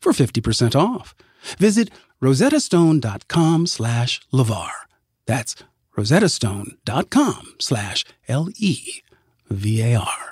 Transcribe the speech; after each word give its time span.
for 0.00 0.12
50% 0.12 0.74
off. 0.74 1.14
Visit 1.58 1.90
rosettastone.com 2.22 3.66
slash 3.66 4.20
LeVar. 4.32 4.70
That's 5.26 5.54
rosettastone.com 5.96 7.54
slash 7.58 8.04
L-E-V-A-R. 8.28 10.24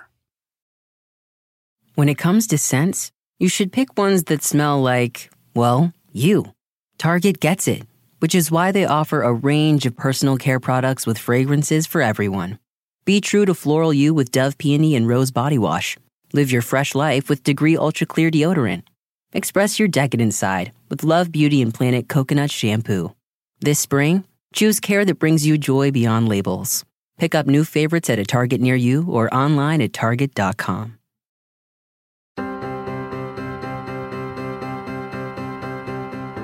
When 1.94 2.08
it 2.08 2.18
comes 2.18 2.46
to 2.48 2.58
scents, 2.58 3.10
you 3.38 3.48
should 3.48 3.72
pick 3.72 3.96
ones 3.96 4.24
that 4.24 4.42
smell 4.42 4.82
like, 4.82 5.30
well, 5.54 5.92
you. 6.12 6.52
Target 6.98 7.40
gets 7.40 7.68
it, 7.68 7.84
which 8.18 8.34
is 8.34 8.50
why 8.50 8.72
they 8.72 8.84
offer 8.84 9.22
a 9.22 9.32
range 9.32 9.86
of 9.86 9.96
personal 9.96 10.36
care 10.36 10.60
products 10.60 11.06
with 11.06 11.18
fragrances 11.18 11.86
for 11.86 12.02
everyone. 12.02 12.58
Be 13.04 13.20
true 13.20 13.44
to 13.44 13.54
floral 13.54 13.94
you 13.94 14.12
with 14.12 14.30
Dove 14.32 14.58
Peony 14.58 14.96
and 14.96 15.08
Rose 15.08 15.30
Body 15.30 15.58
Wash. 15.58 15.96
Live 16.32 16.50
your 16.50 16.62
fresh 16.62 16.94
life 16.94 17.28
with 17.28 17.44
Degree 17.44 17.76
Ultra 17.76 18.06
Clear 18.06 18.30
Deodorant. 18.30 18.82
Express 19.36 19.78
your 19.78 19.86
decadent 19.86 20.32
side 20.32 20.72
with 20.88 21.04
Love 21.04 21.30
Beauty 21.30 21.60
and 21.60 21.74
Planet 21.74 22.08
Coconut 22.08 22.50
Shampoo. 22.50 23.14
This 23.60 23.78
spring, 23.78 24.24
choose 24.54 24.80
care 24.80 25.04
that 25.04 25.18
brings 25.18 25.44
you 25.44 25.58
joy 25.58 25.90
beyond 25.90 26.26
labels. 26.26 26.86
Pick 27.18 27.34
up 27.34 27.46
new 27.46 27.62
favorites 27.62 28.08
at 28.08 28.18
a 28.18 28.24
Target 28.24 28.62
near 28.62 28.76
you 28.76 29.04
or 29.10 29.28
online 29.34 29.82
at 29.82 29.92
Target.com. 29.92 30.96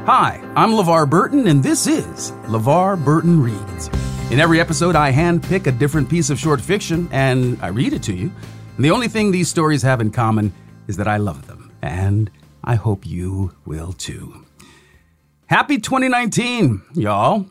Hi, 0.05 0.39
I'm 0.55 0.73
LeVar 0.73 1.09
Burton, 1.09 1.47
and 1.47 1.63
this 1.63 1.87
is 1.87 2.33
LeVar 2.45 3.03
Burton 3.03 3.43
Reads. 3.43 3.89
In 4.31 4.39
every 4.39 4.61
episode, 4.61 4.97
I 4.97 5.13
handpick 5.13 5.67
a 5.67 5.73
different 5.73 6.11
piece 6.11 6.29
of 6.29 6.39
short 6.39 6.61
fiction 6.61 7.09
and 7.11 7.59
I 7.63 7.69
read 7.69 7.95
it 7.95 8.03
to 8.03 8.15
you. 8.15 8.31
And 8.77 8.85
the 8.85 8.91
only 8.91 9.09
thing 9.09 9.31
these 9.31 9.49
stories 9.49 9.81
have 9.81 10.03
in 10.03 10.11
common 10.11 10.53
is 10.89 10.99
that 10.99 11.09
I 11.09 11.17
love 11.17 11.47
them, 11.47 11.73
and 11.81 12.31
I 12.65 12.77
hope 12.77 13.07
you 13.07 13.53
will 13.65 13.93
too. 13.93 14.47
Happy 15.47 15.79
2019, 15.79 16.83
y'all. 16.95 17.47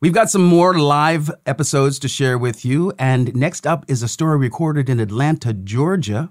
We've 0.00 0.12
got 0.12 0.30
some 0.30 0.44
more 0.44 0.74
live 0.74 1.30
episodes 1.46 2.00
to 2.00 2.08
share 2.08 2.36
with 2.36 2.64
you, 2.64 2.92
and 2.98 3.34
next 3.36 3.68
up 3.68 3.84
is 3.86 4.02
a 4.02 4.08
story 4.08 4.36
recorded 4.36 4.90
in 4.90 4.98
Atlanta, 4.98 5.52
Georgia. 5.52 6.28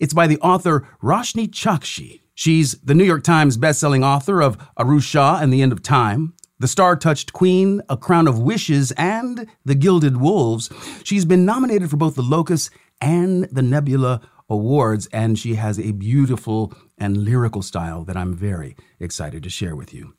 It's 0.00 0.12
by 0.12 0.26
the 0.26 0.40
author 0.40 0.88
Roshani 1.00 1.48
Chokshi. 1.48 2.22
She's 2.34 2.72
the 2.80 2.94
New 2.94 3.04
York 3.04 3.22
Times 3.22 3.56
bestselling 3.56 4.04
author 4.04 4.42
of 4.42 4.58
Aru 4.76 5.00
Shah 5.00 5.38
and 5.40 5.52
the 5.52 5.62
End 5.62 5.72
of 5.72 5.82
Time, 5.82 6.34
The 6.58 6.68
Star 6.68 6.96
Touched 6.96 7.32
Queen, 7.32 7.80
A 7.88 7.96
Crown 7.96 8.26
of 8.26 8.40
Wishes, 8.40 8.92
and 8.92 9.46
The 9.64 9.76
Gilded 9.76 10.16
Wolves. 10.16 10.68
She's 11.04 11.24
been 11.24 11.46
nominated 11.46 11.88
for 11.88 11.96
both 11.96 12.16
the 12.16 12.22
Locus 12.22 12.70
and 13.00 13.44
the 13.44 13.62
Nebula 13.62 14.20
Awards, 14.50 15.06
and 15.12 15.38
she 15.38 15.54
has 15.54 15.78
a 15.78 15.92
beautiful 15.92 16.74
and 16.98 17.16
lyrical 17.16 17.62
style 17.62 18.04
that 18.04 18.16
I'm 18.16 18.34
very 18.34 18.76
excited 19.00 19.42
to 19.42 19.50
share 19.50 19.76
with 19.76 19.92
you. 19.92 20.14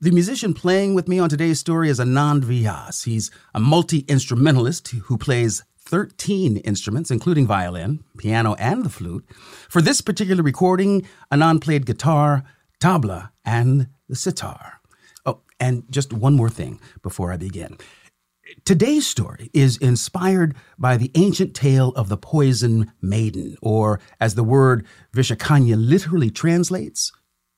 The 0.00 0.10
musician 0.10 0.54
playing 0.54 0.94
with 0.94 1.08
me 1.08 1.18
on 1.18 1.28
today's 1.28 1.60
story 1.60 1.90
is 1.90 2.00
Anand 2.00 2.44
Vyas. 2.44 3.04
He's 3.04 3.30
a 3.54 3.60
multi 3.60 3.98
instrumentalist 4.08 4.88
who 4.88 5.18
plays 5.18 5.62
13 5.78 6.58
instruments, 6.58 7.10
including 7.10 7.46
violin, 7.46 8.04
piano, 8.16 8.54
and 8.54 8.84
the 8.84 8.88
flute. 8.88 9.26
For 9.68 9.82
this 9.82 10.00
particular 10.00 10.42
recording, 10.42 11.06
Anand 11.32 11.60
played 11.60 11.84
guitar, 11.84 12.44
tabla, 12.80 13.30
and 13.44 13.88
the 14.08 14.16
sitar. 14.16 14.80
Oh, 15.26 15.40
and 15.58 15.84
just 15.90 16.12
one 16.12 16.34
more 16.34 16.50
thing 16.50 16.80
before 17.02 17.32
I 17.32 17.36
begin. 17.36 17.76
Today's 18.64 19.06
story 19.06 19.50
is 19.52 19.76
inspired 19.76 20.56
by 20.78 20.96
the 20.96 21.10
ancient 21.14 21.54
tale 21.54 21.90
of 21.90 22.08
the 22.08 22.16
poison 22.16 22.92
maiden, 23.00 23.56
or 23.62 24.00
as 24.20 24.34
the 24.34 24.44
word 24.44 24.86
Vishakanya 25.14 25.76
literally 25.76 26.30
translates, 26.30 27.12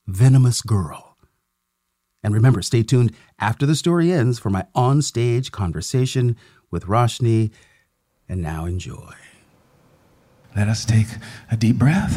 venomous 0.07 0.63
girl. 0.63 1.17
And 2.23 2.35
remember, 2.35 2.63
stay 2.63 2.83
tuned 2.83 3.13
after 3.39 3.67
the 3.67 3.75
story 3.75 4.13
ends 4.13 4.39
for 4.39 4.51
my 4.51 4.67
on-stage 4.75 5.51
conversation 5.51 6.37
with 6.71 6.87
Roshani 6.87 7.51
and 8.29 8.41
now 8.43 8.65
enjoy. 8.65 9.15
Let 10.55 10.69
us 10.69 10.85
take 10.85 11.09
a 11.51 11.57
deep 11.57 11.77
breath. 11.77 12.17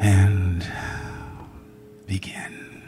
And 0.00 0.66
begin. 2.06 2.82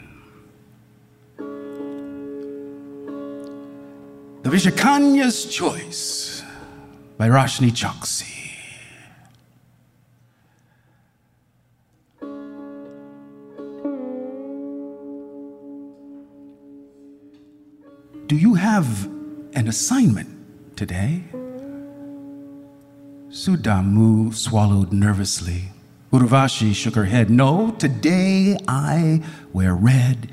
The 4.41 4.49
Vishakanya's 4.49 5.45
Choice 5.45 6.43
by 7.17 7.29
Roshani 7.29 7.69
Chokshi. 7.69 8.33
Do 18.25 18.35
you 18.35 18.55
have 18.55 19.05
an 19.53 19.67
assignment 19.67 20.75
today? 20.75 21.23
Sudamu 23.29 24.33
swallowed 24.33 24.91
nervously. 24.91 25.72
Urvashi 26.13 26.75
shook 26.75 26.93
her 26.93 27.05
head. 27.05 27.31
No, 27.31 27.71
today 27.79 28.55
I 28.67 29.23
wear 29.51 29.73
red 29.73 30.29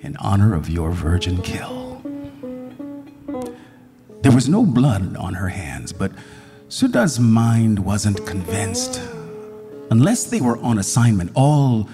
in 0.00 0.16
honor 0.16 0.54
of 0.54 0.70
your 0.70 0.92
virgin 0.92 1.42
kill. 1.42 2.00
There 4.22 4.32
was 4.32 4.48
no 4.48 4.64
blood 4.64 5.14
on 5.16 5.34
her 5.34 5.48
hands, 5.48 5.92
but 5.92 6.12
Sudha's 6.70 7.20
mind 7.20 7.80
wasn't 7.80 8.26
convinced. 8.26 8.98
Unless 9.90 10.24
they 10.24 10.40
were 10.40 10.56
on 10.60 10.78
assignment, 10.78 11.32
all 11.34 11.86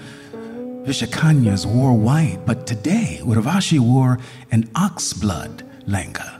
Vishakanyas 0.85 1.65
wore 1.65 1.93
white, 1.93 2.39
but 2.45 2.65
today 2.65 3.19
Urvashi 3.23 3.77
wore 3.77 4.19
an 4.51 4.67
oxblood 4.67 5.63
langa, 5.85 6.39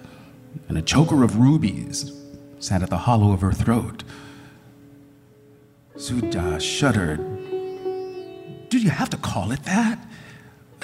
and 0.69 0.77
a 0.77 0.81
choker 0.81 1.21
of 1.25 1.37
rubies 1.37 2.13
sat 2.59 2.81
at 2.81 2.89
the 2.89 2.99
hollow 2.99 3.33
of 3.33 3.41
her 3.41 3.51
throat. 3.51 4.05
Sudha 5.97 6.59
shuddered. 6.59 7.19
Did 8.69 8.83
you 8.83 8.91
have 8.91 9.09
to 9.09 9.17
call 9.17 9.51
it 9.51 9.63
that? 9.63 9.97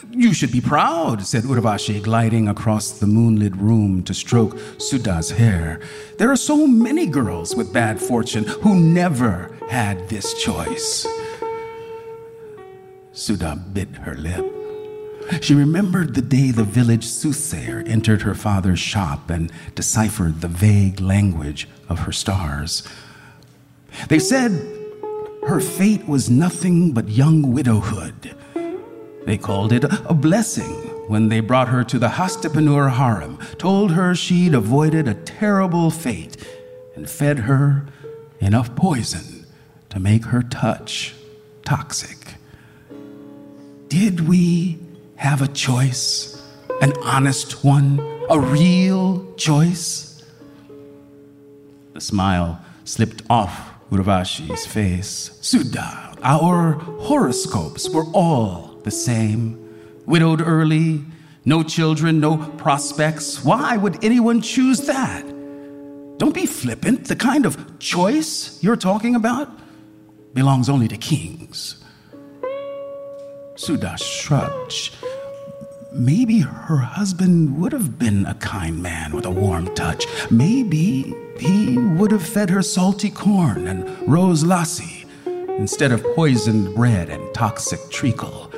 You 0.09 0.34
should 0.34 0.51
be 0.51 0.59
proud, 0.59 1.24
said 1.24 1.44
Urvashi, 1.44 2.01
gliding 2.01 2.47
across 2.47 2.97
the 3.00 3.06
moonlit 3.06 3.56
room 3.56 4.01
to 4.03 4.13
stroke 4.16 4.57
Sudha's 4.79 5.29
hair. 5.29 5.79
There 6.18 6.31
are 6.31 6.35
so 6.35 6.66
many 6.66 7.06
girls 7.06 7.56
with 7.56 7.72
bad 7.72 8.00
fortune 8.01 8.46
who 8.46 8.75
never 8.75 9.56
had 9.69 10.09
this 10.09 10.34
choice. 10.44 11.06
Sudha 13.12 13.56
bit 13.72 13.90
her 13.97 14.16
lip. 14.16 14.45
She 15.41 15.53
remembered 15.53 16.16
the 16.16 16.24
day 16.24 16.50
the 16.50 16.63
village 16.63 17.06
soothsayer 17.06 17.84
entered 17.85 18.24
her 18.24 18.34
father's 18.34 18.80
shop 18.80 19.30
and 19.30 19.51
deciphered 19.75 20.41
the 20.41 20.47
vague 20.47 21.00
language 21.00 21.69
of 21.88 22.00
her 22.00 22.12
stars. 22.12 22.81
They 24.09 24.19
said 24.19 24.82
her 25.48 25.60
fate 25.60 26.07
was 26.07 26.30
nothing 26.30 26.92
but 26.92 27.10
young 27.10 27.54
widowhood. 27.54 28.36
They 29.25 29.38
called 29.38 29.72
it 29.72 29.84
a 29.84 30.13
blessing 30.13 30.74
when 31.07 31.30
they 31.30 31.40
brought 31.40 31.68
her 31.69 31.84
to 31.84 32.00
the 32.00 32.10
Hastinapur 32.10 32.92
harem, 32.92 33.38
told 33.57 33.92
her 33.92 34.16
she'd 34.16 34.54
avoided 34.54 35.07
a 35.07 35.13
terrible 35.13 35.92
fate, 35.92 36.38
and 36.95 37.10
fed 37.10 37.40
her 37.40 37.86
enough 38.40 38.75
poison 38.75 39.45
to 39.90 40.00
make 40.00 40.25
her 40.25 40.44
touch 40.44 41.13
toxic. 41.66 42.36
Did 43.88 44.28
we 44.28 44.80
have 45.18 45.42
a 45.42 45.48
choice? 45.48 46.42
An 46.81 46.94
honest 47.04 47.63
one? 47.63 48.00
A 48.30 48.40
real 48.40 49.34
choice? 49.36 50.24
The 51.94 52.01
smile 52.01 52.60
slipped 52.86 53.22
off 53.30 53.73
Urvashi's 53.94 54.66
face. 54.66 55.38
Sudha, 55.42 56.16
our 56.24 56.72
horoscopes 57.07 57.88
were 57.88 58.06
all 58.12 58.80
the 58.84 58.90
same. 58.90 59.60
Widowed 60.07 60.42
early, 60.42 61.06
no 61.45 61.62
children, 61.62 62.19
no 62.19 62.38
prospects. 62.57 63.45
Why 63.45 63.78
would 63.78 64.04
anyone 64.04 64.42
choose 64.42 64.81
that? 64.88 65.24
Don't 66.18 66.34
be 66.34 66.48
flippant. 66.48 67.06
The 67.06 67.16
kind 67.16 67.45
of 67.45 67.78
choice 67.78 68.57
you're 68.63 68.78
talking 68.78 69.13
about 69.13 69.48
belongs 70.34 70.69
only 70.69 70.88
to 70.88 70.98
kings. 70.98 71.84
Sudha 73.56 73.95
shrugged. 74.00 74.90
Maybe 75.94 76.40
her 76.40 76.78
husband 76.78 77.57
would 77.60 77.72
have 77.72 78.00
been 78.00 78.25
a 78.25 78.34
kind 78.36 78.81
man 78.81 79.13
with 79.13 79.25
a 79.25 79.31
warm 79.31 79.74
touch. 79.75 80.06
Maybe 80.31 81.13
he 81.38 81.78
would 81.78 82.12
have 82.12 82.28
fed 82.28 82.50
her 82.50 82.62
salty 82.62 83.10
corn 83.10 83.68
and 83.68 83.86
rose 84.07 84.44
lassi 84.44 85.06
instead 85.60 85.92
of 85.92 86.04
poisoned 86.16 86.75
bread 86.75 87.10
and 87.10 87.34
toxic 87.34 87.80
treacle. 87.90 88.51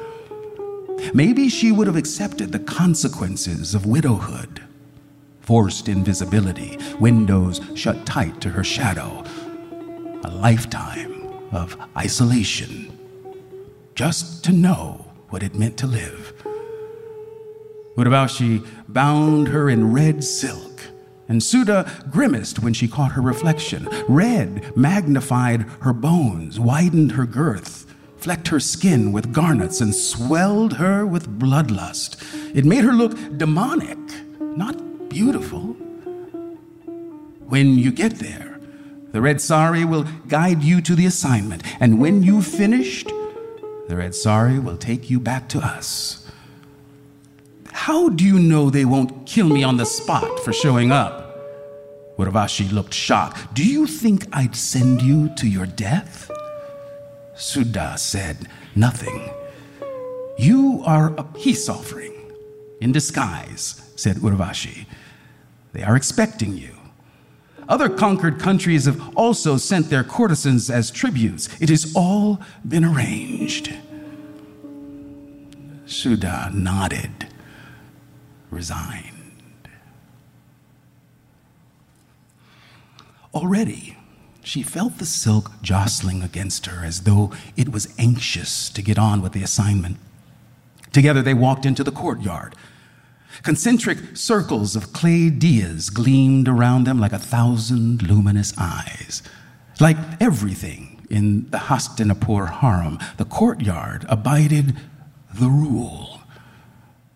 Maybe 1.14 1.50
she 1.50 1.72
would 1.72 1.88
have 1.88 1.98
accepted 1.98 2.52
the 2.52 2.60
consequences 2.60 3.76
of 3.76 3.86
widowhood 3.86 4.62
forced 5.46 5.88
invisibility, 5.88 6.76
windows 7.00 7.62
shut 7.76 8.04
tight 8.04 8.42
to 8.42 8.50
her 8.50 8.64
shadow, 8.64 9.24
a 10.24 10.30
lifetime 10.32 11.24
of 11.52 11.78
isolation, 11.96 12.98
just 13.94 14.44
to 14.44 14.52
know 14.52 15.06
what 15.30 15.44
it 15.44 15.54
meant 15.54 15.78
to 15.78 15.86
live. 15.86 16.35
She 18.28 18.62
bound 18.88 19.48
her 19.50 19.70
in 19.70 19.94
red 19.94 20.24
silk, 20.24 20.82
and 21.30 21.42
Sudha 21.42 21.90
grimaced 22.10 22.60
when 22.60 22.74
she 22.74 22.88
caught 22.88 23.14
her 23.14 23.22
reflection. 23.22 23.88
Red 24.08 24.76
magnified 24.76 25.62
her 25.82 25.94
bones, 25.94 26.60
widened 26.60 27.14
her 27.14 27.26
girth, 27.26 27.86
flecked 28.18 28.50
her 28.50 28.60
skin 28.60 29.12
with 29.12 29.32
garnets, 29.32 29.80
and 29.80 29.96
swelled 29.96 30.74
her 30.74 31.06
with 31.06 31.40
bloodlust. 31.40 32.18
It 32.54 32.66
made 32.66 32.84
her 32.84 32.94
look 32.94 33.16
demonic, 33.38 33.98
not 34.40 35.10
beautiful. 35.10 35.76
When 37.48 37.78
you 37.78 37.92
get 37.92 38.16
there, 38.16 38.60
the 39.12 39.22
red 39.22 39.40
sari 39.40 39.86
will 39.86 40.06
guide 40.28 40.64
you 40.64 40.82
to 40.82 40.96
the 40.96 41.06
assignment, 41.06 41.64
and 41.80 42.00
when 42.00 42.24
you've 42.24 42.48
finished, 42.48 43.08
the 43.88 43.96
red 43.96 44.14
sari 44.14 44.60
will 44.60 44.78
take 44.78 45.10
you 45.10 45.20
back 45.20 45.48
to 45.50 45.60
us. 45.60 46.25
How 47.76 48.08
do 48.08 48.24
you 48.24 48.40
know 48.40 48.70
they 48.70 48.86
won't 48.86 49.28
kill 49.28 49.48
me 49.48 49.62
on 49.64 49.76
the 49.76 49.86
spot 49.86 50.40
for 50.40 50.54
showing 50.54 50.94
up? 50.94 52.18
Urvashi 52.18 52.72
looked 52.72 52.94
shocked. 52.94 53.54
Do 53.54 53.64
you 53.64 53.86
think 53.86 54.26
I'd 54.32 54.56
send 54.56 55.02
you 55.02 55.30
to 55.36 55.48
your 55.48 55.66
death? 55.66 56.32
Sudha 57.36 57.98
said 57.98 58.48
nothing. 58.76 59.30
You 60.38 60.84
are 60.86 61.14
a 61.18 61.24
peace 61.24 61.68
offering 61.68 62.14
in 62.80 62.94
disguise, 62.94 63.92
said 63.98 64.16
Urvashi. 64.18 64.86
They 65.74 65.84
are 65.84 65.98
expecting 65.98 66.58
you. 66.58 66.76
Other 67.68 67.90
conquered 67.90 68.40
countries 68.40 68.86
have 68.86 69.16
also 69.18 69.58
sent 69.58 69.90
their 69.90 70.06
courtesans 70.06 70.70
as 70.70 70.92
tributes. 70.92 71.50
It 71.62 71.70
has 71.70 71.94
all 71.94 72.40
been 72.68 72.86
arranged. 72.86 73.74
Sudha 75.86 76.50
nodded, 76.54 77.28
resigned. 78.56 79.12
Already, 83.34 83.98
she 84.44 84.64
felt 84.64 84.98
the 84.98 85.06
silk 85.06 85.52
jostling 85.62 86.24
against 86.24 86.66
her 86.68 86.86
as 86.86 87.02
though 87.02 87.34
it 87.58 87.70
was 87.70 87.94
anxious 88.00 88.70
to 88.70 88.82
get 88.82 88.98
on 88.98 89.22
with 89.22 89.34
the 89.34 89.44
assignment. 89.44 89.98
Together, 90.94 91.22
they 91.22 91.34
walked 91.34 91.66
into 91.66 91.84
the 91.84 91.92
courtyard. 91.92 92.56
Concentric 93.44 94.16
circles 94.16 94.78
of 94.78 94.94
clay 94.94 95.30
diyas 95.30 95.94
gleamed 95.94 96.48
around 96.48 96.86
them 96.86 97.00
like 97.00 97.12
a 97.12 97.20
thousand 97.20 98.02
luminous 98.04 98.54
eyes. 98.58 99.22
Like 99.82 99.98
everything 100.22 101.06
in 101.10 101.50
the 101.50 101.58
Hastinapur 101.58 102.62
harem, 102.62 102.98
the 103.18 103.26
courtyard 103.26 104.06
abided 104.08 104.78
the 105.34 105.50
rule. 105.50 106.15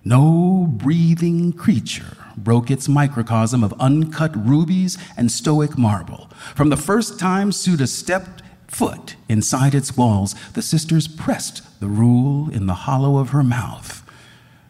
No 0.10 0.66
breathing 0.68 1.54
creature 1.54 2.18
broke 2.36 2.72
its 2.72 2.90
microcosm 2.90 3.64
of 3.64 3.80
uncut 3.80 4.36
rubies 4.36 4.98
and 5.16 5.32
stoic 5.32 5.78
marble. 5.78 6.32
From 6.56 6.70
the 6.70 6.78
first 6.78 7.20
time 7.20 7.52
Sudha 7.52 7.86
stepped 7.86 8.42
foot 8.66 9.18
inside 9.28 9.76
its 9.76 9.96
walls, 9.96 10.34
the 10.54 10.64
sisters 10.64 11.08
pressed 11.08 11.80
the 11.80 11.86
rule 11.86 12.50
in 12.50 12.66
the 12.66 12.90
hollow 12.90 13.20
of 13.20 13.30
her 13.30 13.44
mouth 13.44 14.02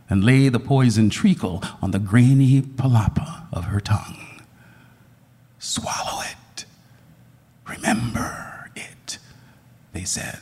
and 0.10 0.26
lay 0.26 0.50
the 0.50 0.60
poison 0.60 1.10
treacle 1.10 1.64
on 1.82 1.92
the 1.92 2.00
grainy 2.00 2.62
palapa 2.62 3.46
of 3.54 3.64
her 3.64 3.80
tongue. 3.80 4.42
Swallow 5.58 6.22
it. 6.22 6.66
Remember 7.66 8.72
it, 8.76 9.20
they 9.94 10.04
said. 10.04 10.42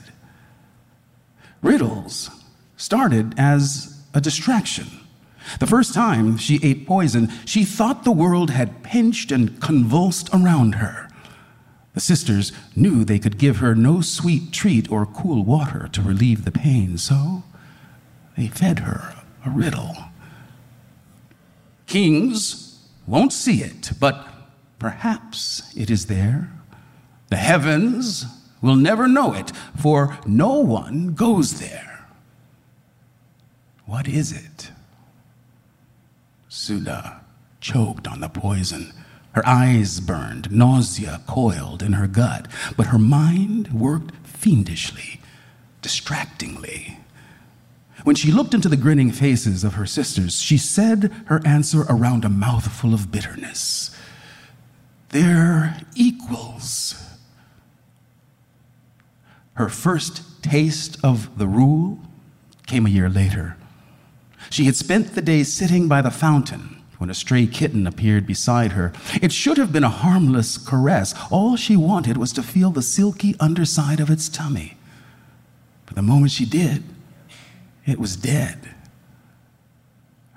Riddles 1.62 2.32
started 2.78 3.36
as 3.38 3.97
a 4.14 4.22
distraction. 4.22 4.88
The 5.60 5.68
first 5.68 5.94
time 5.94 6.38
she 6.38 6.60
ate 6.62 6.86
poison, 6.86 7.32
she 7.46 7.64
thought 7.64 8.04
the 8.04 8.12
world 8.12 8.50
had 8.50 8.84
pinched 8.84 9.32
and 9.32 9.62
convulsed 9.62 10.30
around 10.34 10.76
her. 10.76 11.10
The 11.94 12.02
sisters 12.02 12.52
knew 12.76 13.04
they 13.04 13.18
could 13.18 13.38
give 13.38 13.58
her 13.58 13.74
no 13.74 14.02
sweet 14.02 14.52
treat 14.52 14.92
or 14.92 15.06
cool 15.06 15.44
water 15.44 15.90
to 15.94 16.02
relieve 16.02 16.46
the 16.46 16.52
pain, 16.52 16.98
so 16.98 17.44
they 18.38 18.48
fed 18.48 18.80
her 18.80 19.16
a 19.46 19.50
riddle. 19.50 19.96
Kings 21.88 22.86
won't 23.08 23.34
see 23.34 23.64
it, 23.64 23.92
but 24.00 24.28
perhaps 24.78 25.74
it 25.76 25.90
is 25.90 26.06
there. 26.06 26.52
The 27.30 27.38
heavens 27.38 28.26
will 28.62 28.76
never 28.76 29.08
know 29.08 29.34
it, 29.34 29.52
for 29.76 30.18
no 30.26 30.60
one 30.60 31.14
goes 31.14 31.60
there. 31.60 31.87
What 33.88 34.08
is 34.08 34.34
it? 34.34 34.72
Sudha 36.50 37.22
choked 37.62 38.06
on 38.06 38.20
the 38.20 38.28
poison. 38.28 38.94
Her 39.32 39.48
eyes 39.48 40.02
burned, 40.02 40.52
nausea 40.52 41.22
coiled 41.26 41.82
in 41.82 41.94
her 41.94 42.08
gut, 42.08 42.48
but 42.76 42.88
her 42.88 43.00
mind 43.00 43.72
worked 43.72 44.14
fiendishly, 44.26 45.22
distractingly. 45.82 47.00
When 48.04 48.16
she 48.16 48.32
looked 48.32 48.54
into 48.54 48.68
the 48.68 48.76
grinning 48.76 49.12
faces 49.12 49.64
of 49.64 49.76
her 49.76 49.86
sisters, 49.86 50.42
she 50.42 50.58
said 50.58 51.12
her 51.28 51.42
answer 51.46 51.86
around 51.90 52.26
a 52.26 52.30
mouthful 52.30 52.94
of 52.94 53.10
bitterness. 53.10 53.96
They're 55.10 55.80
equals. 55.96 56.96
Her 59.54 59.70
first 59.70 60.44
taste 60.44 60.98
of 61.04 61.38
the 61.38 61.48
rule 61.48 62.00
came 62.66 62.86
a 62.86 62.90
year 62.90 63.10
later. 63.10 63.56
She 64.50 64.66
had 64.66 64.76
spent 64.76 65.14
the 65.14 65.22
day 65.22 65.44
sitting 65.44 65.88
by 65.88 66.02
the 66.02 66.12
fountain 66.12 66.82
when 66.98 67.10
a 67.10 67.14
stray 67.14 67.46
kitten 67.46 67.86
appeared 67.86 68.26
beside 68.26 68.72
her. 68.72 68.92
It 69.22 69.32
should 69.32 69.58
have 69.58 69.72
been 69.72 69.84
a 69.84 69.90
harmless 69.90 70.58
caress. 70.58 71.14
All 71.30 71.56
she 71.56 71.76
wanted 71.76 72.18
was 72.18 72.34
to 72.34 72.44
feel 72.44 72.72
the 72.72 72.82
silky 72.82 73.36
underside 73.40 74.00
of 74.00 74.10
its 74.10 74.30
tummy. 74.30 74.78
But 75.86 75.96
the 75.96 76.02
moment 76.02 76.32
she 76.32 76.46
did, 76.46 76.84
it 77.86 78.00
was 78.00 78.16
dead. 78.16 78.74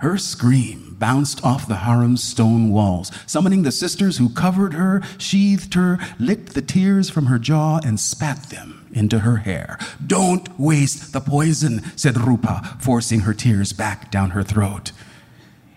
Her 0.00 0.16
scream 0.16 0.96
bounced 0.98 1.44
off 1.44 1.68
the 1.68 1.76
harem's 1.76 2.22
stone 2.24 2.70
walls, 2.70 3.12
summoning 3.26 3.64
the 3.64 3.72
sisters 3.72 4.16
who 4.16 4.30
covered 4.30 4.72
her, 4.72 5.02
sheathed 5.18 5.74
her, 5.74 5.98
licked 6.18 6.54
the 6.54 6.62
tears 6.62 7.10
from 7.10 7.26
her 7.26 7.38
jaw, 7.38 7.80
and 7.84 8.00
spat 8.00 8.44
them 8.44 8.86
into 8.92 9.20
her 9.20 9.36
hair. 9.36 9.78
Don't 10.06 10.58
waste 10.58 11.12
the 11.12 11.20
poison, 11.20 11.82
said 11.96 12.16
Rupa, 12.16 12.78
forcing 12.80 13.20
her 13.20 13.34
tears 13.34 13.74
back 13.74 14.10
down 14.10 14.30
her 14.30 14.42
throat. 14.42 14.92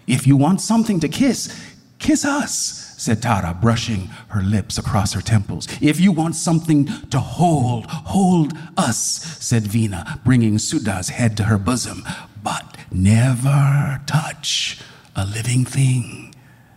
If 0.07 0.25
you 0.25 0.37
want 0.37 0.61
something 0.61 1.01
to 1.01 1.09
kiss, 1.09 1.53
kiss 1.99 2.23
us 2.23 2.82
said 2.97 3.21
Tara, 3.21 3.57
brushing 3.59 4.07
her 4.29 4.41
lips 4.41 4.77
across 4.77 5.13
her 5.13 5.21
temples. 5.21 5.67
If 5.81 5.99
you 5.99 6.11
want 6.11 6.35
something 6.35 6.85
to 7.09 7.19
hold, 7.19 7.85
hold 7.87 8.53
us, 8.77 8.99
said 9.39 9.63
Vina, 9.63 10.19
bringing 10.23 10.57
Sudha's 10.57 11.09
head 11.09 11.37
to 11.37 11.45
her 11.45 11.57
bosom. 11.57 12.03
But 12.43 12.77
never 12.91 14.01
touch 14.05 14.79
a 15.15 15.25
living 15.25 15.65
thing, 15.65 16.33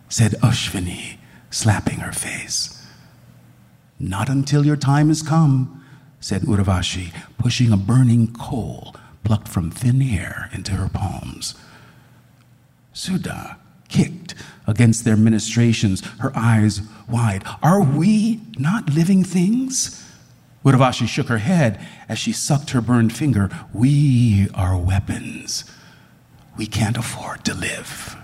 said 0.09 0.33
Ashvini, 0.43 1.17
slapping 1.49 1.99
her 1.99 2.11
face. 2.11 2.85
Not 3.99 4.29
until 4.29 4.65
your 4.65 4.75
time 4.75 5.07
has 5.07 5.21
come, 5.21 5.83
said 6.19 6.43
Urvashi, 6.43 7.13
pushing 7.37 7.71
a 7.71 7.77
burning 7.77 8.33
coal 8.33 8.95
plucked 9.27 9.49
from 9.49 9.69
thin 9.69 10.01
air 10.01 10.49
into 10.53 10.71
her 10.71 10.87
palms. 10.87 11.53
Sudha 12.93 13.57
kicked 13.89 14.33
against 14.67 15.05
their 15.05 15.15
ministrations, 15.15 16.05
her 16.19 16.31
eyes 16.35 16.81
wide. 17.09 17.43
Are 17.63 17.81
we 17.81 18.41
not 18.59 18.93
living 18.93 19.23
things? 19.23 20.03
Urvashi 20.63 21.07
shook 21.07 21.29
her 21.29 21.37
head 21.37 21.79
as 22.09 22.19
she 22.19 22.33
sucked 22.33 22.71
her 22.71 22.81
burned 22.81 23.15
finger. 23.15 23.49
We 23.73 24.49
are 24.53 24.77
weapons. 24.77 25.63
We 26.57 26.65
can't 26.65 26.97
afford 26.97 27.45
to 27.45 27.53
live. 27.53 28.17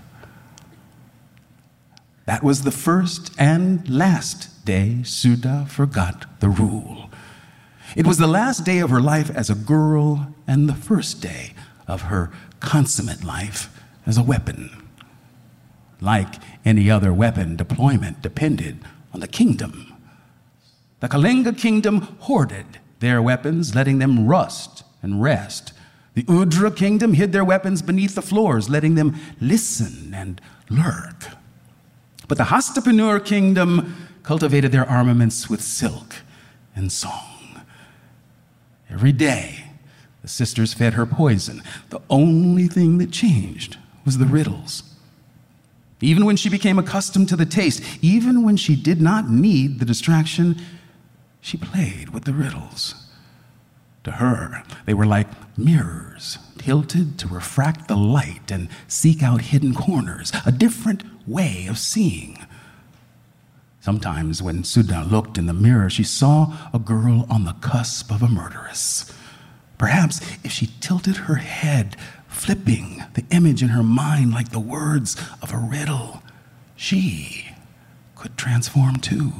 That 2.26 2.42
was 2.42 2.62
the 2.62 2.70
first 2.70 3.34
and 3.38 3.88
last 3.88 4.64
day 4.64 5.02
Sudha 5.04 5.66
forgot 5.68 6.40
the 6.40 6.48
rule. 6.48 7.10
It 7.96 8.06
was 8.06 8.18
the 8.18 8.26
last 8.26 8.64
day 8.64 8.78
of 8.78 8.90
her 8.90 9.00
life 9.00 9.30
as 9.30 9.48
a 9.48 9.54
girl 9.54 10.34
and 10.46 10.68
the 10.68 10.74
first 10.74 11.20
day 11.20 11.54
of 11.86 12.02
her 12.02 12.30
consummate 12.60 13.24
life 13.24 13.70
as 14.06 14.18
a 14.18 14.22
weapon. 14.22 14.83
Like 16.04 16.34
any 16.66 16.90
other 16.90 17.14
weapon, 17.14 17.56
deployment 17.56 18.20
depended 18.20 18.80
on 19.14 19.20
the 19.20 19.28
kingdom. 19.28 19.94
The 21.00 21.08
Kalinga 21.08 21.56
kingdom 21.58 22.02
hoarded 22.20 22.66
their 23.00 23.22
weapons, 23.22 23.74
letting 23.74 24.00
them 24.00 24.26
rust 24.26 24.84
and 25.02 25.22
rest. 25.22 25.72
The 26.12 26.24
Udra 26.24 26.76
kingdom 26.76 27.14
hid 27.14 27.32
their 27.32 27.44
weapons 27.44 27.80
beneath 27.80 28.14
the 28.14 28.22
floors, 28.22 28.68
letting 28.68 28.96
them 28.96 29.16
listen 29.40 30.12
and 30.14 30.42
lurk. 30.68 31.24
But 32.28 32.36
the 32.36 32.44
Hastinapur 32.44 33.24
kingdom 33.24 34.08
cultivated 34.22 34.72
their 34.72 34.88
armaments 34.88 35.48
with 35.48 35.62
silk 35.62 36.16
and 36.76 36.92
song. 36.92 37.62
Every 38.90 39.12
day, 39.12 39.70
the 40.20 40.28
sisters 40.28 40.74
fed 40.74 40.94
her 40.94 41.06
poison. 41.06 41.62
The 41.88 42.00
only 42.10 42.68
thing 42.68 42.98
that 42.98 43.10
changed 43.10 43.78
was 44.04 44.18
the 44.18 44.26
riddles. 44.26 44.93
Even 46.00 46.26
when 46.26 46.36
she 46.36 46.48
became 46.48 46.78
accustomed 46.78 47.28
to 47.28 47.36
the 47.36 47.46
taste, 47.46 47.82
even 48.02 48.42
when 48.42 48.56
she 48.56 48.76
did 48.76 49.00
not 49.00 49.30
need 49.30 49.78
the 49.78 49.84
distraction, 49.84 50.60
she 51.40 51.56
played 51.56 52.10
with 52.10 52.24
the 52.24 52.32
riddles. 52.32 52.94
To 54.04 54.12
her, 54.12 54.62
they 54.84 54.94
were 54.94 55.06
like 55.06 55.28
mirrors 55.56 56.38
tilted 56.58 57.18
to 57.18 57.28
refract 57.28 57.88
the 57.88 57.96
light 57.96 58.50
and 58.50 58.68
seek 58.88 59.22
out 59.22 59.42
hidden 59.42 59.74
corners, 59.74 60.32
a 60.46 60.52
different 60.52 61.02
way 61.26 61.66
of 61.66 61.78
seeing. 61.78 62.38
Sometimes, 63.80 64.42
when 64.42 64.64
Sudha 64.64 65.04
looked 65.04 65.36
in 65.36 65.44
the 65.44 65.52
mirror, 65.52 65.90
she 65.90 66.04
saw 66.04 66.56
a 66.72 66.78
girl 66.78 67.26
on 67.28 67.44
the 67.44 67.52
cusp 67.60 68.10
of 68.10 68.22
a 68.22 68.28
murderess. 68.28 69.12
Perhaps 69.76 70.22
if 70.42 70.50
she 70.50 70.70
tilted 70.80 71.16
her 71.16 71.34
head, 71.34 71.96
flipping 72.34 73.02
the 73.14 73.24
image 73.30 73.62
in 73.62 73.70
her 73.70 73.82
mind 73.82 74.32
like 74.32 74.50
the 74.50 74.60
words 74.60 75.16
of 75.40 75.52
a 75.52 75.58
riddle, 75.58 76.22
she 76.76 77.46
could 78.16 78.36
transform 78.36 78.96
too. 78.96 79.32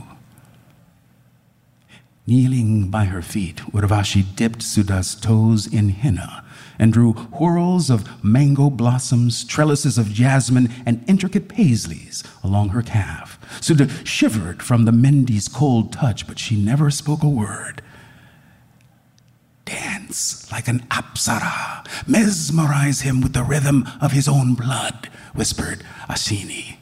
Kneeling 2.27 2.89
by 2.89 3.05
her 3.05 3.21
feet, 3.21 3.57
Urvashi 3.73 4.25
dipped 4.35 4.63
Sudha's 4.63 5.15
toes 5.15 5.67
in 5.67 5.91
henna 5.91 6.45
and 6.79 6.93
drew 6.93 7.13
whorls 7.13 7.91
of 7.91 8.25
mango 8.25 8.71
blossoms, 8.71 9.45
trellises 9.45 9.99
of 9.99 10.13
jasmine, 10.13 10.71
and 10.87 11.05
intricate 11.07 11.49
paisleys 11.49 12.25
along 12.43 12.71
her 12.71 12.83
calf. 12.83 13.39
Sudha 13.61 13.89
shivered 14.05 14.63
from 14.63 14.85
the 14.85 14.93
Mehndi's 14.93 15.49
cold 15.49 15.93
touch, 15.93 16.27
but 16.27 16.39
she 16.39 16.57
never 16.57 16.91
spoke 16.91 17.23
a 17.23 17.29
word. 17.29 17.83
Dance 19.65 20.51
like 20.53 20.69
an 20.69 20.81
apsara, 20.91 21.87
mesmerize 22.07 23.01
him 23.01 23.21
with 23.21 23.33
the 23.33 23.43
rhythm 23.43 23.89
of 24.01 24.13
his 24.13 24.29
own 24.29 24.55
blood, 24.55 25.09
whispered 25.35 25.85
Ashvini. 26.09 26.77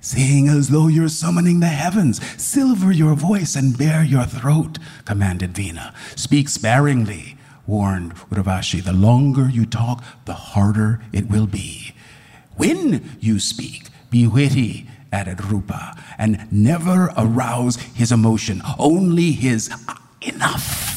Sing 0.00 0.48
as 0.48 0.68
though 0.68 0.88
you're 0.88 1.08
summoning 1.08 1.60
the 1.60 1.66
heavens. 1.66 2.20
Silver 2.40 2.92
your 2.92 3.14
voice 3.14 3.56
and 3.56 3.76
bare 3.76 4.04
your 4.04 4.24
throat, 4.24 4.78
commanded 5.04 5.54
Vina. 5.56 5.92
Speak 6.14 6.48
sparingly, 6.48 7.36
warned 7.66 8.14
Urvashi. 8.30 8.82
The 8.82 8.92
longer 8.92 9.48
you 9.48 9.66
talk, 9.66 10.02
the 10.24 10.34
harder 10.34 11.02
it 11.12 11.28
will 11.28 11.46
be. 11.46 11.92
When 12.56 13.18
you 13.20 13.38
speak, 13.38 13.88
be 14.10 14.26
witty, 14.26 14.86
added 15.12 15.44
Rupa, 15.44 15.96
and 16.16 16.50
never 16.50 17.12
arouse 17.16 17.76
his 17.76 18.10
emotion, 18.12 18.62
only 18.78 19.32
his 19.32 19.70
ah, 19.88 20.00
enough, 20.22 20.87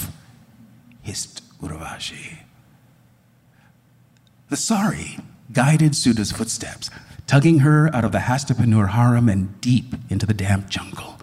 hissed 1.02 1.42
Urvashi. 1.60 2.40
The 4.50 4.58
sari 4.58 5.18
guided 5.54 5.96
Sudha's 5.96 6.32
footsteps 6.32 6.90
tugging 7.28 7.60
her 7.60 7.90
out 7.96 8.04
of 8.04 8.12
the 8.12 8.20
Hastinapur 8.20 8.90
harem 8.90 9.30
and 9.30 9.60
deep 9.62 9.96
into 10.10 10.26
the 10.26 10.34
damp 10.34 10.70
jungle. 10.70 11.18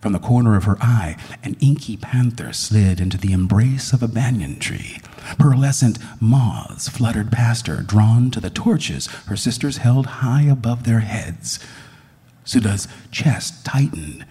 From 0.00 0.12
the 0.12 0.18
corner 0.18 0.56
of 0.56 0.64
her 0.64 0.76
eye, 0.80 1.16
an 1.42 1.56
inky 1.60 1.96
panther 1.96 2.52
slid 2.52 3.00
into 3.00 3.16
the 3.16 3.32
embrace 3.32 3.92
of 3.92 4.02
a 4.02 4.08
banyan 4.08 4.58
tree. 4.58 4.98
Pearlescent 5.38 5.98
moths 6.20 6.88
fluttered 6.88 7.30
past 7.32 7.68
her, 7.68 7.80
drawn 7.80 8.30
to 8.32 8.40
the 8.40 8.50
torches 8.50 9.06
her 9.28 9.36
sisters 9.36 9.78
held 9.78 10.06
high 10.06 10.42
above 10.42 10.82
their 10.82 11.00
heads. 11.00 11.58
Sudha's 12.44 12.88
chest 13.10 13.64
tightened 13.64 14.26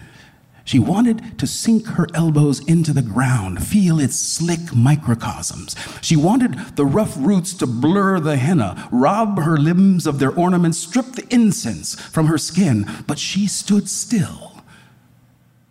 she 0.64 0.78
wanted 0.78 1.38
to 1.38 1.46
sink 1.46 1.86
her 1.88 2.08
elbows 2.14 2.64
into 2.66 2.92
the 2.92 3.02
ground, 3.02 3.64
feel 3.64 4.00
its 4.00 4.16
slick 4.16 4.74
microcosms. 4.74 5.76
She 6.00 6.16
wanted 6.16 6.76
the 6.76 6.86
rough 6.86 7.14
roots 7.18 7.52
to 7.54 7.66
blur 7.66 8.18
the 8.18 8.36
henna, 8.36 8.88
rob 8.90 9.38
her 9.40 9.58
limbs 9.58 10.06
of 10.06 10.18
their 10.18 10.32
ornaments, 10.32 10.78
strip 10.78 11.12
the 11.12 11.26
incense 11.32 11.94
from 11.94 12.26
her 12.26 12.38
skin. 12.38 12.86
But 13.06 13.18
she 13.18 13.46
stood 13.46 13.88
still 13.90 14.62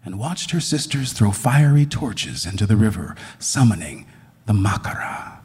and 0.05 0.19
watched 0.19 0.51
her 0.51 0.59
sisters 0.59 1.13
throw 1.13 1.31
fiery 1.31 1.85
torches 1.85 2.45
into 2.45 2.65
the 2.65 2.75
river, 2.75 3.15
summoning 3.39 4.05
the 4.45 4.53
Makara. 4.53 5.37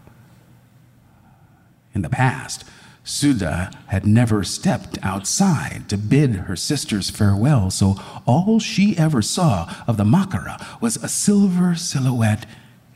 In 1.95 2.03
the 2.03 2.11
past, 2.11 2.65
Sudha 3.09 3.71
had 3.87 4.07
never 4.07 4.45
stepped 4.45 4.99
outside 5.03 5.89
to 5.89 5.97
bid 5.97 6.35
her 6.35 6.57
sisters 6.57 7.09
farewell, 7.09 7.71
so 7.71 7.97
all 8.27 8.61
she 8.61 8.99
ever 8.99 9.23
saw 9.23 9.75
of 9.87 9.97
the 9.97 10.05
Makara 10.05 10.63
was 10.79 10.99
a 10.99 11.09
silver 11.09 11.75
silhouette 11.75 12.45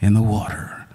in 0.03 0.13
the 0.13 0.23
water. 0.23 0.87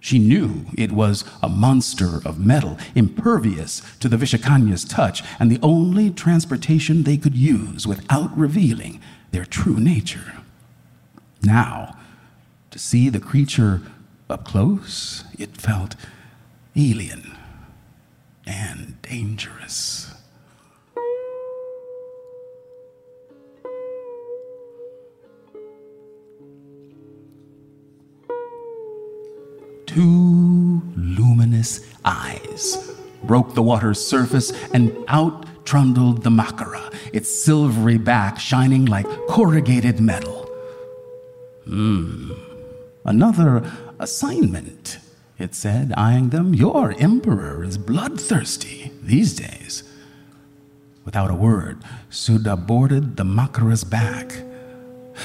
She 0.00 0.18
knew 0.18 0.64
it 0.76 0.90
was 0.90 1.26
a 1.42 1.50
monster 1.50 2.26
of 2.26 2.40
metal, 2.40 2.78
impervious 2.94 3.82
to 4.00 4.08
the 4.08 4.16
Vishakanya's 4.16 4.84
touch, 4.84 5.22
and 5.38 5.50
the 5.50 5.60
only 5.62 6.10
transportation 6.10 7.02
they 7.02 7.18
could 7.18 7.36
use 7.36 7.86
without 7.86 8.36
revealing 8.36 9.02
their 9.32 9.44
true 9.44 9.78
nature. 9.78 10.32
Now, 11.42 11.98
to 12.70 12.78
see 12.78 13.10
the 13.10 13.20
creature 13.20 13.82
up 14.30 14.46
close, 14.46 15.24
it 15.38 15.60
felt 15.60 15.94
alien 16.74 17.31
and 18.46 19.00
dangerous. 19.02 20.12
Two 29.86 30.82
luminous 30.96 31.86
eyes 32.04 32.92
broke 33.24 33.54
the 33.54 33.62
water's 33.62 34.04
surface 34.04 34.50
and 34.72 34.96
out 35.08 35.46
trundled 35.66 36.22
the 36.22 36.30
Makara, 36.30 36.92
its 37.12 37.44
silvery 37.44 37.98
back 37.98 38.38
shining 38.40 38.86
like 38.86 39.06
corrugated 39.28 40.00
metal. 40.00 40.48
Hmm, 41.64 42.32
another 43.04 43.70
assignment 43.98 44.98
it 45.42 45.54
said, 45.54 45.92
eyeing 45.96 46.30
them. 46.30 46.54
Your 46.54 46.94
emperor 46.98 47.64
is 47.64 47.76
bloodthirsty 47.76 48.92
these 49.02 49.34
days. 49.34 49.82
Without 51.04 51.30
a 51.30 51.34
word, 51.34 51.82
Sudha 52.10 52.56
boarded 52.56 53.16
the 53.16 53.24
Makara's 53.24 53.84
back. 53.84 54.30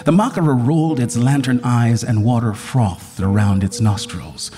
The 0.06 0.12
Makara 0.12 0.56
rolled 0.68 1.00
its 1.00 1.16
lantern 1.16 1.62
eyes 1.64 2.04
and 2.04 2.26
water 2.26 2.54
frothed 2.54 3.22
around 3.22 3.64
its 3.64 3.80
nostrils. 3.80 4.52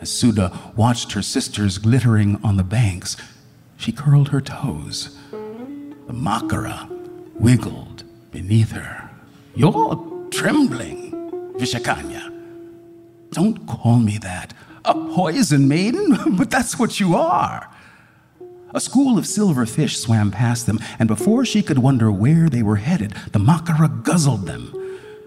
As 0.00 0.10
Sudha 0.10 0.72
watched 0.76 1.12
her 1.12 1.22
sisters 1.22 1.78
glittering 1.78 2.40
on 2.44 2.56
the 2.56 2.62
banks, 2.62 3.16
she 3.76 3.92
curled 3.92 4.28
her 4.28 4.40
toes. 4.40 5.16
The 5.30 6.12
Makara 6.12 6.88
wiggled 7.34 8.04
beneath 8.30 8.70
her. 8.72 9.10
You're 9.54 10.28
trembling, 10.30 11.10
Vishakanya. 11.58 12.30
Don't 13.32 13.66
call 13.66 13.98
me 13.98 14.18
that 14.18 14.54
a 14.84 14.94
poison 14.94 15.68
maiden, 15.68 16.16
but 16.36 16.50
that's 16.50 16.78
what 16.78 17.00
you 17.00 17.14
are. 17.14 17.70
A 18.74 18.80
school 18.80 19.18
of 19.18 19.26
silver 19.26 19.66
fish 19.66 19.98
swam 19.98 20.32
past 20.32 20.66
them, 20.66 20.80
and 20.98 21.06
before 21.06 21.44
she 21.44 21.62
could 21.62 21.78
wonder 21.78 22.10
where 22.10 22.48
they 22.48 22.62
were 22.62 22.76
headed, 22.76 23.12
the 23.30 23.38
Makara 23.38 24.02
guzzled 24.02 24.46
them. 24.46 24.74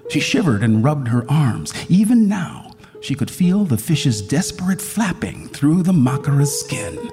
She 0.09 0.19
shivered 0.19 0.63
and 0.63 0.83
rubbed 0.83 1.07
her 1.07 1.25
arms. 1.29 1.73
Even 1.89 2.27
now, 2.27 2.71
she 3.01 3.15
could 3.15 3.31
feel 3.31 3.63
the 3.63 3.77
fish's 3.77 4.21
desperate 4.21 4.81
flapping 4.81 5.47
through 5.49 5.83
the 5.83 5.93
Makara's 5.93 6.59
skin. 6.59 7.09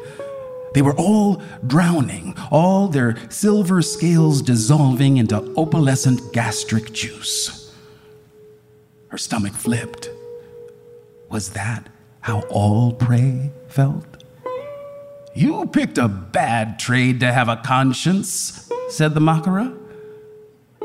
They 0.75 0.83
were 0.83 0.97
all 0.97 1.41
drowning, 1.67 2.35
all 2.51 2.89
their 2.89 3.17
silver 3.31 3.81
scales 3.81 4.43
dissolving 4.43 5.19
into 5.19 5.41
opalescent 5.57 6.33
gastric 6.33 6.93
juice. 6.93 7.73
Her 9.09 9.19
stomach 9.19 9.53
flipped. 9.53 10.11
Was 11.31 11.51
that 11.51 11.89
how 12.25 12.41
all 12.49 12.91
prey 12.91 13.51
felt? 13.69 14.25
You 15.35 15.67
picked 15.67 15.99
a 15.99 16.09
bad 16.09 16.79
trade 16.79 17.21
to 17.21 17.31
have 17.31 17.51
a 17.51 17.59
conscience, 17.59 18.71
said 18.89 19.13
the 19.13 19.21
Makara. 19.21 19.77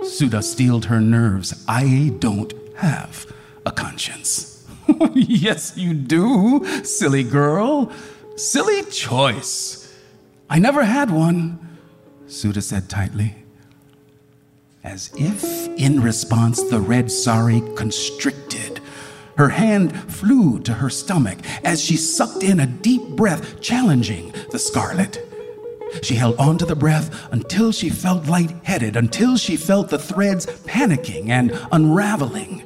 Sudha 0.04 0.42
steeled 0.42 0.86
her 0.86 1.00
nerves. 1.00 1.64
I 1.66 2.14
don't 2.20 2.54
have 2.76 3.26
a 3.66 3.72
conscience. 3.72 4.68
yes, 5.14 5.78
you 5.78 5.94
do, 5.94 6.66
silly 6.84 7.24
girl. 7.24 7.90
Silly 8.36 8.84
choice. 8.92 9.98
I 10.50 10.60
never 10.60 10.84
had 10.84 11.10
one, 11.10 11.78
Sudha 12.28 12.62
said 12.62 12.90
tightly. 12.90 13.46
As 14.84 15.10
if 15.16 15.46
in 15.80 16.02
response, 16.02 16.62
the 16.64 16.82
red 16.82 17.10
sari 17.10 17.62
constricted. 17.78 18.79
Her 19.40 19.48
hand 19.48 19.96
flew 20.12 20.60
to 20.64 20.74
her 20.74 20.90
stomach 20.90 21.38
as 21.64 21.82
she 21.82 21.96
sucked 21.96 22.44
in 22.44 22.60
a 22.60 22.66
deep 22.66 23.02
breath, 23.12 23.62
challenging 23.62 24.34
the 24.52 24.60
scarlet. 24.60 25.26
She 26.04 26.16
held 26.16 26.36
on 26.36 26.58
to 26.58 26.66
the 26.66 26.76
breath 26.76 27.10
until 27.32 27.72
she 27.72 27.90
felt 27.90 28.28
lightheaded, 28.28 28.98
until 28.98 29.38
she 29.38 29.56
felt 29.56 29.88
the 29.90 29.98
threads 29.98 30.46
panicking 30.46 31.30
and 31.30 31.58
unraveling. 31.72 32.64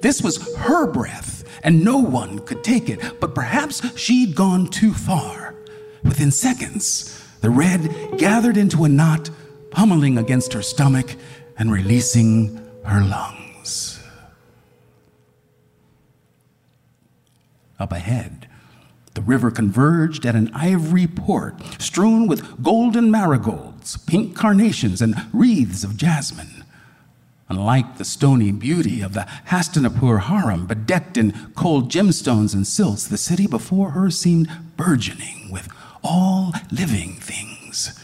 This 0.00 0.22
was 0.22 0.56
her 0.56 0.90
breath, 0.90 1.44
and 1.62 1.84
no 1.84 1.98
one 1.98 2.38
could 2.38 2.64
take 2.64 2.88
it, 2.88 3.20
but 3.20 3.34
perhaps 3.34 3.82
she'd 3.94 4.34
gone 4.34 4.68
too 4.68 4.94
far. 4.94 5.54
Within 6.04 6.30
seconds, 6.30 7.22
the 7.42 7.50
red 7.50 8.16
gathered 8.16 8.56
into 8.56 8.84
a 8.84 8.88
knot, 8.88 9.28
pummeling 9.68 10.16
against 10.16 10.54
her 10.54 10.62
stomach 10.62 11.16
and 11.58 11.70
releasing 11.70 12.58
her 12.82 13.02
lungs. 13.02 13.43
Up 17.78 17.92
ahead, 17.92 18.48
the 19.14 19.22
river 19.22 19.50
converged 19.50 20.26
at 20.26 20.34
an 20.34 20.50
ivory 20.54 21.06
port 21.06 21.54
strewn 21.80 22.26
with 22.26 22.62
golden 22.62 23.10
marigolds, 23.10 23.96
pink 23.96 24.36
carnations, 24.36 25.00
and 25.00 25.14
wreaths 25.32 25.84
of 25.84 25.96
jasmine. 25.96 26.64
Unlike 27.48 27.98
the 27.98 28.04
stony 28.04 28.50
beauty 28.52 29.02
of 29.02 29.12
the 29.12 29.26
Hastinapur 29.48 30.22
harem, 30.22 30.66
bedecked 30.66 31.16
in 31.16 31.32
cold 31.54 31.90
gemstones 31.90 32.54
and 32.54 32.66
silks, 32.66 33.04
the 33.04 33.18
city 33.18 33.46
before 33.46 33.90
her 33.90 34.10
seemed 34.10 34.50
burgeoning 34.76 35.50
with 35.52 35.68
all 36.02 36.52
living 36.72 37.12
things. 37.14 37.98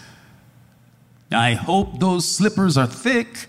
I 1.32 1.54
hope 1.54 1.98
those 2.00 2.28
slippers 2.28 2.76
are 2.76 2.86
thick. 2.86 3.46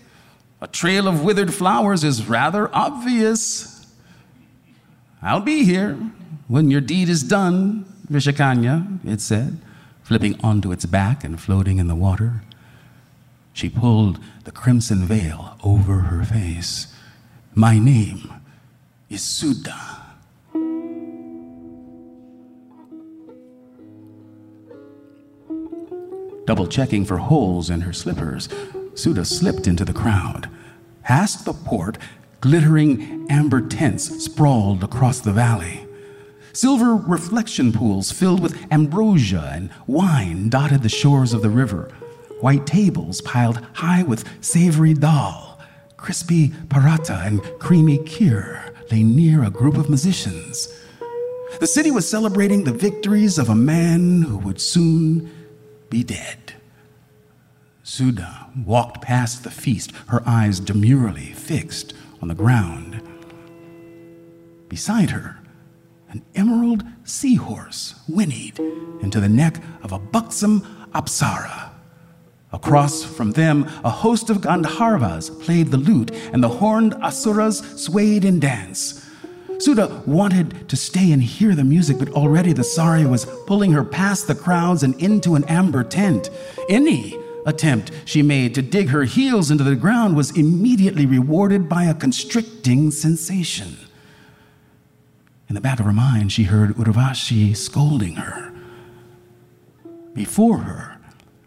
A 0.60 0.66
trail 0.66 1.08
of 1.08 1.22
withered 1.22 1.52
flowers 1.52 2.04
is 2.04 2.28
rather 2.28 2.74
obvious. 2.74 3.71
I'll 5.22 5.40
be 5.40 5.64
here 5.64 5.94
when 6.48 6.68
your 6.68 6.80
deed 6.80 7.08
is 7.08 7.22
done, 7.22 7.84
Vishakanya, 8.10 8.98
it 9.06 9.20
said, 9.20 9.58
flipping 10.02 10.38
onto 10.42 10.72
its 10.72 10.84
back 10.84 11.22
and 11.22 11.40
floating 11.40 11.78
in 11.78 11.86
the 11.86 11.94
water. 11.94 12.42
She 13.52 13.68
pulled 13.68 14.18
the 14.42 14.50
crimson 14.50 15.06
veil 15.06 15.56
over 15.62 16.00
her 16.00 16.24
face. 16.24 16.92
My 17.54 17.78
name 17.78 18.32
is 19.08 19.22
Sudha. 19.22 20.00
Double 26.46 26.66
checking 26.66 27.04
for 27.04 27.18
holes 27.18 27.70
in 27.70 27.82
her 27.82 27.92
slippers, 27.92 28.48
Sudha 28.94 29.24
slipped 29.24 29.68
into 29.68 29.84
the 29.84 29.92
crowd. 29.92 30.48
Past 31.04 31.44
the 31.44 31.52
port, 31.52 31.96
glittering 32.42 33.24
amber 33.30 33.60
tents 33.60 34.24
sprawled 34.24 34.82
across 34.82 35.20
the 35.20 35.32
valley. 35.32 35.86
Silver 36.52 36.96
reflection 36.96 37.72
pools 37.72 38.10
filled 38.10 38.40
with 38.40 38.60
ambrosia 38.72 39.52
and 39.54 39.70
wine 39.86 40.48
dotted 40.50 40.82
the 40.82 40.88
shores 40.88 41.32
of 41.32 41.40
the 41.40 41.48
river. 41.48 41.90
White 42.40 42.66
tables 42.66 43.20
piled 43.20 43.64
high 43.74 44.02
with 44.02 44.28
savory 44.44 44.92
dal, 44.92 45.60
crispy 45.96 46.48
paratha, 46.48 47.24
and 47.24 47.40
creamy 47.60 47.98
kheer 47.98 48.74
lay 48.90 49.04
near 49.04 49.44
a 49.44 49.50
group 49.50 49.76
of 49.78 49.88
musicians. 49.88 50.68
The 51.60 51.68
city 51.68 51.92
was 51.92 52.10
celebrating 52.10 52.64
the 52.64 52.72
victories 52.72 53.38
of 53.38 53.50
a 53.50 53.54
man 53.54 54.22
who 54.22 54.36
would 54.38 54.60
soon 54.60 55.30
be 55.90 56.02
dead. 56.02 56.54
Sudha 57.84 58.48
walked 58.64 59.00
past 59.00 59.44
the 59.44 59.50
feast, 59.50 59.92
her 60.08 60.24
eyes 60.26 60.58
demurely 60.58 61.32
fixed 61.32 61.94
on 62.22 62.28
the 62.28 62.34
ground. 62.34 63.02
Beside 64.68 65.10
her, 65.10 65.38
an 66.08 66.24
emerald 66.34 66.84
seahorse 67.04 67.94
whinnied 68.08 68.58
into 69.02 69.20
the 69.20 69.28
neck 69.28 69.62
of 69.82 69.92
a 69.92 69.98
buxom 69.98 70.60
apsara. 70.94 71.70
Across 72.52 73.04
from 73.04 73.32
them, 73.32 73.68
a 73.82 73.90
host 73.90 74.30
of 74.30 74.38
Gandharvas 74.38 75.42
played 75.42 75.68
the 75.68 75.78
lute, 75.78 76.10
and 76.32 76.42
the 76.42 76.48
horned 76.48 76.94
asuras 77.02 77.58
swayed 77.82 78.24
in 78.24 78.38
dance. 78.38 79.10
Sudha 79.58 80.02
wanted 80.06 80.68
to 80.68 80.76
stay 80.76 81.12
and 81.12 81.22
hear 81.22 81.54
the 81.54 81.64
music, 81.64 81.98
but 81.98 82.10
already 82.10 82.52
the 82.52 82.64
Sari 82.64 83.06
was 83.06 83.26
pulling 83.46 83.72
her 83.72 83.84
past 83.84 84.26
the 84.26 84.34
crowds 84.34 84.82
and 84.82 85.00
into 85.00 85.34
an 85.34 85.44
amber 85.44 85.82
tent. 85.82 86.30
Any 86.68 87.16
attempt 87.46 87.90
she 88.04 88.22
made 88.22 88.54
to 88.54 88.62
dig 88.62 88.88
her 88.88 89.04
heels 89.04 89.50
into 89.50 89.64
the 89.64 89.76
ground 89.76 90.16
was 90.16 90.36
immediately 90.36 91.06
rewarded 91.06 91.68
by 91.68 91.84
a 91.84 91.94
constricting 91.94 92.90
sensation. 92.90 93.76
In 95.48 95.54
the 95.54 95.60
back 95.60 95.80
of 95.80 95.86
her 95.86 95.92
mind, 95.92 96.32
she 96.32 96.44
heard 96.44 96.74
Urvashi 96.76 97.56
scolding 97.56 98.14
her. 98.14 98.52
Before 100.14 100.58
her 100.58 100.98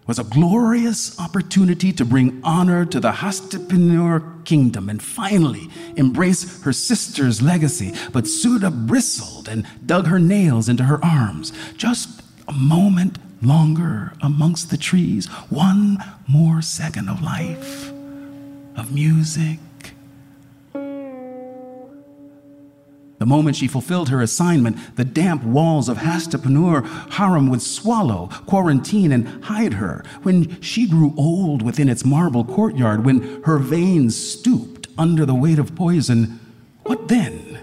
was 0.07 0.19
a 0.19 0.23
glorious 0.23 1.19
opportunity 1.19 1.91
to 1.91 2.05
bring 2.05 2.39
honor 2.43 2.85
to 2.85 2.99
the 2.99 3.11
Hastinapur 3.11 4.45
kingdom 4.45 4.89
and 4.89 5.01
finally 5.01 5.69
embrace 5.95 6.61
her 6.63 6.71
sister's 6.71 7.41
legacy. 7.41 7.93
But 8.13 8.27
Sudha 8.27 8.69
bristled 8.69 9.47
and 9.47 9.65
dug 9.85 10.05
her 10.07 10.19
nails 10.19 10.69
into 10.69 10.83
her 10.83 11.03
arms. 11.03 11.51
Just 11.75 12.21
a 12.47 12.53
moment 12.53 13.17
longer 13.41 14.13
amongst 14.21 14.69
the 14.69 14.77
trees, 14.77 15.27
one 15.49 15.97
more 16.27 16.61
second 16.61 17.09
of 17.09 17.21
life, 17.21 17.91
of 18.75 18.93
music. 18.93 19.59
The 23.17 23.25
moment 23.25 23.55
she 23.55 23.67
fulfilled 23.67 24.09
her 24.09 24.21
assignment, 24.21 24.77
the 24.97 25.05
damp 25.05 25.43
walls 25.43 25.87
of 25.87 25.99
Hastinapur 25.99 27.13
harem 27.13 27.49
would 27.49 27.61
swallow, 27.61 28.29
quarantine, 28.45 29.11
and 29.11 29.43
hide 29.45 29.73
her. 29.73 30.03
When 30.23 30.59
she 30.61 30.87
grew 30.87 31.13
old 31.17 31.61
within 31.61 31.87
its 31.87 32.03
marble 32.03 32.43
courtyard, 32.43 33.05
when 33.05 33.41
her 33.43 33.57
veins 33.57 34.15
stooped 34.15 34.87
under 34.97 35.25
the 35.25 35.33
weight 35.33 35.59
of 35.59 35.75
poison, 35.75 36.39
what 36.83 37.07
then? 37.07 37.59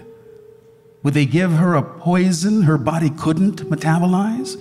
Would 1.03 1.13
they 1.13 1.25
give 1.25 1.51
her 1.51 1.75
a 1.75 1.83
poison 1.83 2.63
her 2.63 2.77
body 2.77 3.09
couldn't 3.09 3.69
metabolize? 3.69 4.59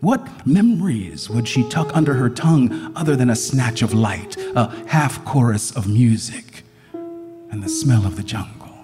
What 0.00 0.46
memories 0.46 1.28
would 1.28 1.46
she 1.46 1.68
tuck 1.68 1.94
under 1.94 2.14
her 2.14 2.30
tongue 2.30 2.90
other 2.96 3.16
than 3.16 3.28
a 3.28 3.36
snatch 3.36 3.82
of 3.82 3.92
light, 3.92 4.34
a 4.56 4.68
half 4.86 5.22
chorus 5.26 5.76
of 5.76 5.86
music, 5.86 6.62
and 6.94 7.62
the 7.62 7.68
smell 7.68 8.06
of 8.06 8.16
the 8.16 8.22
jungle? 8.22 8.78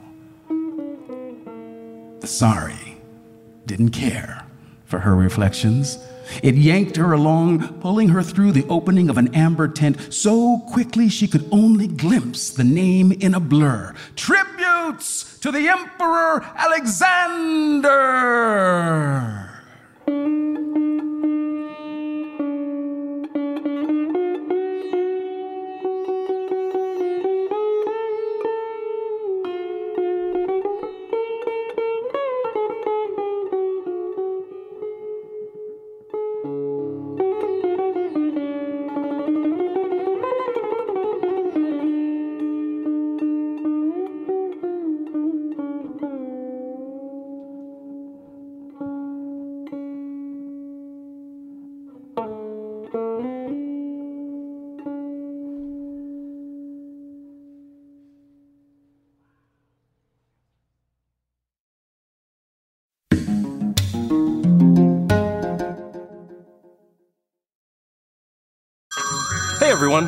The 2.21 2.27
sari 2.27 2.99
didn't 3.65 3.93
care 3.93 4.45
for 4.85 4.99
her 4.99 5.17
reflections. 5.17 5.99
It 6.43 6.55
yanked 6.55 6.97
her 6.97 7.13
along, 7.13 7.81
pulling 7.81 8.11
her 8.11 8.23
through 8.23 8.53
the 8.53 8.67
opening 8.69 9.09
of 9.09 9.17
an 9.17 9.35
amber 9.35 9.69
tent 9.69 10.13
so 10.13 10.59
quickly 10.69 11.09
she 11.09 11.27
could 11.27 11.49
only 11.51 11.87
glimpse 11.87 12.51
the 12.51 12.65
name 12.65 13.11
in 13.11 13.33
a 13.33 13.41
blur. 13.41 13.95
Tributes 14.17 15.39
to 15.39 15.51
the 15.51 15.67
Emperor 15.67 16.45
Alexander! 16.57 19.46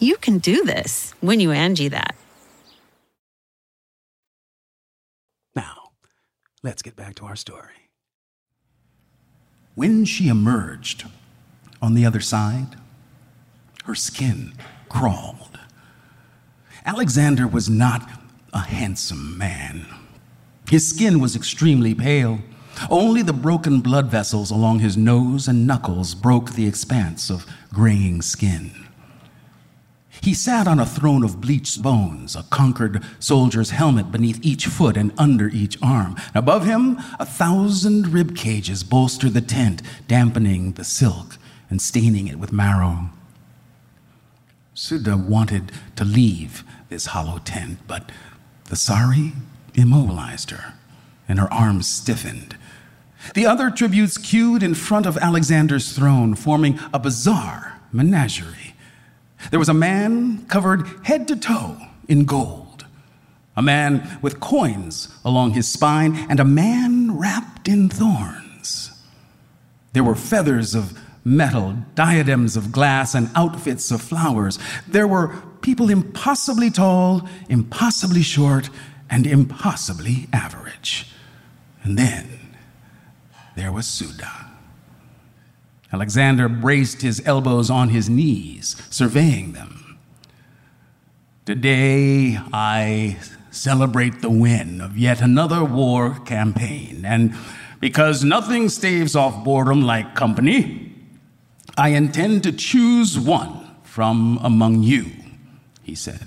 You 0.00 0.16
can 0.16 0.38
do 0.38 0.64
this 0.64 1.12
when 1.20 1.40
you 1.40 1.50
Angie 1.50 1.88
that. 1.88 2.14
Now, 5.56 5.90
let's 6.62 6.82
get 6.82 6.94
back 6.94 7.16
to 7.16 7.24
our 7.24 7.34
story. 7.34 7.90
When 9.74 10.04
she 10.04 10.28
emerged 10.28 11.04
on 11.82 11.94
the 11.94 12.06
other 12.06 12.20
side, 12.20 12.76
her 13.84 13.94
skin 13.96 14.52
crawled. 14.88 15.58
Alexander 16.84 17.48
was 17.48 17.68
not 17.68 18.08
a 18.52 18.60
handsome 18.60 19.36
man. 19.36 19.86
His 20.70 20.88
skin 20.88 21.18
was 21.18 21.34
extremely 21.34 21.94
pale. 21.94 22.40
Only 22.88 23.22
the 23.22 23.32
broken 23.32 23.80
blood 23.80 24.06
vessels 24.06 24.52
along 24.52 24.78
his 24.78 24.96
nose 24.96 25.48
and 25.48 25.66
knuckles 25.66 26.14
broke 26.14 26.52
the 26.52 26.68
expanse 26.68 27.30
of 27.30 27.46
graying 27.72 28.22
skin. 28.22 28.87
He 30.20 30.34
sat 30.34 30.66
on 30.66 30.78
a 30.78 30.86
throne 30.86 31.24
of 31.24 31.40
bleached 31.40 31.82
bones, 31.82 32.34
a 32.34 32.42
conquered 32.44 33.02
soldier's 33.18 33.70
helmet 33.70 34.10
beneath 34.10 34.44
each 34.44 34.66
foot 34.66 34.96
and 34.96 35.12
under 35.16 35.48
each 35.48 35.78
arm. 35.82 36.16
Above 36.34 36.64
him, 36.64 36.98
a 37.18 37.26
thousand 37.26 38.08
rib 38.08 38.36
cages 38.36 38.82
bolstered 38.82 39.34
the 39.34 39.40
tent, 39.40 39.82
dampening 40.06 40.72
the 40.72 40.84
silk 40.84 41.36
and 41.70 41.80
staining 41.80 42.26
it 42.26 42.38
with 42.38 42.52
marrow. 42.52 43.10
Sudha 44.74 45.16
wanted 45.16 45.72
to 45.96 46.04
leave 46.04 46.64
this 46.88 47.06
hollow 47.06 47.38
tent, 47.38 47.78
but 47.86 48.10
the 48.66 48.76
sari 48.76 49.32
immobilized 49.74 50.50
her, 50.50 50.74
and 51.28 51.38
her 51.38 51.52
arms 51.52 51.88
stiffened. 51.88 52.56
The 53.34 53.46
other 53.46 53.70
tributes 53.70 54.16
queued 54.16 54.62
in 54.62 54.74
front 54.74 55.06
of 55.06 55.18
Alexander's 55.18 55.92
throne, 55.92 56.34
forming 56.34 56.78
a 56.92 56.98
bizarre 56.98 57.80
menagerie. 57.92 58.74
There 59.50 59.58
was 59.58 59.68
a 59.68 59.74
man 59.74 60.44
covered 60.46 60.86
head 61.04 61.28
to 61.28 61.36
toe 61.36 61.76
in 62.08 62.24
gold, 62.24 62.86
a 63.56 63.62
man 63.62 64.18
with 64.22 64.40
coins 64.40 65.08
along 65.24 65.52
his 65.52 65.68
spine, 65.68 66.26
and 66.28 66.40
a 66.40 66.44
man 66.44 67.16
wrapped 67.16 67.68
in 67.68 67.88
thorns. 67.88 68.92
There 69.92 70.04
were 70.04 70.14
feathers 70.14 70.74
of 70.74 70.98
metal, 71.24 71.76
diadems 71.94 72.56
of 72.56 72.72
glass, 72.72 73.14
and 73.14 73.30
outfits 73.34 73.90
of 73.90 74.00
flowers. 74.00 74.58
There 74.86 75.08
were 75.08 75.34
people 75.60 75.90
impossibly 75.90 76.70
tall, 76.70 77.28
impossibly 77.48 78.22
short, 78.22 78.70
and 79.10 79.26
impossibly 79.26 80.28
average. 80.32 81.10
And 81.82 81.98
then 81.98 82.56
there 83.56 83.72
was 83.72 83.86
Sudha. 83.86 84.47
Alexander 85.92 86.48
braced 86.48 87.02
his 87.02 87.22
elbows 87.26 87.70
on 87.70 87.88
his 87.88 88.10
knees, 88.10 88.76
surveying 88.90 89.52
them. 89.52 89.98
Today, 91.46 92.38
I 92.52 93.18
celebrate 93.50 94.20
the 94.20 94.30
win 94.30 94.80
of 94.82 94.98
yet 94.98 95.22
another 95.22 95.64
war 95.64 96.18
campaign, 96.26 97.04
and 97.06 97.34
because 97.80 98.22
nothing 98.22 98.68
staves 98.68 99.16
off 99.16 99.44
boredom 99.44 99.82
like 99.82 100.14
company, 100.14 100.92
I 101.76 101.90
intend 101.90 102.42
to 102.42 102.52
choose 102.52 103.18
one 103.18 103.66
from 103.82 104.38
among 104.42 104.82
you, 104.82 105.06
he 105.82 105.94
said. 105.94 106.26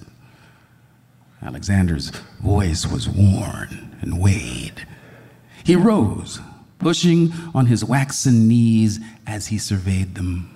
Alexander's 1.43 2.09
voice 2.39 2.87
was 2.87 3.07
worn 3.09 3.95
and 4.01 4.19
weighed. 4.19 4.87
He 5.63 5.75
rose, 5.75 6.39
pushing 6.81 7.31
on 7.53 7.67
his 7.67 7.85
waxen 7.85 8.47
knees 8.47 8.99
as 9.27 9.47
he 9.47 9.57
surveyed 9.57 10.15
them. 10.15 10.49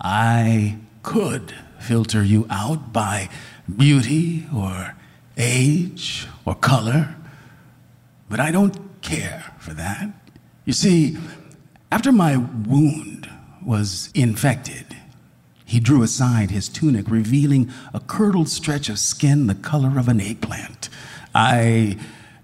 I 0.00 0.78
could 1.02 1.54
filter 1.78 2.22
you 2.22 2.46
out 2.50 2.92
by 2.92 3.28
beauty 3.74 4.46
or 4.54 4.96
age 5.38 6.26
or 6.44 6.56
color, 6.56 7.14
but 8.28 8.40
I 8.40 8.50
don't 8.50 8.76
care 9.02 9.54
for 9.58 9.72
that. 9.74 10.08
You 10.64 10.72
see, 10.72 11.16
after 11.92 12.10
my 12.10 12.36
wound 12.36 13.30
was 13.64 14.10
infected, 14.14 14.96
he 15.64 15.78
drew 15.78 16.02
aside 16.02 16.50
his 16.50 16.68
tunic, 16.68 17.08
revealing 17.08 17.70
a 17.94 18.00
curdled 18.00 18.48
stretch 18.48 18.88
of 18.88 18.98
skin 18.98 19.46
the 19.46 19.54
color 19.54 19.98
of 19.98 20.08
an 20.08 20.20
eggplant. 20.20 20.88
I 21.34 21.98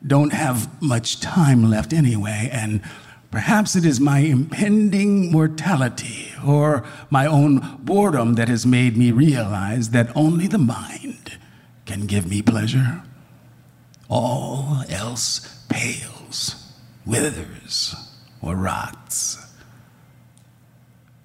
don't 0.06 0.32
have 0.32 0.80
much 0.82 1.20
time 1.20 1.68
left 1.68 1.92
anyway, 1.92 2.48
and 2.52 2.80
perhaps 3.30 3.76
it 3.76 3.84
is 3.84 4.00
my 4.00 4.20
impending 4.20 5.30
mortality 5.32 6.32
or 6.46 6.84
my 7.10 7.26
own 7.26 7.78
boredom 7.80 8.34
that 8.34 8.48
has 8.48 8.64
made 8.64 8.96
me 8.96 9.10
realize 9.10 9.90
that 9.90 10.16
only 10.16 10.46
the 10.46 10.58
mind 10.58 11.38
can 11.84 12.06
give 12.06 12.28
me 12.28 12.42
pleasure. 12.42 13.02
All 14.08 14.84
else 14.88 15.64
pales, 15.68 16.72
withers, 17.04 17.94
or 18.40 18.56
rots. 18.56 19.44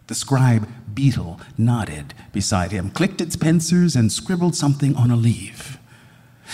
The 0.07 0.15
scribe 0.15 0.67
beetle 0.93 1.39
nodded 1.57 2.13
beside 2.31 2.71
him, 2.71 2.89
clicked 2.89 3.21
its 3.21 3.35
pincers, 3.35 3.95
and 3.95 4.11
scribbled 4.11 4.55
something 4.55 4.95
on 4.95 5.11
a 5.11 5.15
leaf. 5.15 5.77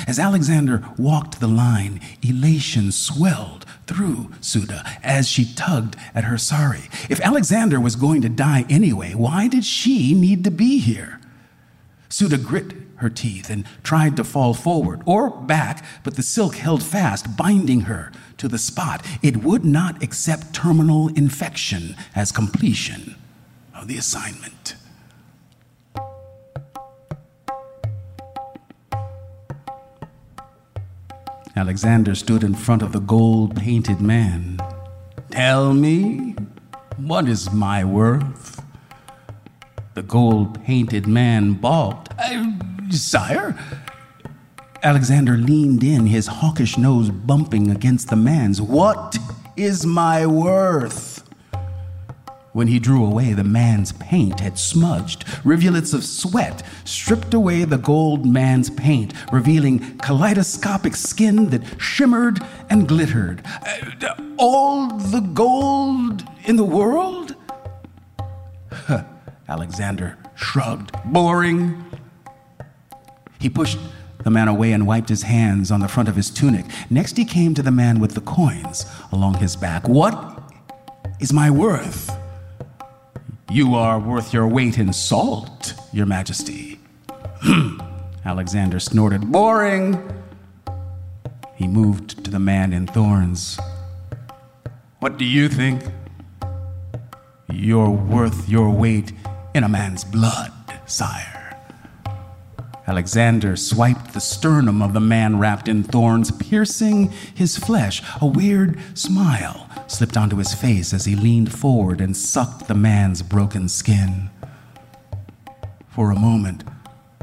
As 0.07 0.19
Alexander 0.19 0.83
walked 0.97 1.39
the 1.39 1.47
line, 1.47 1.99
elation 2.21 2.91
swelled 2.91 3.65
through 3.87 4.31
Sudha 4.41 4.83
as 5.03 5.27
she 5.27 5.53
tugged 5.53 5.95
at 6.13 6.25
her 6.25 6.37
sari. 6.37 6.89
If 7.09 7.19
Alexander 7.21 7.79
was 7.79 7.95
going 7.95 8.21
to 8.21 8.29
die 8.29 8.65
anyway, 8.69 9.13
why 9.13 9.47
did 9.47 9.65
she 9.65 10.13
need 10.13 10.43
to 10.43 10.51
be 10.51 10.79
here? 10.79 11.19
Sudha 12.09 12.37
grit 12.37 12.73
her 12.97 13.09
teeth 13.09 13.49
and 13.49 13.65
tried 13.83 14.15
to 14.17 14.23
fall 14.23 14.53
forward 14.53 15.01
or 15.05 15.29
back, 15.29 15.85
but 16.03 16.15
the 16.15 16.23
silk 16.23 16.55
held 16.55 16.83
fast, 16.83 17.37
binding 17.37 17.81
her 17.81 18.11
to 18.37 18.47
the 18.47 18.57
spot. 18.57 19.05
It 19.21 19.37
would 19.37 19.63
not 19.63 20.03
accept 20.03 20.53
terminal 20.53 21.07
infection 21.09 21.95
as 22.15 22.31
completion 22.31 23.15
of 23.73 23.87
the 23.87 23.97
assignment. 23.97 24.75
Alexander 31.55 32.15
stood 32.15 32.43
in 32.43 32.53
front 32.53 32.81
of 32.81 32.91
the 32.91 32.99
gold 32.99 33.55
painted 33.55 33.99
man. 33.99 34.59
Tell 35.31 35.73
me, 35.73 36.35
what 36.97 37.27
is 37.27 37.51
my 37.51 37.83
worth? 37.83 38.63
The 39.95 40.03
gold 40.03 40.63
painted 40.63 41.07
man 41.07 41.53
balked. 41.53 42.13
Sire? 42.91 43.57
Alexander 44.83 45.35
leaned 45.37 45.83
in, 45.83 46.05
his 46.07 46.27
hawkish 46.27 46.77
nose 46.77 47.09
bumping 47.09 47.69
against 47.69 48.09
the 48.09 48.15
man's. 48.15 48.61
What 48.61 49.17
is 49.57 49.85
my 49.85 50.25
worth? 50.25 51.18
When 52.51 52.67
he 52.67 52.79
drew 52.79 53.05
away, 53.05 53.33
the 53.33 53.43
man's 53.43 53.91
paint 53.93 54.39
had 54.39 54.57
smudged. 54.57 55.23
Rivulets 55.45 55.93
of 55.93 56.03
sweat 56.03 56.63
stripped 56.83 57.33
away 57.33 57.63
the 57.63 57.77
gold 57.77 58.25
man's 58.25 58.71
paint, 58.71 59.13
revealing 59.31 59.97
kaleidoscopic 59.99 60.95
skin 60.95 61.49
that 61.51 61.61
shimmered 61.79 62.39
and 62.69 62.87
glittered. 62.87 63.43
Uh, 63.45 64.15
all 64.37 64.87
the 64.87 65.21
gold 65.21 66.23
in 66.45 66.55
the 66.55 66.65
world? 66.65 67.35
Alexander 69.47 70.17
shrugged. 70.35 70.91
Boring. 71.05 71.85
He 73.39 73.49
pushed 73.49 73.77
the 74.23 74.31
man 74.31 74.47
away 74.47 74.71
and 74.71 74.87
wiped 74.87 75.09
his 75.09 75.21
hands 75.21 75.71
on 75.71 75.81
the 75.81 75.87
front 75.87 76.09
of 76.09 76.15
his 76.15 76.29
tunic. 76.31 76.65
Next, 76.89 77.15
he 77.15 77.25
came 77.25 77.53
to 77.53 77.61
the 77.61 77.71
man 77.71 77.99
with 77.99 78.15
the 78.15 78.21
coins 78.21 78.85
along 79.11 79.35
his 79.35 79.55
back. 79.55 79.87
What 79.87 80.41
is 81.19 81.31
my 81.31 81.51
worth? 81.51 82.09
You 83.51 83.73
are 83.73 83.99
worth 83.99 84.31
your 84.31 84.47
weight 84.47 84.77
in 84.77 84.93
salt, 84.93 85.73
Your 85.91 86.05
Majesty. 86.05 86.79
Hmm. 87.41 87.79
Alexander 88.23 88.79
snorted. 88.79 89.31
Boring. 89.31 89.97
He 91.55 91.67
moved 91.67 92.23
to 92.23 92.29
the 92.29 92.37
man 92.37 92.73
in 92.73 92.85
thorns. 92.85 93.59
What 94.99 95.17
do 95.17 95.25
you 95.25 95.49
think? 95.49 95.81
You're 97.51 97.89
worth 97.89 98.47
your 98.47 98.69
weight 98.69 99.13
in 99.55 99.63
a 99.63 99.69
man's 99.69 100.03
blood, 100.03 100.53
sire. 100.85 101.38
Alexander 102.89 103.55
swiped 103.55 104.13
the 104.13 104.19
sternum 104.19 104.81
of 104.81 104.93
the 104.93 104.99
man 104.99 105.37
wrapped 105.37 105.67
in 105.67 105.83
thorns, 105.83 106.31
piercing 106.31 107.11
his 107.35 107.55
flesh. 107.55 108.01
A 108.19 108.25
weird 108.25 108.79
smile 108.97 109.69
slipped 109.85 110.17
onto 110.17 110.37
his 110.37 110.55
face 110.55 110.91
as 110.91 111.05
he 111.05 111.15
leaned 111.15 111.53
forward 111.53 112.01
and 112.01 112.17
sucked 112.17 112.67
the 112.67 112.73
man's 112.73 113.21
broken 113.21 113.69
skin. 113.69 114.31
For 115.87 116.09
a 116.09 116.19
moment, 116.19 116.63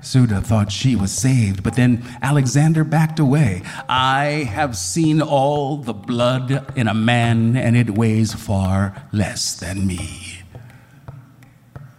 Sudha 0.02 0.40
thought 0.40 0.70
she 0.70 0.94
was 0.94 1.10
saved, 1.10 1.64
but 1.64 1.74
then 1.74 2.04
Alexander 2.22 2.84
backed 2.84 3.18
away. 3.18 3.62
I 3.88 4.48
have 4.48 4.76
seen 4.76 5.20
all 5.20 5.78
the 5.78 5.92
blood 5.92 6.64
in 6.76 6.86
a 6.86 6.94
man, 6.94 7.56
and 7.56 7.76
it 7.76 7.90
weighs 7.90 8.34
far 8.34 9.08
less 9.12 9.52
than 9.58 9.84
me. 9.84 10.42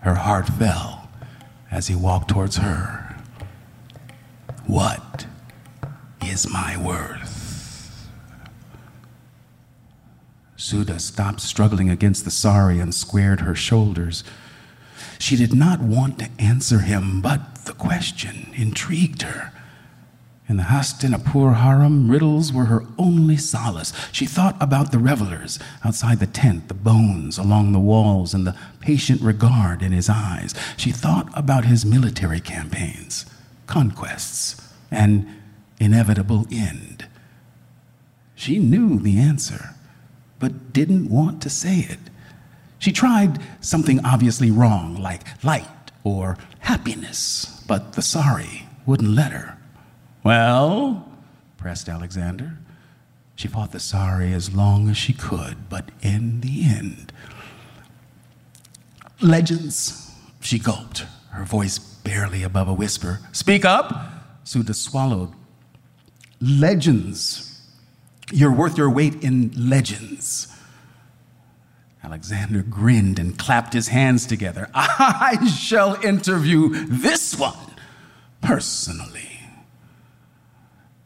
Her 0.02 0.16
heart 0.16 0.48
fell 0.48 1.10
as 1.70 1.88
he 1.88 1.96
walked 1.96 2.30
towards 2.30 2.58
her. 2.58 2.97
What 4.68 5.26
is 6.26 6.50
my 6.50 6.78
worth? 6.78 8.10
Sudha 10.58 11.00
stopped 11.00 11.40
struggling 11.40 11.90
against 11.90 12.26
the 12.26 12.32
sari 12.32 12.80
and 12.80 12.94
squared 12.94 13.40
her 13.42 13.56
shoulders. 13.56 14.26
She 15.20 15.38
did 15.38 15.54
not 15.54 15.80
want 15.80 16.20
to 16.20 16.30
answer 16.38 16.80
him, 16.80 17.22
but 17.22 17.66
the 17.66 17.74
question 17.74 18.52
intrigued 18.56 19.22
her. 19.22 19.54
In 20.50 20.58
the 20.58 20.64
Hastinapur 20.64 21.56
harem, 21.56 22.10
riddles 22.10 22.52
were 22.52 22.66
her 22.66 22.86
only 22.98 23.38
solace. 23.38 23.94
She 24.12 24.26
thought 24.26 24.56
about 24.62 24.92
the 24.92 25.00
revelers 25.00 25.60
outside 25.84 26.20
the 26.20 26.28
tent, 26.28 26.68
the 26.68 26.74
bones 26.74 27.38
along 27.38 27.72
the 27.72 27.80
walls, 27.80 28.34
and 28.34 28.46
the 28.46 28.56
patient 28.80 29.22
regard 29.22 29.82
in 29.82 29.92
his 29.92 30.10
eyes. 30.10 30.54
She 30.76 30.92
thought 30.92 31.30
about 31.34 31.66
his 31.66 31.86
military 31.86 32.40
campaigns, 32.40 33.26
conquests, 33.68 34.62
and 34.90 35.28
inevitable 35.80 36.48
end. 36.52 37.06
She 38.36 38.60
knew 38.60 39.00
the 39.00 39.20
answer 39.20 39.76
but 40.40 40.74
didn't 40.74 41.10
want 41.10 41.42
to 41.42 41.50
say 41.50 41.80
it. 41.80 42.00
She 42.80 42.92
tried 42.92 43.40
something 43.60 44.04
obviously 44.06 44.52
wrong, 44.52 44.96
like 44.96 45.24
light 45.44 45.68
or 46.04 46.38
happiness, 46.60 47.64
but 47.68 47.94
the 47.94 48.02
sari 48.02 48.68
wouldn't 48.86 49.10
let 49.10 49.32
her. 49.32 49.58
Well, 50.24 51.12
pressed 51.58 51.90
Alexander. 51.90 52.58
She 53.36 53.48
fought 53.48 53.72
the 53.72 53.80
sari 53.80 54.34
as 54.34 54.54
long 54.54 54.90
as 54.90 54.98
she 54.98 55.14
could, 55.14 55.70
but 55.70 55.90
in 56.02 56.42
the 56.42 56.64
end, 56.64 57.12
legends, 59.22 60.16
she 60.40 60.60
gulped, 60.60 61.06
her 61.32 61.44
voice 61.44 61.78
barely 62.08 62.42
above 62.42 62.70
a 62.70 62.74
whisper. 62.74 63.20
Speak 63.34 63.66
up, 63.66 63.94
Sudha 64.46 64.74
swallowed. 64.74 65.34
Legends 66.40 67.48
you're 68.32 68.52
worth 68.52 68.78
your 68.78 68.90
weight 68.90 69.24
in 69.24 69.52
legends. 69.56 70.54
Alexander 72.04 72.62
grinned 72.62 73.20
and 73.20 73.38
clapped 73.38 73.74
his 73.74 73.88
hands 73.90 74.26
together. 74.26 74.70
I 74.74 75.48
shall 75.48 75.96
interview 76.04 76.70
this 76.88 77.38
one 77.38 77.58
personally. 78.42 79.24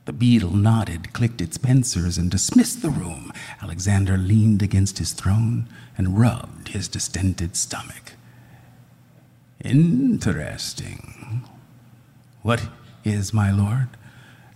The 0.05 0.13
beetle 0.13 0.55
nodded, 0.55 1.13
clicked 1.13 1.41
its 1.41 1.59
pincers, 1.59 2.17
and 2.17 2.29
dismissed 2.31 2.81
the 2.81 2.89
room. 2.89 3.31
Alexander 3.61 4.17
leaned 4.17 4.63
against 4.63 4.97
his 4.97 5.13
throne 5.13 5.67
and 5.95 6.19
rubbed 6.19 6.69
his 6.69 6.87
distended 6.87 7.55
stomach. 7.55 8.13
Interesting. 9.63 11.47
What 12.41 12.67
is, 13.03 13.33
my 13.33 13.51
lord? 13.51 13.89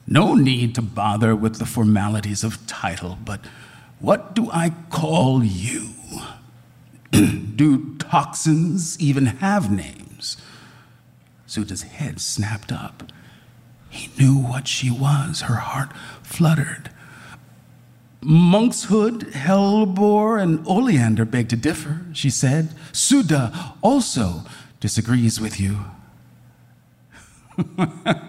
No 0.07 0.35
need 0.35 0.75
to 0.75 0.81
bother 0.81 1.35
with 1.35 1.57
the 1.57 1.65
formalities 1.65 2.43
of 2.43 2.65
title, 2.67 3.17
but 3.23 3.41
what 3.99 4.35
do 4.35 4.49
I 4.51 4.73
call 4.89 5.43
you? 5.43 5.89
do 7.11 7.95
toxins 7.97 8.99
even 8.99 9.25
have 9.25 9.71
names? 9.71 10.37
Sudha's 11.47 11.83
head 11.83 12.19
snapped 12.19 12.71
up. 12.71 13.03
He 13.89 14.09
knew 14.19 14.37
what 14.37 14.67
she 14.67 14.91
was. 14.91 15.41
Her 15.41 15.55
heart 15.55 15.89
fluttered. 16.21 16.89
Monkshood, 18.21 19.31
Hellebore, 19.33 20.41
and 20.41 20.65
Oleander 20.67 21.25
beg 21.25 21.47
to 21.49 21.55
differ, 21.55 22.01
she 22.11 22.29
said. 22.29 22.69
Sudha 22.91 23.75
also 23.81 24.43
disagrees 24.85 25.41
with 25.41 25.59
you. 25.59 25.79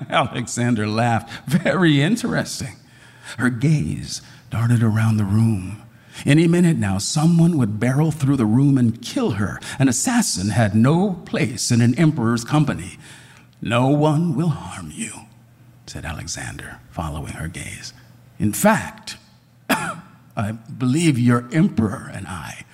Alexander 0.08 0.86
laughed. 0.86 1.30
Very 1.46 2.00
interesting. 2.00 2.76
Her 3.36 3.50
gaze 3.50 4.22
darted 4.48 4.82
around 4.82 5.18
the 5.18 5.24
room. 5.24 5.82
Any 6.24 6.48
minute 6.48 6.78
now, 6.78 6.96
someone 6.96 7.58
would 7.58 7.78
barrel 7.78 8.10
through 8.10 8.38
the 8.38 8.46
room 8.46 8.78
and 8.78 9.02
kill 9.02 9.32
her. 9.32 9.60
An 9.78 9.86
assassin 9.86 10.48
had 10.48 10.74
no 10.74 11.20
place 11.26 11.70
in 11.70 11.82
an 11.82 11.94
emperor's 11.98 12.42
company. 12.42 12.96
No 13.60 13.88
one 13.88 14.34
will 14.34 14.48
harm 14.48 14.90
you, 14.94 15.12
said 15.84 16.06
Alexander, 16.06 16.80
following 16.90 17.34
her 17.34 17.48
gaze. 17.48 17.92
In 18.38 18.54
fact, 18.54 19.18
I 19.68 20.52
believe 20.52 21.18
your 21.18 21.50
emperor 21.52 22.10
and 22.10 22.26
I 22.26 22.64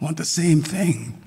want 0.00 0.16
the 0.16 0.24
same 0.24 0.62
thing. 0.62 1.20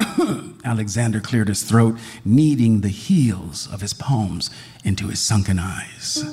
Alexander 0.64 1.20
cleared 1.20 1.48
his 1.48 1.62
throat, 1.62 1.98
kneading 2.24 2.80
the 2.80 2.88
heels 2.88 3.68
of 3.72 3.80
his 3.80 3.92
palms 3.92 4.50
into 4.84 5.08
his 5.08 5.20
sunken 5.20 5.58
eyes. 5.58 6.24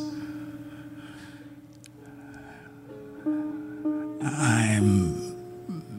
I'm 4.23 5.35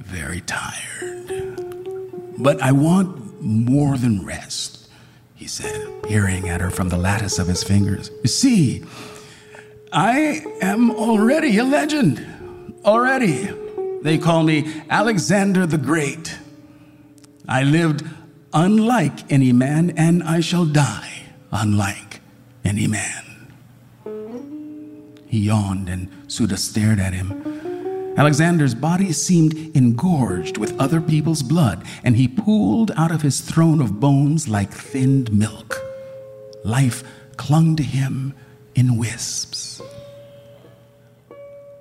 very 0.03 0.41
tired, 0.43 1.65
but 2.39 2.61
I 2.63 2.73
want 2.73 3.43
more 3.43 3.97
than 3.97 4.25
rest, 4.25 4.89
he 5.35 5.47
said, 5.47 6.03
peering 6.03 6.49
at 6.49 6.61
her 6.61 6.71
from 6.71 6.89
the 6.89 6.99
lattice 6.99 7.39
of 7.39 7.47
his 7.47 7.63
fingers. 7.63 8.11
You 8.23 8.29
see, 8.29 8.85
I 9.93 10.45
am 10.61 10.91
already 10.91 11.57
a 11.59 11.65
legend. 11.65 12.27
Already. 12.85 13.51
They 14.03 14.19
call 14.19 14.43
me 14.43 14.83
Alexander 14.91 15.67
the 15.67 15.79
Great. 15.79 16.39
I 17.49 17.63
lived 17.63 18.05
unlike 18.53 19.33
any 19.33 19.53
man, 19.53 19.91
and 19.97 20.23
I 20.23 20.41
shall 20.41 20.67
die 20.67 21.23
unlike 21.51 22.21
any 22.63 22.87
man. 22.87 23.25
He 25.27 25.41
yawned, 25.41 25.89
and 25.89 26.09
Sudha 26.27 26.59
stared 26.59 27.01
at 27.01 27.15
him. 27.15 27.33
Alexander's 28.19 28.75
body 28.75 29.13
seemed 29.13 29.55
engorged 29.77 30.59
with 30.59 30.79
other 30.79 31.01
people's 31.01 31.43
blood, 31.43 31.85
and 32.05 32.17
he 32.17 32.29
pooled 32.29 32.91
out 32.97 33.13
of 33.13 33.23
his 33.23 33.41
throne 33.41 33.81
of 33.81 33.99
bones 34.01 34.49
like 34.49 34.71
thinned 34.71 35.33
milk. 35.33 35.77
Life 36.65 37.03
clung 37.37 37.77
to 37.77 37.83
him 37.83 38.35
in 38.75 38.99
wisps. 38.99 39.81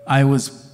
I 0.06 0.23
was 0.23 0.69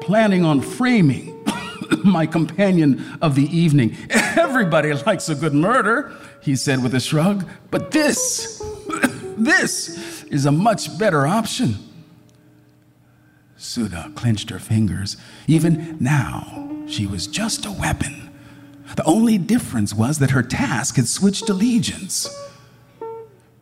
planning 0.00 0.44
on 0.44 0.60
framing 0.60 1.43
my 2.04 2.26
companion 2.26 3.18
of 3.20 3.34
the 3.34 3.44
evening. 3.56 3.96
Everybody 4.10 4.92
likes 4.92 5.28
a 5.28 5.34
good 5.34 5.54
murder, 5.54 6.12
he 6.42 6.56
said 6.56 6.82
with 6.82 6.94
a 6.94 7.00
shrug, 7.00 7.46
but 7.70 7.90
this, 7.90 8.62
this 9.36 10.24
is 10.24 10.46
a 10.46 10.52
much 10.52 10.98
better 10.98 11.26
option. 11.26 11.76
Sudha 13.56 14.12
clenched 14.14 14.50
her 14.50 14.58
fingers. 14.58 15.16
Even 15.46 15.96
now, 15.98 16.70
she 16.86 17.06
was 17.06 17.26
just 17.26 17.64
a 17.64 17.72
weapon. 17.72 18.30
The 18.96 19.04
only 19.04 19.38
difference 19.38 19.94
was 19.94 20.18
that 20.18 20.30
her 20.30 20.42
task 20.42 20.96
had 20.96 21.08
switched 21.08 21.48
allegiance. 21.48 22.28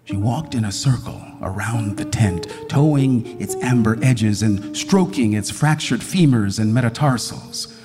She 0.05 0.17
walked 0.17 0.55
in 0.55 0.65
a 0.65 0.73
circle 0.73 1.23
around 1.41 1.97
the 1.97 2.05
tent, 2.05 2.49
toeing 2.69 3.41
its 3.41 3.55
amber 3.57 3.99
edges 4.03 4.43
and 4.43 4.77
stroking 4.77 5.33
its 5.35 5.51
fractured 5.51 6.01
femurs 6.01 6.59
and 6.59 6.75
metatarsals. 6.75 7.79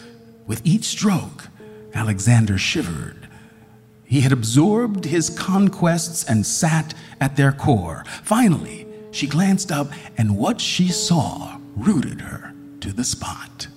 With 0.48 0.66
each 0.66 0.86
stroke, 0.86 1.50
Alexander 1.94 2.58
shivered. 2.58 3.28
He 4.06 4.22
had 4.22 4.32
absorbed 4.32 5.04
his 5.04 5.30
conquests 5.30 6.24
and 6.24 6.46
sat 6.46 6.94
at 7.20 7.36
their 7.36 7.52
core. 7.52 8.06
Finally, 8.24 8.88
she 9.12 9.28
glanced 9.28 9.72
up, 9.72 9.92
and 10.18 10.38
what 10.38 10.62
she 10.62 10.88
saw 10.88 11.58
rooted 11.76 12.22
her 12.22 12.54
to 12.80 12.94
the 12.94 13.04
spot. 13.04 13.68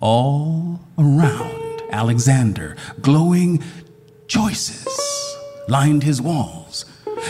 All 0.00 0.80
around 0.98 1.82
Alexander, 1.90 2.76
glowing 3.00 3.62
choices 4.26 4.88
lined 5.68 6.02
his 6.02 6.20
walls. 6.20 6.84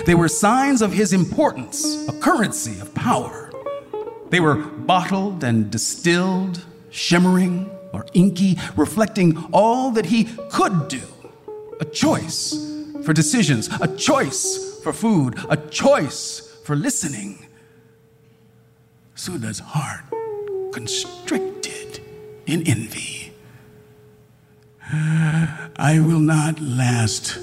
They 0.06 0.14
were 0.14 0.28
signs 0.28 0.80
of 0.80 0.92
his 0.92 1.12
importance, 1.12 2.08
a 2.08 2.18
currency 2.20 2.80
of 2.80 2.94
power. 2.94 3.50
They 4.30 4.40
were 4.40 4.56
bottled 4.56 5.44
and 5.44 5.70
distilled, 5.70 6.64
shimmering 6.90 7.70
or 7.94 8.04
inky, 8.12 8.58
reflecting 8.76 9.36
all 9.52 9.90
that 9.92 10.06
he 10.06 10.24
could 10.50 10.88
do. 10.88 11.02
A 11.80 11.84
choice 11.84 12.54
for 13.04 13.12
decisions, 13.12 13.68
a 13.80 13.88
choice 13.96 14.80
for 14.82 14.92
food, 14.92 15.38
a 15.48 15.56
choice 15.56 16.58
for 16.64 16.74
listening. 16.76 17.46
Sudha's 19.14 19.60
heart 19.60 20.04
constricted 20.72 22.00
in 22.46 22.66
envy. 22.66 23.32
I 24.90 26.00
will 26.04 26.20
not 26.20 26.60
last 26.60 27.38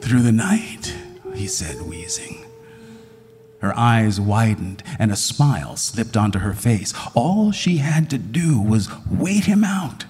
through 0.00 0.22
the 0.22 0.32
night, 0.32 0.94
he 1.34 1.46
said, 1.46 1.82
wheezing. 1.82 2.43
Her 3.64 3.78
eyes 3.78 4.20
widened 4.20 4.82
and 4.98 5.10
a 5.10 5.16
smile 5.16 5.78
slipped 5.78 6.18
onto 6.18 6.40
her 6.40 6.52
face. 6.52 6.92
All 7.14 7.50
she 7.50 7.78
had 7.78 8.10
to 8.10 8.18
do 8.18 8.60
was 8.60 8.90
wait 9.10 9.46
him 9.46 9.64
out. 9.64 10.04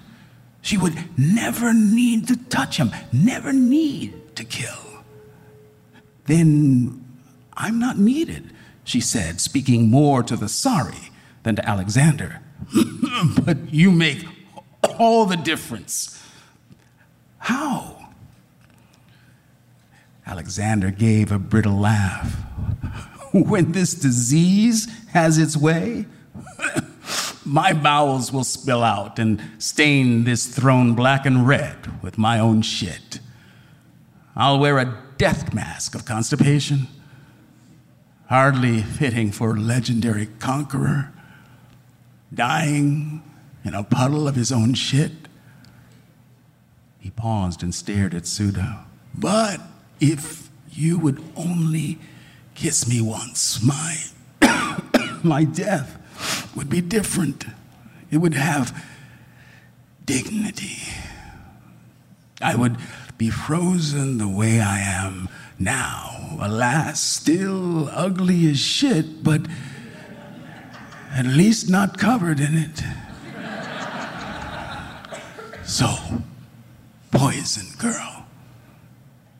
She 0.60 0.76
would 0.76 1.16
never 1.16 1.72
need 1.72 2.26
to 2.26 2.36
touch 2.36 2.78
him, 2.78 2.90
never 3.12 3.52
need 3.52 4.34
to 4.34 4.42
kill. 4.42 5.04
Then 6.26 7.04
I'm 7.56 7.78
not 7.78 7.96
needed, 7.96 8.52
she 8.82 9.00
said, 9.00 9.40
speaking 9.40 9.88
more 9.88 10.24
to 10.24 10.34
the 10.34 10.48
sari 10.48 11.12
than 11.44 11.54
to 11.54 11.64
Alexander. 11.64 12.40
but 13.44 13.72
you 13.72 13.92
make 13.92 14.26
all 14.98 15.26
the 15.26 15.36
difference. 15.36 16.20
How? 17.38 18.08
Alexander 20.26 20.90
gave 20.90 21.30
a 21.30 21.38
brittle 21.38 21.78
laugh. 21.78 22.44
when 23.42 23.72
this 23.72 23.94
disease 23.94 24.86
has 25.08 25.38
its 25.38 25.56
way, 25.56 26.06
my 27.44 27.72
bowels 27.72 28.32
will 28.32 28.44
spill 28.44 28.84
out 28.84 29.18
and 29.18 29.42
stain 29.58 30.22
this 30.22 30.46
throne 30.46 30.94
black 30.94 31.26
and 31.26 31.46
red 31.46 32.00
with 32.00 32.16
my 32.16 32.38
own 32.38 32.62
shit. 32.62 33.18
I'll 34.36 34.60
wear 34.60 34.78
a 34.78 34.96
death 35.18 35.52
mask 35.52 35.96
of 35.96 36.04
constipation, 36.04 36.86
hardly 38.28 38.82
fitting 38.82 39.32
for 39.32 39.56
legendary 39.56 40.26
conqueror, 40.38 41.12
dying 42.32 43.20
in 43.64 43.74
a 43.74 43.82
puddle 43.82 44.28
of 44.28 44.36
his 44.36 44.52
own 44.52 44.74
shit. 44.74 45.10
He 47.00 47.10
paused 47.10 47.64
and 47.64 47.74
stared 47.74 48.14
at 48.14 48.28
Sudha. 48.28 48.84
But 49.12 49.60
if 49.98 50.50
you 50.70 51.00
would 51.00 51.22
only 51.34 51.98
kiss 52.54 52.88
me 52.88 53.00
once, 53.00 53.62
my 53.62 53.96
my 55.22 55.44
death 55.44 55.98
would 56.54 56.68
be 56.68 56.80
different. 56.80 57.46
It 58.10 58.18
would 58.18 58.34
have 58.34 58.84
dignity. 60.04 60.78
I 62.40 62.54
would 62.54 62.76
be 63.18 63.30
frozen 63.30 64.18
the 64.18 64.28
way 64.28 64.60
I 64.60 64.78
am 64.80 65.28
now. 65.58 66.36
Alas, 66.40 67.00
still 67.00 67.88
ugly 67.90 68.50
as 68.50 68.58
shit, 68.58 69.22
but 69.24 69.42
at 71.12 71.26
least 71.26 71.70
not 71.70 71.96
covered 71.98 72.40
in 72.40 72.56
it. 72.56 72.82
So, 75.64 75.96
poison 77.10 77.66
girl, 77.78 78.26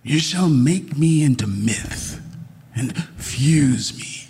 you 0.03 0.19
shall 0.19 0.49
make 0.49 0.97
me 0.97 1.23
into 1.23 1.47
myth 1.47 2.21
and 2.75 2.97
fuse 3.17 3.97
me 3.99 4.29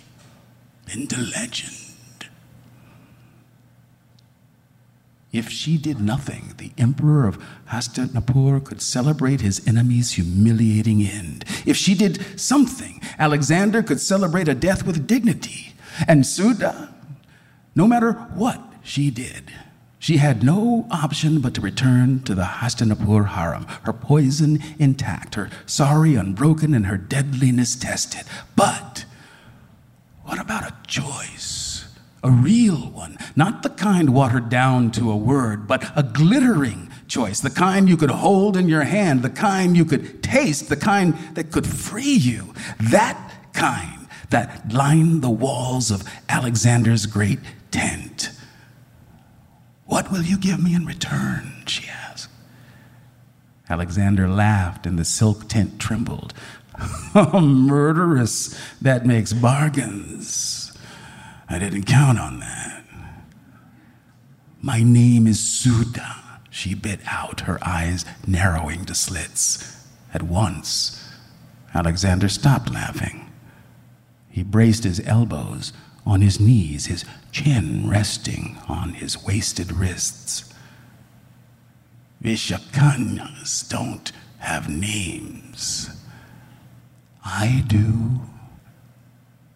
into 0.93 1.19
legend. 1.19 1.85
If 5.31 5.49
she 5.49 5.77
did 5.77 5.99
nothing, 5.99 6.53
the 6.57 6.71
emperor 6.77 7.27
of 7.27 7.43
Hastinapur 7.69 8.63
could 8.63 8.81
celebrate 8.81 9.41
his 9.41 9.67
enemy's 9.67 10.13
humiliating 10.13 11.01
end. 11.01 11.43
If 11.65 11.75
she 11.75 11.93
did 11.93 12.39
something, 12.39 13.01
Alexander 13.19 13.83
could 13.83 13.99
celebrate 13.99 14.47
a 14.47 14.55
death 14.55 14.85
with 14.85 15.05
dignity. 15.05 15.73
And 16.07 16.25
Sudha, 16.25 16.93
no 17.75 17.85
matter 17.85 18.13
what 18.13 18.61
she 18.81 19.09
did, 19.09 19.51
she 19.99 20.17
had 20.17 20.43
no 20.43 20.87
option 20.91 21.39
but 21.41 21.53
to 21.55 21.61
return 21.61 22.21
to 22.23 22.35
the 22.35 22.43
Hastinapur 22.43 23.29
harem, 23.29 23.65
her 23.83 23.93
poison 23.93 24.61
intact, 24.77 25.35
her 25.35 25.49
sari 25.65 26.15
unbroken, 26.15 26.73
and 26.73 26.85
her 26.85 26.97
deadliness 26.97 27.75
tested. 27.75 28.23
But 28.55 29.05
what 30.23 30.39
about 30.39 30.63
a 30.63 30.75
choice? 30.87 31.65
a 32.25 32.31
real 32.31 32.89
one, 32.89 33.19
not 33.35 33.61
the 33.61 33.69
kind 33.69 34.11
watered 34.11 34.49
down 34.49 34.89
to 34.89 35.11
a 35.11 35.15
word, 35.15 35.67
but 35.67 35.91
a 35.95 36.01
glittering 36.01 36.89
choice, 37.07 37.39
the 37.39 37.51
kind 37.51 37.87
you 37.87 37.95
could 37.95 38.09
hold 38.09 38.57
in 38.57 38.67
your 38.67 38.81
hand, 38.81 39.21
the 39.21 39.29
kind 39.29 39.77
you 39.77 39.85
could 39.85 40.23
taste, 40.23 40.67
the 40.67 40.75
kind 40.75 41.15
that 41.35 41.51
could 41.51 41.67
free 41.67 42.15
you. 42.15 42.51
That 42.79 43.31
kind 43.53 44.07
that 44.31 44.73
lined 44.73 45.21
the 45.21 45.29
walls 45.29 45.91
of 45.91 46.03
Alexander's 46.27 47.05
great 47.05 47.37
tent. 47.69 48.31
What 49.85 50.11
will 50.11 50.23
you 50.23 50.37
give 50.37 50.61
me 50.61 50.73
in 50.73 50.85
return? 50.85 51.63
she 51.65 51.87
asked. 51.87 52.29
Alexander 53.69 54.27
laughed 54.27 54.85
and 54.85 54.97
the 54.99 55.05
silk 55.05 55.47
tent 55.47 55.79
trembled. 55.79 56.33
A 56.77 57.29
oh, 57.33 57.41
murderess 57.41 58.59
that 58.81 59.05
makes 59.05 59.31
bargains. 59.33 60.77
I 61.47 61.59
didn't 61.59 61.83
count 61.83 62.19
on 62.19 62.39
that. 62.39 62.83
My 64.61 64.81
name 64.81 65.27
is 65.27 65.39
Sudha, 65.39 66.39
she 66.49 66.73
bit 66.73 66.99
out, 67.05 67.41
her 67.41 67.59
eyes 67.61 68.03
narrowing 68.25 68.83
to 68.85 68.95
slits. 68.95 69.87
At 70.13 70.23
once, 70.23 71.07
Alexander 71.73 72.29
stopped 72.29 72.73
laughing. 72.73 73.29
He 74.29 74.43
braced 74.43 74.83
his 74.83 74.99
elbows 75.05 75.71
on 76.05 76.21
his 76.21 76.39
knees, 76.39 76.87
his 76.87 77.05
chin 77.35 77.85
resting 77.85 78.57
on 78.69 78.93
his 78.93 79.21
wasted 79.25 79.69
wrists. 79.69 80.53
Vishakanyas 82.23 83.67
don't 83.67 84.13
have 84.37 84.69
names. 84.69 85.89
I 87.25 87.65
do. 87.67 88.21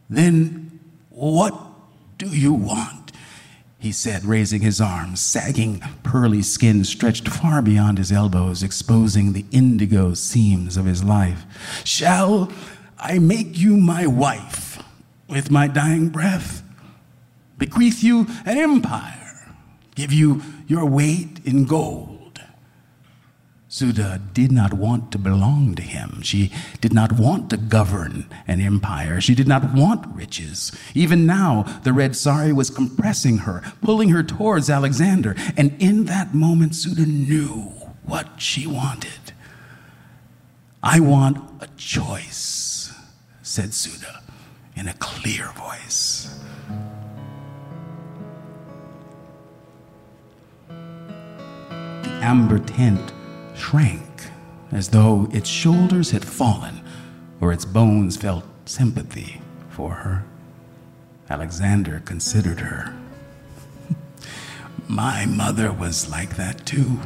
Then 0.10 0.82
what 1.10 1.58
do 2.18 2.28
you 2.28 2.52
want? 2.52 3.14
He 3.78 3.94
said, 3.94 4.26
raising 4.26 4.60
his 4.60 4.82
arms. 4.82 5.22
Sagging, 5.22 5.80
pearly 6.04 6.42
skin 6.42 6.84
stretched 6.84 7.30
far 7.30 7.62
beyond 7.62 7.98
his 7.98 8.12
elbows, 8.12 8.62
exposing 8.62 9.32
the 9.32 9.46
indigo 9.54 10.14
seams 10.16 10.76
of 10.76 10.84
his 10.84 11.02
life. 11.02 11.46
Shall 11.86 12.52
I 12.98 13.20
make 13.20 13.58
you 13.58 13.78
my 13.78 14.06
wife 14.06 14.84
with 15.30 15.50
my 15.50 15.70
dying 15.70 16.10
breath? 16.10 16.62
Bequeath 17.60 18.02
you 18.02 18.26
an 18.46 18.58
empire? 18.58 19.48
Give 19.94 20.12
you 20.12 20.42
your 20.68 20.86
weight 20.86 21.42
in 21.46 21.66
gold? 21.66 22.42
Sudha 23.72 24.20
did 24.34 24.52
not 24.52 24.74
want 24.74 25.12
to 25.12 25.20
belong 25.20 25.76
to 25.76 25.84
him. 25.84 26.24
She 26.24 26.52
did 26.82 26.92
not 26.92 27.12
want 27.12 27.52
to 27.52 27.58
govern 27.58 28.26
an 28.48 28.60
empire. 28.60 29.22
She 29.22 29.36
did 29.36 29.48
not 29.48 29.76
want 29.76 30.08
riches. 30.16 30.72
Even 30.96 31.28
now, 31.28 31.64
the 31.84 31.94
red 31.94 32.16
sari 32.16 32.52
was 32.52 32.72
compressing 32.72 33.40
her, 33.40 33.62
pulling 33.84 34.10
her 34.10 34.24
towards 34.24 34.72
Alexander. 34.72 35.36
And 35.56 35.76
in 35.80 36.06
that 36.06 36.34
moment, 36.34 36.74
Sudha 36.74 37.06
knew 37.06 37.74
what 38.06 38.42
she 38.42 38.66
wanted. 38.66 39.34
I 40.82 41.00
want 41.00 41.38
a 41.62 41.68
choice, 41.78 42.92
said 43.44 43.76
Sudha 43.76 44.24
in 44.76 44.88
a 44.88 44.94
clear 44.94 45.52
voice. 45.52 46.40
Amber 52.22 52.60
tent 52.60 53.14
shrank 53.56 54.30
as 54.72 54.90
though 54.90 55.28
its 55.32 55.50
shoulders 55.50 56.12
had 56.12 56.26
fallen 56.26 56.84
or 57.40 57.54
its 57.54 57.66
bones 57.66 58.18
felt 58.18 58.44
sympathy 58.66 59.42
for 59.70 59.92
her. 59.92 60.26
Alexander 61.30 62.02
considered 62.04 62.60
her. 62.60 62.94
My 64.88 65.26
mother 65.26 65.72
was 65.72 66.10
like 66.10 66.36
that 66.36 66.66
too, 66.66 67.00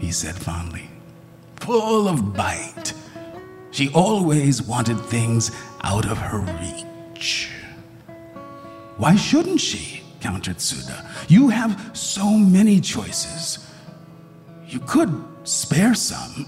he 0.00 0.12
said 0.12 0.36
fondly. 0.36 0.90
Full 1.56 2.08
of 2.08 2.34
bite. 2.34 2.94
She 3.72 3.90
always 3.92 4.62
wanted 4.62 5.00
things 5.00 5.50
out 5.82 6.06
of 6.06 6.18
her 6.18 6.38
reach. 6.38 7.50
Why 8.96 9.16
shouldn't 9.16 9.60
she? 9.60 10.02
countered 10.20 10.60
Sudha. 10.60 11.08
You 11.28 11.50
have 11.50 11.90
so 11.92 12.30
many 12.30 12.80
choices. 12.80 13.65
You 14.66 14.80
could 14.80 15.24
spare 15.44 15.94
some. 15.94 16.46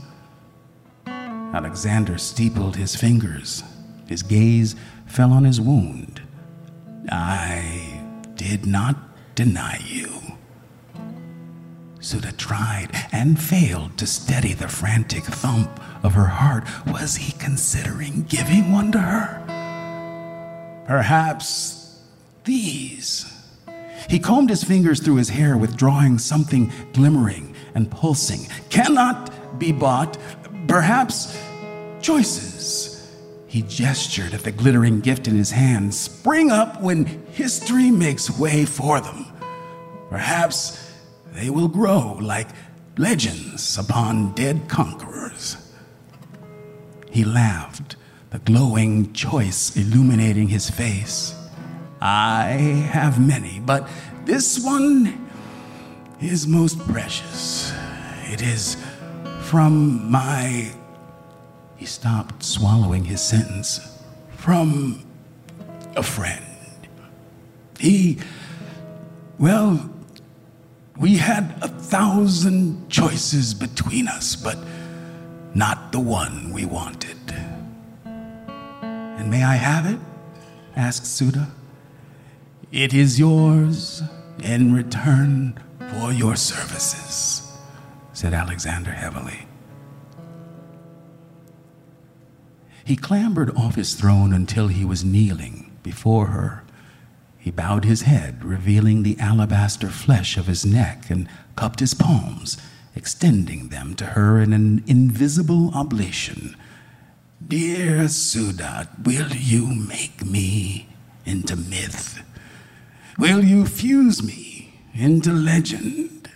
Alexander 1.07 2.19
steepled 2.19 2.77
his 2.77 2.97
fingers. 2.97 3.62
His 4.09 4.23
gaze 4.23 4.75
fell 5.07 5.33
on 5.33 5.45
his 5.45 5.61
wound. 5.61 6.21
I 7.11 8.03
did 8.35 8.66
not 8.66 8.97
deny 9.35 9.81
you. 9.87 10.09
Sudha 12.01 12.33
tried 12.33 12.91
and 13.12 13.39
failed 13.41 13.97
to 13.99 14.07
steady 14.07 14.53
the 14.53 14.69
frantic 14.69 15.25
thump 15.25 15.81
of 16.03 16.14
her 16.14 16.27
heart. 16.27 16.64
Was 16.87 17.16
he 17.16 17.33
considering 17.39 18.25
giving 18.29 18.73
one 18.73 18.93
to 18.93 18.99
her? 18.99 19.45
Perhaps 20.87 22.01
these. 22.45 23.33
He 24.09 24.19
combed 24.19 24.51
his 24.51 24.64
fingers 24.64 25.01
through 25.01 25.16
his 25.16 25.29
hair, 25.29 25.57
withdrawing 25.57 26.19
something 26.19 26.73
glimmering 26.93 27.55
and 27.75 27.91
pulsing. 27.91 28.47
Cannot 28.71 29.59
be 29.59 29.73
bought. 29.73 30.19
Perhaps 30.66 31.39
choices. 32.01 33.16
He 33.47 33.62
gestured 33.62 34.35
at 34.35 34.43
the 34.43 34.53
glittering 34.53 35.01
gift 35.01 35.27
in 35.27 35.35
his 35.35 35.51
hand. 35.51 35.95
Spring 35.95 36.51
up 36.51 36.83
when 36.83 37.07
history 37.33 37.91
makes 37.91 38.39
way 38.39 38.64
for 38.64 39.01
them. 39.01 39.27
Perhaps 40.11 40.93
they 41.33 41.51
will 41.51 41.69
grow 41.69 42.19
like 42.21 42.49
legends 42.99 43.79
upon 43.79 44.35
dead 44.35 44.69
conquerors. 44.69 45.57
He 47.11 47.25
laughed, 47.25 47.97
the 48.31 48.39
glowing 48.39 49.12
choice 49.12 49.77
illuminating 49.77 50.49
his 50.49 50.69
face. 50.69 51.35
I 52.01 52.45
have 52.93 53.25
many, 53.25 53.61
but 53.61 53.89
this 54.25 54.62
one 54.62 55.28
is 56.21 56.47
most 56.47 56.79
precious. 56.81 57.73
It 58.25 58.43
is 58.43 58.77
from 59.43 60.11
my. 60.11 60.71
He 61.77 61.87
stopped, 61.87 62.43
swallowing 62.43 63.05
his 63.05 63.21
sentence. 63.21 64.03
From 64.37 65.05
a 65.97 66.03
friend. 66.03 66.45
He. 67.79 68.19
Well, 69.39 69.89
we 70.99 71.16
had 71.16 71.55
a 71.62 71.69
thousand 71.69 72.91
choices 72.91 73.55
between 73.55 74.09
us, 74.09 74.35
but 74.35 74.59
not 75.55 75.93
the 75.93 76.01
one 76.01 76.53
we 76.53 76.66
wanted. 76.66 77.16
And 78.05 79.31
may 79.31 79.45
I 79.45 79.55
have 79.55 79.87
it? 79.87 79.99
asked 80.75 81.07
Sudha. 81.07 81.51
It 82.73 82.93
is 82.93 83.19
yours 83.19 84.03
in 84.43 84.75
return 84.75 85.59
for 85.91 86.12
your 86.12 86.36
services, 86.36 87.57
said 88.12 88.34
Alexander 88.34 88.91
heavily. 88.91 89.47
He 92.84 92.97
clambered 92.97 93.55
off 93.57 93.74
his 93.74 93.95
throne 93.95 94.32
until 94.32 94.68
he 94.68 94.84
was 94.84 95.05
kneeling 95.05 95.76
before 95.82 96.26
her. 96.26 96.64
He 97.39 97.51
bowed 97.51 97.84
his 97.84 98.03
head, 98.03 98.45
revealing 98.45 99.03
the 99.03 99.18
alabaster 99.18 99.89
flesh 99.89 100.36
of 100.36 100.47
his 100.47 100.64
neck, 100.64 101.11
and 101.11 101.28
cupped 101.57 101.80
his 101.80 101.95
palms, 101.95 102.57
extending 102.95 103.68
them 103.68 103.95
to 103.97 104.07
her 104.07 104.41
in 104.41 104.53
an 104.53 104.82
invisible 104.86 105.70
oblation. 105.74 106.57
Dear 107.47 108.09
Sudha, 108.09 108.89
will 109.05 109.30
you 109.30 109.66
make 109.66 110.24
me 110.24 110.89
into 111.24 111.57
myth? 111.57 112.22
Will 113.18 113.45
you 113.45 113.66
fuse 113.66 114.22
me 114.22 114.58
into 114.95 115.32
legend? 115.32 116.30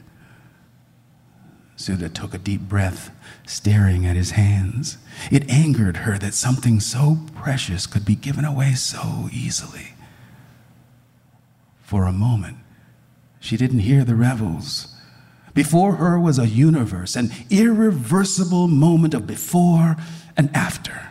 Sudha 1.76 2.08
took 2.08 2.32
a 2.32 2.38
deep 2.38 2.62
breath, 2.62 3.10
staring 3.46 4.06
at 4.06 4.14
his 4.14 4.32
hands. 4.32 4.98
It 5.30 5.50
angered 5.50 5.98
her 5.98 6.16
that 6.18 6.34
something 6.34 6.78
so 6.78 7.18
precious 7.34 7.86
could 7.86 8.04
be 8.04 8.14
given 8.14 8.44
away 8.44 8.74
so 8.74 9.28
easily. 9.32 9.94
For 11.82 12.04
a 12.04 12.12
moment, 12.12 12.58
she 13.40 13.56
didn't 13.56 13.80
hear 13.80 14.04
the 14.04 14.14
revels. 14.14 14.94
Before 15.54 15.96
her 15.96 16.18
was 16.18 16.38
a 16.38 16.46
universe, 16.46 17.16
an 17.16 17.32
irreversible 17.50 18.68
moment 18.68 19.12
of 19.12 19.26
before 19.26 19.96
and 20.36 20.54
after. 20.54 21.08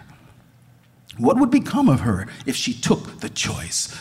What 1.17 1.37
would 1.37 1.51
become 1.51 1.89
of 1.89 1.99
her 1.99 2.27
if 2.45 2.55
she 2.55 2.73
took 2.73 3.19
the 3.19 3.29
choice? 3.29 3.93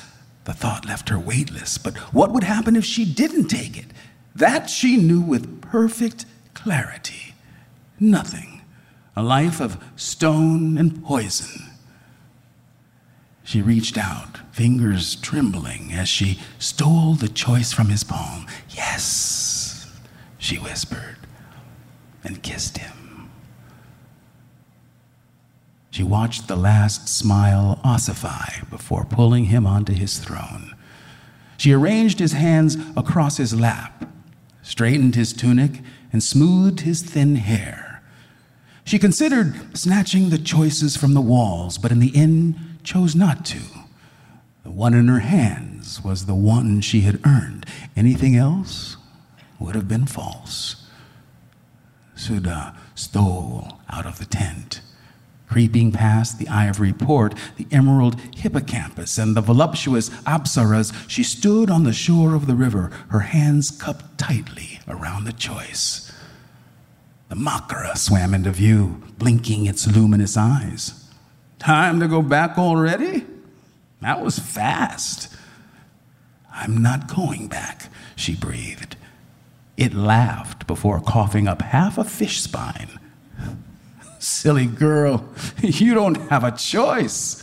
The 0.51 0.57
thought 0.57 0.84
left 0.84 1.11
her 1.11 1.18
weightless, 1.18 1.78
but 1.78 1.96
what 2.12 2.32
would 2.32 2.42
happen 2.42 2.74
if 2.74 2.84
she 2.84 3.05
didn't 3.05 3.46
take 3.46 3.78
it? 3.78 3.86
That 4.34 4.68
she 4.68 4.96
knew 4.96 5.20
with 5.20 5.62
perfect 5.62 6.24
clarity. 6.55 7.36
Nothing. 8.01 8.62
A 9.14 9.22
life 9.22 9.61
of 9.61 9.80
stone 9.94 10.76
and 10.76 11.05
poison. 11.05 11.70
She 13.44 13.62
reached 13.62 13.96
out, 13.96 14.40
fingers 14.51 15.14
trembling 15.14 15.92
as 15.92 16.09
she 16.09 16.40
stole 16.59 17.14
the 17.14 17.28
choice 17.28 17.72
from 17.72 17.86
his 17.86 18.03
palm. 18.03 18.48
Yes, 18.70 19.88
she 20.36 20.57
whispered, 20.57 21.18
and 22.24 22.42
kissed 22.42 22.78
him. 22.78 22.99
She 25.91 26.03
watched 26.05 26.47
the 26.47 26.57
last 26.57 27.09
smile 27.09 27.80
ossify 27.84 28.68
before 28.70 29.05
pulling 29.05 29.47
him 29.47 29.66
onto 29.66 29.93
his 29.93 30.18
throne. 30.18 30.74
She 31.57 31.72
arranged 31.72 32.20
his 32.20 32.32
hands 32.32 32.76
across 32.97 33.36
his 33.36 33.59
lap, 33.59 34.09
straightened 34.62 35.16
his 35.16 35.32
tunic, 35.32 35.82
and 36.12 36.22
smoothed 36.22 36.80
his 36.80 37.03
thin 37.03 37.36
hair. 37.36 38.03
She 38.84 38.99
considered 38.99 39.76
snatching 39.76 40.30
the 40.30 40.38
choices 40.38 40.97
from 40.97 41.14
the 41.14 41.20
walls, 41.20 41.76
but 41.76 41.93
in 41.93 41.99
the 41.99 42.16
end 42.16 42.78
chose 42.82 43.14
not 43.14 43.45
to. 43.47 43.61
The 44.62 44.70
one 44.70 44.95
in 44.95 45.09
her 45.09 45.20
hands 45.20 46.03
was 46.03 46.26
the 46.26 46.34
one 46.34 46.80
she 46.80 47.03
had 47.03 47.20
earned. 47.26 47.66
Anything 47.97 48.36
else 48.36 48.97
would 49.59 49.74
have 49.74 49.88
been 49.88 50.07
false. 50.07 50.86
Sudha 52.14 52.76
stole 52.95 53.80
out 53.91 54.07
of 54.07 54.18
the 54.18 54.24
tent. 54.24 54.80
Creeping 55.51 55.90
past 55.90 56.38
the 56.38 56.46
ivory 56.46 56.92
port, 56.92 57.34
the 57.57 57.66
emerald 57.72 58.20
hippocampus, 58.36 59.18
and 59.18 59.36
the 59.36 59.40
voluptuous 59.40 60.09
apsaras, 60.20 60.94
she 61.11 61.24
stood 61.24 61.68
on 61.68 61.82
the 61.82 61.92
shore 61.92 62.36
of 62.36 62.46
the 62.46 62.55
river, 62.55 62.92
her 63.09 63.18
hands 63.18 63.72
cupped 63.72 64.16
tightly 64.16 64.78
around 64.86 65.24
the 65.24 65.32
choice. 65.32 66.12
The 67.30 67.34
Makara 67.34 67.96
swam 67.96 68.32
into 68.32 68.53
view, 68.53 69.03
blinking 69.18 69.66
its 69.66 69.88
luminous 69.88 70.36
eyes. 70.36 71.11
Time 71.59 71.98
to 71.98 72.07
go 72.07 72.22
back 72.22 72.57
already? 72.57 73.26
That 74.01 74.22
was 74.22 74.38
fast. 74.38 75.34
I'm 76.53 76.80
not 76.80 77.12
going 77.12 77.48
back, 77.48 77.88
she 78.14 78.36
breathed. 78.36 78.94
It 79.76 79.94
laughed 79.94 80.68
before 80.68 81.01
coughing 81.01 81.48
up 81.48 81.61
half 81.61 81.98
a 81.98 82.05
fish 82.05 82.40
spine. 82.40 82.99
Silly 84.21 84.66
girl, 84.66 85.25
you 85.62 85.95
don't 85.95 86.29
have 86.29 86.45
a 86.45 86.53
choice. 86.53 87.43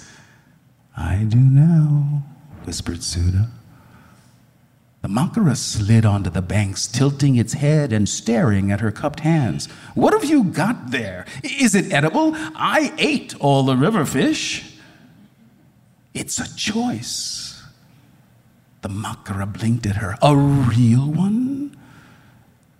I 0.95 1.25
do 1.28 1.39
now, 1.39 2.21
whispered 2.65 3.01
Sudha. 3.01 3.49
The 5.01 5.07
Makara 5.07 5.57
slid 5.57 6.05
onto 6.05 6.30
the 6.30 6.43
banks, 6.43 6.86
tilting 6.86 7.36
its 7.36 7.53
head 7.53 7.91
and 7.91 8.07
staring 8.07 8.71
at 8.71 8.82
her 8.82 8.91
cupped 8.91 9.21
hands. 9.21 9.65
What 9.95 10.13
have 10.13 10.25
you 10.25 10.43
got 10.43 10.91
there? 10.91 11.25
Is 11.43 11.73
it 11.73 11.91
edible? 11.91 12.34
I 12.36 12.93
ate 12.99 13.36
all 13.39 13.63
the 13.63 13.75
river 13.75 14.05
fish. 14.05 14.75
It's 16.13 16.39
a 16.39 16.55
choice. 16.55 17.63
The 18.84 18.89
Makara 18.89 19.51
blinked 19.51 19.88
at 19.88 19.95
her. 19.95 20.15
A 20.21 20.36
real 20.36 21.11
one? 21.11 21.75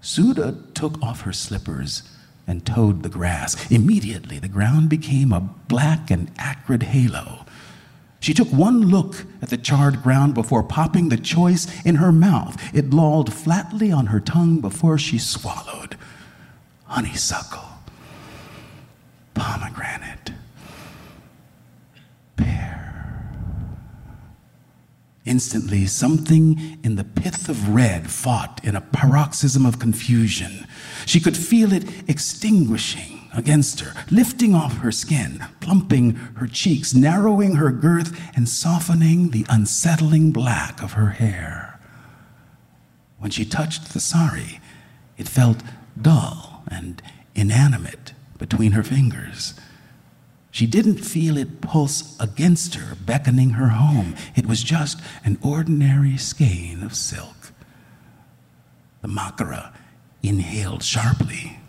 Sudha 0.02 0.56
took 0.76 1.02
off 1.02 1.22
her 1.22 1.34
slippers 1.34 2.04
and 2.48 2.66
toed 2.66 3.04
the 3.04 3.10
grass. 3.10 3.70
Immediately, 3.70 4.40
the 4.40 4.48
ground 4.48 4.90
became 4.90 5.34
a 5.34 5.42
black 5.68 6.10
and 6.10 6.32
acrid 6.40 6.84
halo. 6.84 7.46
She 8.20 8.34
took 8.34 8.48
one 8.50 8.88
look 8.88 9.26
at 9.42 9.50
the 9.50 9.58
charred 9.58 10.02
ground 10.02 10.34
before 10.34 10.64
popping 10.64 11.10
the 11.10 11.18
choice 11.18 11.68
in 11.86 11.96
her 11.96 12.12
mouth. 12.12 12.58
It 12.74 12.90
lolled 12.90 13.32
flatly 13.32 13.92
on 13.92 14.08
her 14.08 14.20
tongue 14.20 14.60
before 14.60 14.98
she 14.98 15.20
swallowed. 15.20 15.98
Honeysuckle, 16.86 17.68
pomegranate, 19.34 20.32
pear. 22.38 23.30
Instantly, 25.26 25.86
something 25.86 26.80
in 26.84 26.96
the 26.96 27.04
pith 27.04 27.50
of 27.50 27.70
red 27.70 28.10
fought 28.10 28.62
in 28.64 28.76
a 28.76 28.82
paroxysm 28.82 29.66
of 29.66 29.78
confusion. 29.78 30.66
She 31.08 31.22
could 31.22 31.38
feel 31.38 31.72
it 31.72 31.86
extinguishing 32.10 33.30
against 33.34 33.80
her, 33.80 33.94
lifting 34.12 34.54
off 34.54 34.80
her 34.80 34.92
skin, 34.92 35.42
plumping 35.62 36.16
her 36.36 36.48
cheeks, 36.48 36.94
narrowing 36.94 37.56
her 37.56 37.72
girth, 37.72 38.20
and 38.36 38.50
softening 38.50 39.30
the 39.30 39.46
unsettling 39.48 40.32
black 40.32 40.84
of 40.84 40.94
her 40.94 41.12
hair. 41.12 41.80
When 43.20 43.32
she 43.32 43.46
touched 43.46 43.94
the 43.94 44.02
sari, 44.02 44.60
it 45.18 45.30
felt 45.30 45.64
dull 46.00 46.64
and 46.68 47.02
inanimate 47.36 48.12
between 48.38 48.74
her 48.74 48.84
fingers. 48.84 49.54
She 50.52 50.68
didn't 50.68 50.98
feel 50.98 51.38
it 51.38 51.62
pulse 51.62 52.20
against 52.20 52.76
her, 52.76 52.96
beckoning 52.96 53.52
her 53.52 53.70
home. 53.70 54.16
It 54.36 54.46
was 54.46 54.62
just 54.62 55.00
an 55.24 55.38
ordinary 55.42 56.18
skein 56.18 56.84
of 56.84 56.94
silk. 56.94 57.54
The 59.02 59.08
Makara 59.08 59.72
inhaled 60.24 60.84
sharply. 60.84 61.60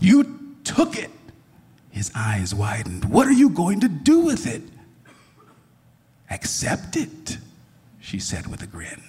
You 0.00 0.56
took 0.64 0.96
it. 0.98 1.10
His 1.90 2.10
eyes 2.14 2.54
widened. 2.54 3.04
What 3.04 3.26
are 3.26 3.32
you 3.32 3.48
going 3.48 3.80
to 3.80 3.88
do 3.88 4.20
with 4.20 4.46
it? 4.46 4.62
Accept 6.30 6.96
it, 6.96 7.38
she 8.00 8.18
said 8.18 8.48
with 8.48 8.62
a 8.62 8.66
grin. 8.66 9.02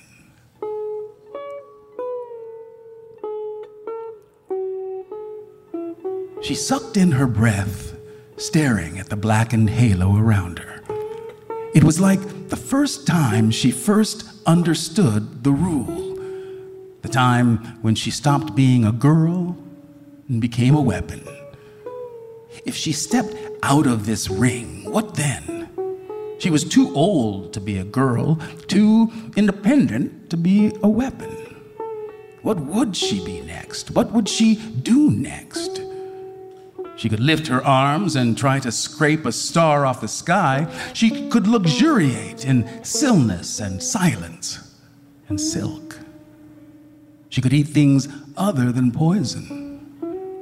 She 6.43 6.53
sucked 6.53 6.95
in 6.95 7.13
her 7.13 7.25
breath, 7.25 7.95
staring 8.37 8.99
at 8.99 9.09
the 9.09 9.15
blackened 9.15 9.71
halo 9.71 10.15
around 10.15 10.59
her. 10.59 10.83
It 11.73 11.83
was 11.83 11.99
like 11.99 12.49
the 12.49 12.55
first 12.55 13.07
time 13.07 13.49
she 13.49 13.71
first 13.71 14.25
understood 14.45 15.43
the 15.43 15.51
rule. 15.51 16.04
The 17.05 17.11
time 17.11 17.57
when 17.83 17.93
she 17.93 18.09
stopped 18.09 18.55
being 18.55 18.83
a 18.83 18.91
girl 18.91 19.55
and 20.27 20.41
became 20.41 20.73
a 20.73 20.81
weapon. 20.81 21.21
If 22.65 22.75
she 22.75 22.93
stepped 22.93 23.35
out 23.61 23.85
of 23.85 24.07
this 24.07 24.27
ring, 24.27 24.89
what 24.91 25.13
then? 25.13 25.69
She 26.39 26.49
was 26.49 26.63
too 26.63 26.91
old 26.95 27.53
to 27.53 27.61
be 27.61 27.77
a 27.77 27.83
girl, 27.83 28.37
too 28.65 29.11
independent 29.35 30.31
to 30.31 30.37
be 30.37 30.73
a 30.81 30.89
weapon. 30.89 31.29
What 32.41 32.59
would 32.59 32.97
she 32.97 33.23
be 33.23 33.41
next? 33.41 33.91
What 33.91 34.11
would 34.11 34.27
she 34.27 34.55
do 34.55 35.11
next? 35.11 35.81
She 36.95 37.07
could 37.07 37.19
lift 37.19 37.45
her 37.45 37.63
arms 37.63 38.15
and 38.15 38.35
try 38.35 38.59
to 38.61 38.71
scrape 38.71 39.27
a 39.27 39.31
star 39.31 39.85
off 39.85 40.01
the 40.01 40.07
sky. 40.07 40.67
She 40.93 41.29
could 41.29 41.45
luxuriate 41.45 42.45
in 42.45 42.83
stillness 42.83 43.59
and 43.59 43.83
silence 43.83 44.75
and 45.29 45.39
silk. 45.39 45.84
She 47.29 47.41
could 47.41 47.53
eat 47.53 47.67
things 47.67 48.07
other 48.37 48.71
than 48.71 48.91
poison 48.91 49.65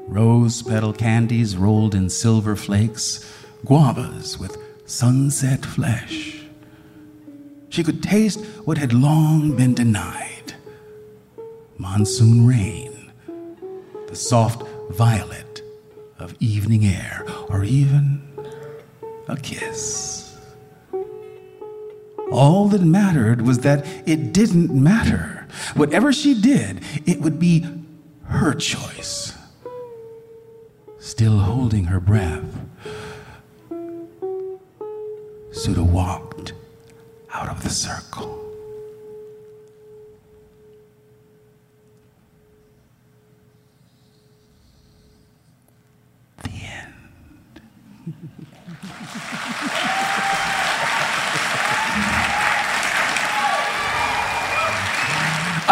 rose 0.08 0.62
petal 0.62 0.94
candies 0.94 1.58
rolled 1.58 1.96
in 1.96 2.10
silver 2.10 2.56
flakes, 2.56 3.20
guavas 3.66 4.38
with 4.38 4.58
sunset 4.86 5.66
flesh. 5.66 6.44
She 7.70 7.84
could 7.84 8.04
taste 8.04 8.46
what 8.66 8.78
had 8.78 8.94
long 8.94 9.56
been 9.56 9.74
denied 9.74 10.54
monsoon 11.78 12.46
rain, 12.46 13.12
the 14.08 14.16
soft 14.16 14.64
violet 14.92 15.62
of 16.20 16.36
evening 16.40 16.86
air, 16.86 17.26
or 17.50 17.64
even 17.64 18.22
a 19.28 19.36
kiss. 19.38 20.23
All 22.34 22.68
that 22.70 22.82
mattered 22.82 23.44
was 23.44 23.60
that 23.60 23.86
it 24.08 24.34
didn't 24.34 24.72
matter. 24.74 25.48
Whatever 25.76 26.12
she 26.12 26.34
did, 26.34 26.82
it 27.06 27.22
would 27.22 27.40
be 27.40 27.66
her 28.26 28.56
choice 28.56 29.34
still 31.04 31.38
holding 31.38 31.84
her 31.86 32.00
breath. 32.00 32.44
Sudha 35.52 35.84
walked 35.84 36.54
out 37.32 37.50
of 37.50 37.62
the 37.62 37.70
circle. 37.70 38.43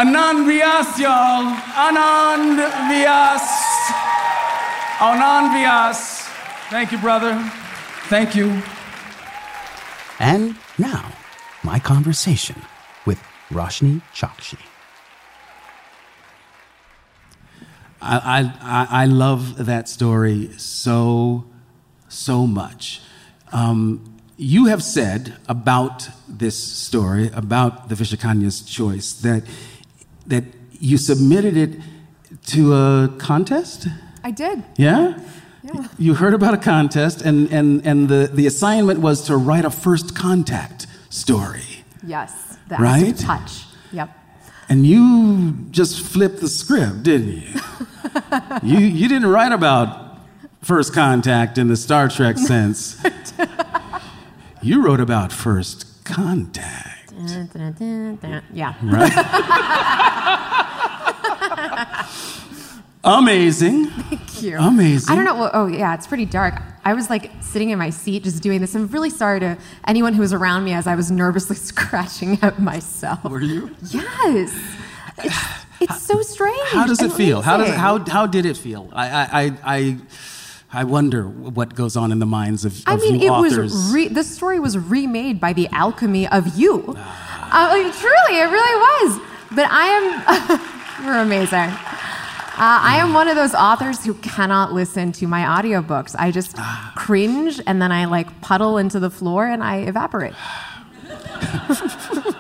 Anand 0.02 0.48
Vyas, 0.48 0.98
y'all. 0.98 1.46
Anand 1.76 2.58
Vyas. 2.90 3.46
Anand 4.98 5.54
Vyas. 5.54 6.28
Thank 6.72 6.92
you, 6.92 6.98
brother. 6.98 7.38
Thank 8.10 8.34
you. 8.34 8.64
And 10.18 10.56
now, 10.80 11.12
my 11.64 11.78
conversation 11.78 12.56
with 13.06 13.22
Roshani 13.52 14.02
Chokshi. 14.12 14.58
I, 18.02 18.52
I, 18.60 19.04
I 19.04 19.06
love 19.06 19.68
that 19.68 19.88
story 19.88 20.50
so, 20.58 21.46
so 22.10 22.48
much. 22.48 23.02
Um, 23.52 24.18
you 24.36 24.66
have 24.66 24.82
said 24.82 25.38
about 25.48 26.10
this 26.28 26.58
story, 26.58 27.30
about 27.36 27.90
the 27.90 27.94
Vishakanya's 27.94 28.62
choice, 28.62 29.14
that, 29.22 29.44
that 30.28 30.44
you 30.72 30.98
submitted 30.98 31.58
it 31.58 31.80
to 32.48 32.74
a 32.74 33.10
contest? 33.18 33.88
I 34.24 34.32
did. 34.32 34.64
Yeah? 34.78 35.20
Yeah. 35.64 35.88
You 35.98 36.16
heard 36.16 36.34
about 36.34 36.54
a 36.54 36.58
contest, 36.58 37.22
and, 37.22 37.52
and, 37.52 37.86
and 37.86 38.10
the, 38.10 38.30
the 38.34 38.48
assignment 38.48 39.00
was 39.00 39.24
to 39.26 39.38
write 39.38 39.66
a 39.66 39.70
first 39.70 40.16
contact 40.16 40.88
story. 41.10 41.84
Yes. 42.04 42.58
The 42.68 42.78
right? 42.78 43.16
touch. 43.16 43.66
Yep. 43.92 44.10
And 44.70 44.88
you 44.88 45.52
just 45.72 46.02
flipped 46.02 46.40
the 46.40 46.48
script, 46.48 47.04
didn't 47.04 47.34
you? 47.34 47.60
you, 48.64 48.80
you 48.80 49.08
didn't 49.08 49.30
write 49.30 49.52
about 49.52 50.20
first 50.62 50.94
contact 50.94 51.58
in 51.58 51.68
the 51.68 51.76
Star 51.76 52.08
Trek 52.08 52.38
sense. 52.38 53.04
you 54.62 54.84
wrote 54.84 55.00
about 55.00 55.32
first 55.32 56.04
contact. 56.06 57.01
Yeah. 58.54 58.74
Right? 58.84 59.12
Amazing. 63.04 63.88
Thank 63.88 64.44
you. 64.44 64.58
Amazing. 64.60 65.12
I 65.12 65.16
don't 65.16 65.26
know. 65.26 65.36
Well, 65.36 65.52
oh, 65.54 65.68
yeah, 65.68 65.96
it's 65.96 66.06
pretty 66.06 66.26
dark. 66.26 66.62
I 66.86 66.94
was 66.94 67.10
like 67.10 67.32
sitting 67.42 67.72
in 67.72 67.80
my 67.80 67.90
seat 67.90 68.24
just 68.24 68.44
doing 68.44 68.62
this. 68.62 68.76
I'm 68.76 68.88
really 68.88 69.10
sorry 69.10 69.40
to 69.40 69.58
anyone 69.88 70.14
who 70.14 70.22
was 70.22 70.34
around 70.34 70.64
me 70.66 70.74
as 70.74 70.86
I 70.88 70.96
was 70.96 71.10
nervously 71.10 71.56
scratching 71.70 72.38
at 72.42 72.60
myself. 72.60 73.24
Were 73.24 73.42
you? 73.42 73.76
Yes. 73.90 74.56
It's, 75.18 75.36
it's 75.82 76.02
so 76.06 76.22
strange. 76.22 76.60
How 76.70 76.86
does 76.86 77.02
it 77.02 77.12
feel? 77.12 77.42
How 77.42 77.58
does 77.58 77.68
Amazing. 77.68 77.80
how 77.80 78.06
how 78.08 78.28
did 78.28 78.46
it 78.46 78.58
feel? 78.58 78.90
I 78.94 79.08
I 79.10 79.28
I. 79.44 79.58
I 79.64 79.98
I 80.74 80.84
wonder 80.86 81.24
what 81.28 81.76
goes 81.76 81.98
on 81.98 82.12
in 82.12 82.20
the 82.20 82.26
minds 82.26 82.64
of, 82.64 82.78
of 82.80 82.84
I 82.88 82.96
mean, 82.98 83.22
it 83.22 83.30
authors. 83.30 83.58
was 83.74 83.94
re- 83.94 84.08
the 84.08 84.24
story 84.24 84.60
was 84.60 84.78
remade 84.78 85.40
by 85.40 85.52
the 85.54 85.68
alchemy 85.74 86.28
of 86.30 86.58
you. 86.58 86.96
Uh, 86.98 87.68
like, 87.72 87.94
truly, 87.94 88.40
it 88.40 88.46
really 88.50 89.10
was. 89.10 89.20
But 89.54 89.68
I 89.70 89.86
am, 91.00 91.06
you're 91.06 91.18
amazing. 91.18 91.58
Uh, 92.54 92.80
I 92.84 92.98
am 93.00 93.14
one 93.14 93.28
of 93.28 93.36
those 93.36 93.54
authors 93.54 94.06
who 94.06 94.14
cannot 94.16 94.72
listen 94.72 95.12
to 95.14 95.28
my 95.28 95.42
audiobooks. 95.42 96.16
I 96.18 96.32
just 96.32 96.56
Ah. 96.58 96.94
cringe 96.96 97.60
and 97.68 97.82
then 97.82 97.92
I 97.92 98.06
like 98.06 98.40
puddle 98.42 98.78
into 98.78 99.00
the 99.00 99.10
floor 99.10 99.46
and 99.48 99.62
I 99.64 99.78
evaporate. 99.80 100.34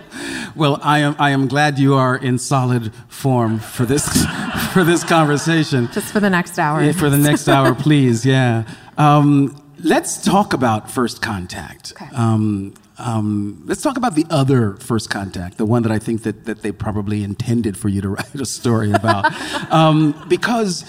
well, 0.56 0.78
I 0.82 1.00
am, 1.00 1.16
I 1.18 1.30
am 1.30 1.48
glad 1.48 1.78
you 1.78 1.94
are 1.94 2.16
in 2.16 2.38
solid 2.38 2.92
form 3.08 3.58
for 3.58 3.84
this, 3.84 4.06
for 4.72 4.84
this 4.84 5.04
conversation. 5.04 5.88
Just 5.92 6.12
for 6.12 6.20
the 6.20 6.30
next 6.30 6.58
hour. 6.58 6.82
Yeah, 6.82 6.92
for 6.92 7.10
the 7.10 7.18
next 7.18 7.48
hour, 7.48 7.74
please, 7.86 8.24
yeah. 8.24 8.64
Um, 8.98 9.60
let's 9.78 10.22
talk 10.22 10.52
about 10.52 10.90
first 10.90 11.22
contact. 11.22 11.92
Okay. 11.92 12.08
Um, 12.14 12.74
um, 12.98 13.62
let's 13.64 13.82
talk 13.82 13.96
about 13.96 14.14
the 14.14 14.26
other 14.30 14.74
first 14.76 15.10
contact, 15.10 15.58
the 15.58 15.66
one 15.66 15.82
that 15.82 15.92
I 15.92 15.98
think 15.98 16.22
that, 16.22 16.44
that 16.44 16.62
they 16.62 16.72
probably 16.72 17.24
intended 17.24 17.76
for 17.76 17.88
you 17.88 18.00
to 18.02 18.10
write 18.10 18.34
a 18.34 18.46
story 18.46 18.92
about. 18.92 19.32
um, 19.72 20.24
because 20.28 20.84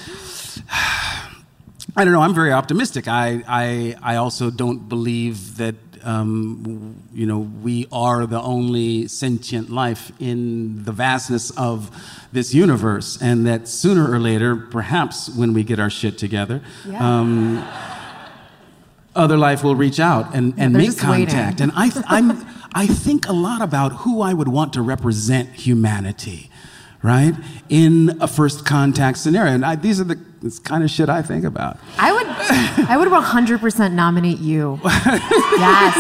I 1.96 2.06
don't 2.06 2.14
know, 2.14 2.22
I'm 2.22 2.34
very 2.34 2.52
optimistic. 2.52 3.08
I, 3.08 3.44
I, 3.48 3.96
I 4.02 4.16
also 4.16 4.50
don't 4.50 4.90
believe 4.90 5.58
that, 5.58 5.76
um, 6.04 6.96
you 7.14 7.26
know, 7.26 7.40
we 7.40 7.88
are 7.92 8.26
the 8.26 8.42
only 8.42 9.08
sentient 9.08 9.70
life 9.70 10.12
in 10.20 10.84
the 10.84 10.92
vastness 10.92 11.52
of 11.52 11.90
this 12.32 12.54
universe, 12.54 13.22
and 13.22 13.46
that 13.48 13.68
sooner 13.68 14.12
or 14.12 14.20
later, 14.20 14.56
perhaps 14.56 15.30
when 15.30 15.54
we 15.54 15.64
get 15.64 15.80
our 15.80 15.90
shit 15.90 16.18
together, 16.18 16.62
Yeah. 16.88 17.20
um, 17.20 17.64
other 19.16 19.38
life 19.38 19.64
will 19.64 19.76
reach 19.76 20.00
out 20.00 20.34
and, 20.36 20.54
and 20.58 20.74
make 20.74 20.98
contact. 20.98 21.60
waiting. 21.60 21.70
And 21.70 21.72
I, 21.76 21.92
I'm, 22.08 22.32
I 22.74 22.88
think 22.88 23.28
a 23.28 23.34
lot 23.34 23.62
about 23.62 23.92
who 23.92 24.22
I 24.22 24.34
would 24.34 24.48
want 24.48 24.74
to 24.74 24.82
represent 24.82 25.50
humanity, 25.50 26.50
right? 27.04 27.34
In 27.70 28.18
a 28.22 28.28
first 28.28 28.66
contact 28.66 29.20
scenario. 29.20 29.54
And 29.54 29.66
I, 29.66 29.76
these 29.76 30.00
are 30.02 30.06
the 30.06 30.20
this 30.42 30.60
kind 30.60 30.84
of 30.84 30.90
shit 30.90 31.08
I 31.08 31.22
think 31.22 31.46
about. 31.46 31.78
I 31.98 32.12
would, 32.12 32.28
I 32.90 32.98
would 32.98 33.08
100% 33.08 33.94
nominate 33.94 34.40
you. 34.40 34.80
yes. 34.84 35.96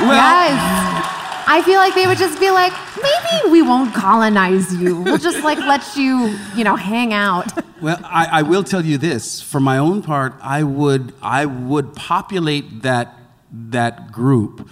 Well- 0.00 0.14
yes. 0.14 1.10
I 1.46 1.60
feel 1.62 1.78
like 1.78 1.94
they 1.94 2.06
would 2.06 2.16
just 2.16 2.40
be 2.40 2.50
like, 2.50 2.72
maybe 2.96 3.50
we 3.50 3.60
won't 3.60 3.94
colonize 3.94 4.74
you. 4.74 5.02
We'll 5.02 5.18
just 5.18 5.44
like 5.44 5.58
let 5.58 5.94
you, 5.94 6.34
you 6.56 6.64
know, 6.64 6.76
hang 6.76 7.12
out. 7.12 7.52
Well, 7.82 8.00
I, 8.02 8.38
I 8.38 8.42
will 8.42 8.64
tell 8.64 8.82
you 8.82 8.96
this. 8.96 9.42
For 9.42 9.60
my 9.60 9.76
own 9.76 10.00
part, 10.00 10.32
I 10.40 10.62
would 10.62 11.12
I 11.20 11.44
would 11.44 11.94
populate 11.94 12.80
that 12.80 13.14
that 13.52 14.10
group 14.10 14.66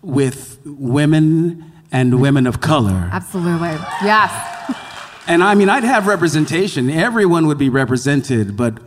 with 0.00 0.60
women 0.64 1.72
and 1.90 2.20
women 2.20 2.46
of 2.46 2.60
color. 2.60 3.08
Absolutely. 3.10 3.70
Yes. 4.04 4.30
And 5.26 5.42
I 5.42 5.54
mean, 5.54 5.68
I'd 5.68 5.84
have 5.84 6.06
representation. 6.06 6.90
Everyone 6.90 7.46
would 7.46 7.58
be 7.58 7.68
represented, 7.68 8.56
but 8.56 8.78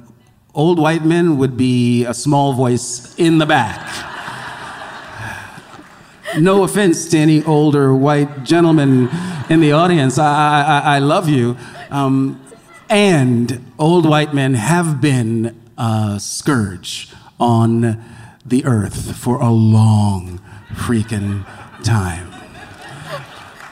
old 0.54 0.80
white 0.80 1.06
men 1.06 1.38
would 1.38 1.56
be 1.56 2.04
a 2.06 2.14
small 2.14 2.54
voice 2.54 3.16
in 3.18 3.38
the 3.38 3.46
back. 3.46 3.82
No 6.38 6.64
offense 6.64 7.08
to 7.10 7.18
any 7.18 7.44
older 7.46 7.96
white 7.96 8.44
gentlemen 8.44 9.10
in 9.50 9.62
the 9.62 9.72
audience. 9.72 10.20
I, 10.20 10.64
I, 10.64 10.96
I 10.96 11.00
love 11.00 11.30
you. 11.30 11.56
Um, 11.90 12.42
and 12.90 13.72
old 13.80 14.08
white 14.08 14.34
men 14.34 14.56
have 14.56 15.00
been 15.00 15.56
a 15.78 16.18
scourge 16.20 17.10
on 17.40 18.04
the 18.46 18.66
earth 18.66 19.16
for 19.18 19.40
a 19.42 19.50
long 19.50 20.42
freaking 20.74 21.46
time. 21.84 22.35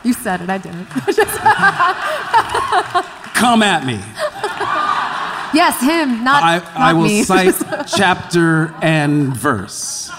You 0.03 0.13
said 0.13 0.41
it, 0.41 0.49
I 0.49 0.57
didn't. 0.57 0.85
Come 3.33 3.63
at 3.63 3.85
me. 3.85 3.99
yes, 5.53 5.81
him, 5.81 6.23
not, 6.23 6.43
I, 6.43 6.57
not 6.57 6.75
I 6.75 6.93
will 6.93 7.03
me. 7.03 7.23
cite 7.23 7.55
chapter 7.87 8.73
and 8.81 9.35
verse. 9.35 10.11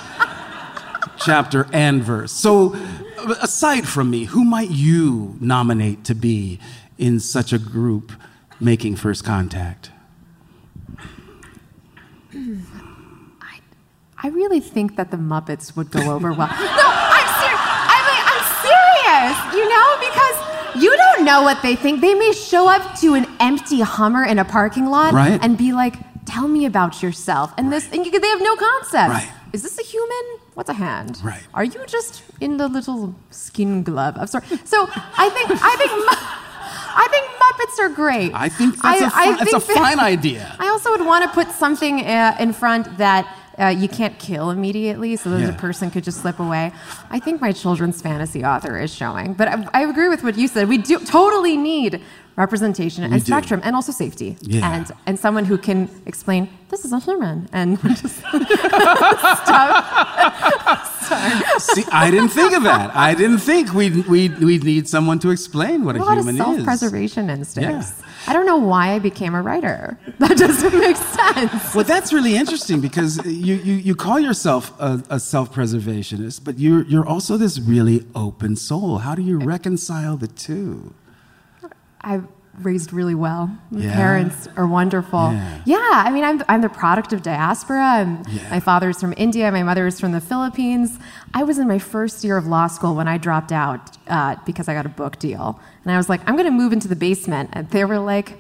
Chapter 1.19 1.67
and 1.73 2.03
verse. 2.03 2.33
So, 2.33 2.75
aside 3.43 3.87
from 3.87 4.11
me, 4.11 4.25
who 4.25 4.45
might 4.45 4.71
you 4.71 5.37
nominate 5.41 6.05
to 6.05 6.15
be 6.15 6.59
in 6.99 7.21
such 7.21 7.53
a 7.53 7.59
group 7.59 8.13
making 8.61 8.97
first 8.97 9.25
contact? 9.25 9.91
I 14.25 14.29
really 14.29 14.61
think 14.61 14.97
that 14.97 15.11
the 15.11 15.19
Muppets 15.19 15.77
would 15.77 15.91
go 15.91 16.11
over 16.11 16.33
well. 16.33 16.49
no, 16.49 17.04
serious. 19.33 19.55
You 19.55 19.69
know, 19.69 19.87
because 20.09 20.37
you 20.83 20.97
don't 20.97 21.25
know 21.25 21.43
what 21.43 21.63
they 21.63 21.77
think. 21.77 22.01
They 22.01 22.15
may 22.15 22.33
show 22.33 22.69
up 22.69 22.99
to 23.01 23.15
an 23.15 23.27
empty 23.41 23.81
Hummer 23.81 24.25
in 24.25 24.39
a 24.39 24.45
parking 24.45 24.87
lot 24.87 25.13
Right. 25.15 25.39
and 25.43 25.57
be 25.57 25.73
like, 25.73 25.95
"Tell 26.27 26.49
me 26.49 26.67
about 26.67 27.03
yourself." 27.03 27.53
And 27.59 27.73
this, 27.73 27.89
and 27.93 28.05
you, 28.05 28.19
they 28.19 28.29
have 28.29 28.41
no 28.43 28.57
concept. 28.57 29.11
Right. 29.11 29.29
Is 29.53 29.63
this 29.63 29.79
a 29.79 29.83
human? 29.83 30.25
What's 30.55 30.69
a 30.71 30.75
hand? 30.75 31.21
Right. 31.23 31.43
Are 31.55 31.65
you 31.65 31.81
just 31.87 32.23
in 32.41 32.57
the 32.57 32.69
little 32.69 33.15
skin 33.31 33.83
glove? 33.85 34.17
I'm 34.19 34.27
sorry. 34.27 34.45
So 34.65 34.89
I 35.25 35.29
think 35.31 35.51
I 35.63 35.77
think. 35.77 35.91
Mu- 35.93 36.41
I 36.97 37.09
think 37.11 37.27
Muppets 37.43 37.79
are 37.85 37.89
great. 37.89 38.33
I 38.35 38.49
think 38.49 38.81
that's 38.81 39.01
a 39.01 39.11
fi- 39.11 39.37
that's 39.37 39.53
a 39.53 39.59
fine 39.61 39.99
idea. 39.99 40.55
I 40.61 40.69
also 40.69 40.91
would 40.93 41.05
want 41.05 41.25
to 41.25 41.31
put 41.31 41.51
something 41.51 42.07
uh, 42.07 42.37
in 42.39 42.53
front 42.53 42.99
that 42.99 43.27
uh, 43.59 43.67
you 43.69 43.89
can't 43.89 44.19
kill 44.19 44.51
immediately, 44.51 45.17
so 45.17 45.31
that 45.31 45.41
Yeah. 45.41 45.47
the 45.47 45.53
person 45.55 45.91
could 45.91 46.05
just 46.05 46.21
slip 46.23 46.39
away. 46.41 46.73
I 47.11 47.19
think 47.21 47.41
my 47.41 47.53
children's 47.53 48.01
fantasy 48.03 48.45
author 48.45 48.79
is 48.79 48.93
showing, 48.95 49.35
but 49.35 49.49
I, 49.49 49.69
I 49.73 49.83
agree 49.83 50.09
with 50.09 50.23
what 50.25 50.37
you 50.37 50.49
said. 50.49 50.69
We 50.69 50.79
do 50.79 50.99
totally 50.99 51.57
need 51.57 52.01
representation 52.37 53.05
and 53.05 53.23
spectrum, 53.23 53.61
and 53.65 53.75
also 53.77 53.93
safety, 53.93 54.37
Yeah. 54.43 54.73
and 54.75 54.91
and 55.07 55.19
someone 55.19 55.45
who 55.45 55.59
can 55.59 55.89
explain 56.07 56.49
this 56.71 56.85
is 56.85 56.93
a 56.93 56.99
human 56.99 57.49
and 57.53 57.79
just. 58.01 58.15
See, 61.59 61.85
I 61.93 62.11
didn't 62.11 62.31
think 62.31 62.53
of 62.55 62.63
that. 62.65 62.95
I 62.97 63.15
didn't 63.15 63.39
think 63.39 63.73
we'd, 63.75 64.07
we'd, 64.09 64.39
we'd 64.39 64.65
need 64.65 64.89
someone 64.89 65.19
to 65.21 65.31
explain 65.31 65.85
what 65.85 65.97
a 65.97 65.99
a 65.99 66.03
lot 66.03 66.19
of 66.19 66.25
human 66.25 66.35
is. 66.37 66.41
self-preservation 66.41 67.31
instincts. 67.31 67.93
Yeah. 68.01 68.07
I 68.27 68.33
don't 68.33 68.47
know 68.47 68.57
why 68.57 68.95
I 68.95 68.99
became 68.99 69.35
a 69.35 69.43
writer. 69.43 69.99
That 70.19 70.37
doesn't 70.39 70.79
make 70.79 70.97
sense. 70.97 71.75
Well, 71.75 71.85
that's 71.85 72.13
really 72.13 72.37
interesting 72.37 72.81
because 72.81 73.25
you, 73.27 73.57
you, 73.57 73.75
you 73.75 73.95
call 73.95 74.19
yourself 74.19 74.73
a, 74.81 75.03
a 75.11 75.21
self 75.21 75.53
preservationist, 75.55 76.43
but 76.45 76.59
you're, 76.59 76.85
you're 76.85 77.07
also 77.07 77.37
this 77.37 77.59
really 77.61 78.07
open 78.15 78.57
soul. 78.57 78.99
How 78.99 79.15
do 79.15 79.23
you 79.23 79.39
reconcile 79.39 80.17
the 80.17 80.29
two? 80.29 80.95
I 82.05 82.21
raised 82.63 82.93
really 82.93 83.15
well. 83.17 83.51
My 83.71 83.81
Yeah? 83.81 83.95
parents 83.95 84.49
are 84.57 84.67
wonderful. 84.67 85.33
Yeah. 85.65 85.79
I 86.07 86.11
mean, 86.11 86.23
I'm, 86.25 86.43
I'm 86.49 86.61
the 86.61 86.69
product 86.69 87.13
of 87.13 87.23
diaspora. 87.23 87.83
I'm, 87.83 88.23
Yeah. 88.29 88.49
My 88.51 88.61
father's 88.61 89.01
from 89.01 89.15
India. 89.17 89.51
My 89.51 89.63
mother 89.65 89.87
is 89.87 89.99
from 89.99 90.13
the 90.13 90.21
Philippines. 90.21 90.99
I 91.33 91.43
was 91.43 91.59
in 91.59 91.67
my 91.67 91.79
first 91.81 92.23
year 92.23 92.37
of 92.37 92.47
law 92.47 92.69
school 92.69 92.95
when 92.95 93.09
I 93.09 93.19
dropped 93.19 93.51
out 93.51 93.97
uh, 94.07 94.37
because 94.47 94.69
I 94.69 94.75
got 94.75 94.87
a 94.87 94.91
book 94.91 95.19
deal. 95.19 95.59
And 95.83 95.93
I 95.93 95.97
was 95.97 96.09
like, 96.09 96.21
I'm 96.29 96.37
going 96.37 96.47
to 96.47 96.53
move 96.53 96.73
into 96.73 96.87
the 96.87 96.97
basement. 96.97 97.51
And 97.55 97.69
they 97.71 97.85
were 97.85 97.99
like, 97.99 98.37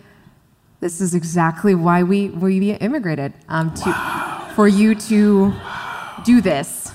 this 0.81 1.01
is 1.01 1.15
exactly 1.15 1.75
why 1.75 2.03
we, 2.03 2.29
we 2.29 2.71
immigrated, 2.73 3.33
um, 3.49 3.73
to, 3.75 4.53
for 4.55 4.69
you 4.69 4.95
to 4.95 5.53
do 6.25 6.41
this. 6.41 6.93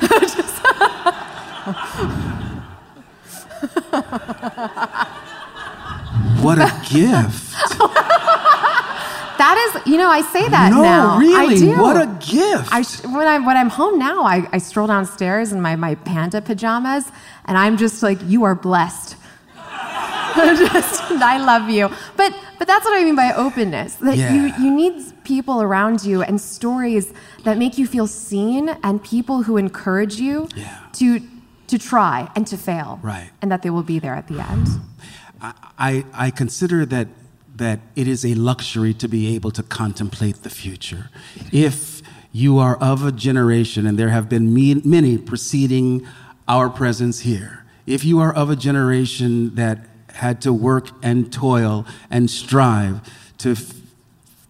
What 6.42 6.58
a 6.58 6.72
gift. 6.90 7.54
That 9.36 9.58
is, 9.84 9.92
you 9.92 9.98
know, 9.98 10.08
I 10.08 10.22
say 10.22 10.48
that 10.48 10.70
no, 10.70 10.82
now. 10.82 11.18
really. 11.18 11.54
I 11.54 11.58
do. 11.58 11.76
What 11.82 11.96
a 11.96 12.06
gift. 12.24 12.68
I 12.72 12.82
when 13.08 13.26
I'm 13.26 13.44
when 13.44 13.56
I'm 13.56 13.68
home 13.68 13.98
now, 13.98 14.22
I, 14.22 14.48
I 14.52 14.58
stroll 14.58 14.86
downstairs 14.86 15.50
in 15.52 15.60
my, 15.60 15.74
my 15.74 15.96
panda 15.96 16.40
pajamas, 16.40 17.10
and 17.44 17.58
I'm 17.58 17.76
just 17.76 18.00
like, 18.02 18.18
you 18.22 18.44
are 18.44 18.54
blessed. 18.54 19.16
just, 20.36 21.02
I 21.10 21.38
love 21.44 21.68
you. 21.68 21.88
But 22.16 22.32
but 22.58 22.68
that's 22.68 22.84
what 22.84 22.96
I 22.98 23.04
mean 23.04 23.16
by 23.16 23.32
openness. 23.34 23.96
That 23.96 24.16
Yeah. 24.16 24.32
you 24.32 24.52
you 24.64 24.70
need 24.74 25.02
people 25.24 25.60
around 25.60 26.04
you 26.04 26.22
and 26.22 26.40
stories 26.40 27.12
that 27.42 27.58
make 27.58 27.76
you 27.76 27.86
feel 27.88 28.06
seen, 28.06 28.68
and 28.84 29.02
people 29.02 29.42
who 29.42 29.56
encourage 29.56 30.14
you 30.20 30.48
Yeah. 30.54 30.78
to 30.94 31.20
to 31.66 31.76
try 31.78 32.30
and 32.36 32.46
to 32.46 32.56
fail, 32.56 33.00
Right. 33.02 33.30
And 33.42 33.50
that 33.50 33.62
they 33.62 33.70
will 33.70 33.82
be 33.82 33.98
there 33.98 34.14
at 34.14 34.28
the 34.28 34.38
end. 34.40 34.68
I, 35.78 36.04
I 36.12 36.30
consider 36.30 36.86
that, 36.86 37.08
that 37.56 37.80
it 37.96 38.08
is 38.08 38.24
a 38.24 38.34
luxury 38.34 38.94
to 38.94 39.08
be 39.08 39.34
able 39.34 39.50
to 39.52 39.62
contemplate 39.62 40.42
the 40.42 40.50
future. 40.50 41.10
If 41.52 42.02
you 42.32 42.58
are 42.58 42.76
of 42.76 43.04
a 43.04 43.12
generation, 43.12 43.86
and 43.86 43.98
there 43.98 44.08
have 44.08 44.28
been 44.28 44.54
many 44.54 45.18
preceding 45.18 46.06
our 46.48 46.68
presence 46.68 47.20
here, 47.20 47.64
if 47.86 48.04
you 48.04 48.20
are 48.20 48.34
of 48.34 48.50
a 48.50 48.56
generation 48.56 49.54
that 49.56 49.86
had 50.14 50.40
to 50.42 50.52
work 50.52 50.88
and 51.02 51.32
toil 51.32 51.84
and 52.10 52.30
strive 52.30 53.00
to 53.38 53.52
f- 53.52 53.74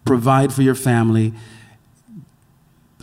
provide 0.04 0.52
for 0.52 0.62
your 0.62 0.74
family, 0.74 1.32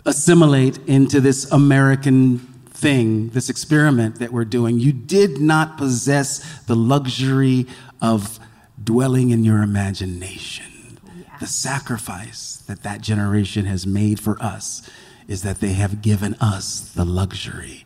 assimilate 0.06 0.78
into 0.86 1.20
this 1.20 1.50
American 1.50 2.51
thing, 2.82 3.28
this 3.30 3.48
experiment 3.48 4.18
that 4.18 4.32
we're 4.32 4.44
doing, 4.44 4.78
you 4.80 4.92
did 4.92 5.40
not 5.40 5.78
possess 5.78 6.60
the 6.64 6.74
luxury 6.74 7.66
of 8.02 8.40
dwelling 8.82 9.30
in 9.30 9.44
your 9.44 9.62
imagination. 9.62 10.98
The 11.40 11.46
sacrifice 11.46 12.56
that 12.66 12.82
that 12.82 13.00
generation 13.00 13.64
has 13.66 13.86
made 13.86 14.18
for 14.20 14.36
us 14.42 14.88
is 15.28 15.42
that 15.42 15.60
they 15.60 15.72
have 15.74 16.02
given 16.02 16.34
us 16.40 16.80
the 16.80 17.04
luxury 17.04 17.84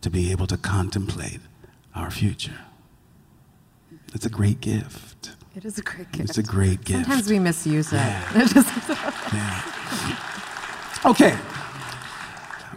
to 0.00 0.08
be 0.08 0.30
able 0.30 0.46
to 0.46 0.56
contemplate 0.56 1.40
our 1.94 2.10
future. 2.10 2.60
It's 4.14 4.26
a 4.26 4.30
great 4.30 4.60
gift. 4.60 5.32
It 5.56 5.64
is 5.64 5.78
a 5.78 5.82
great 5.82 6.12
gift. 6.12 6.30
It's 6.30 6.38
a 6.38 6.42
great 6.42 6.84
gift. 6.84 7.04
Sometimes 7.06 7.28
we 7.28 7.38
misuse 7.40 7.92
it. 7.92 7.98
It 8.34 8.48
just- 8.54 8.68
Okay. 11.04 11.36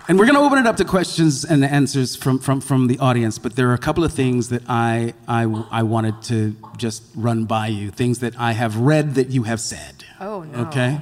And 0.07 0.19
we're 0.19 0.25
going 0.25 0.35
to 0.35 0.41
open 0.41 0.59
it 0.59 0.67
up 0.67 0.77
to 0.77 0.85
questions 0.85 1.43
and 1.43 1.65
answers 1.65 2.15
from, 2.15 2.37
from, 2.37 2.61
from 2.61 2.85
the 2.85 2.99
audience, 2.99 3.39
but 3.39 3.55
there 3.55 3.69
are 3.69 3.73
a 3.73 3.79
couple 3.79 4.03
of 4.03 4.13
things 4.13 4.49
that 4.49 4.61
I, 4.69 5.15
I, 5.27 5.43
I 5.71 5.81
wanted 5.81 6.21
to 6.23 6.55
just 6.77 7.03
run 7.15 7.45
by 7.45 7.67
you, 7.67 7.89
things 7.89 8.19
that 8.19 8.39
I 8.39 8.51
have 8.51 8.77
read 8.77 9.15
that 9.15 9.29
you 9.29 9.43
have 9.43 9.59
said. 9.59 10.05
Oh, 10.19 10.43
no. 10.43 10.59
Okay? 10.67 11.01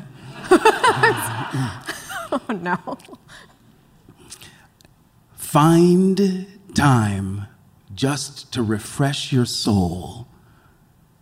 oh 0.52 2.42
no. 2.50 2.98
Find 5.36 6.48
time 6.74 7.48
just 7.94 8.54
to 8.54 8.64
refresh 8.64 9.34
your 9.34 9.46
soul 9.46 10.28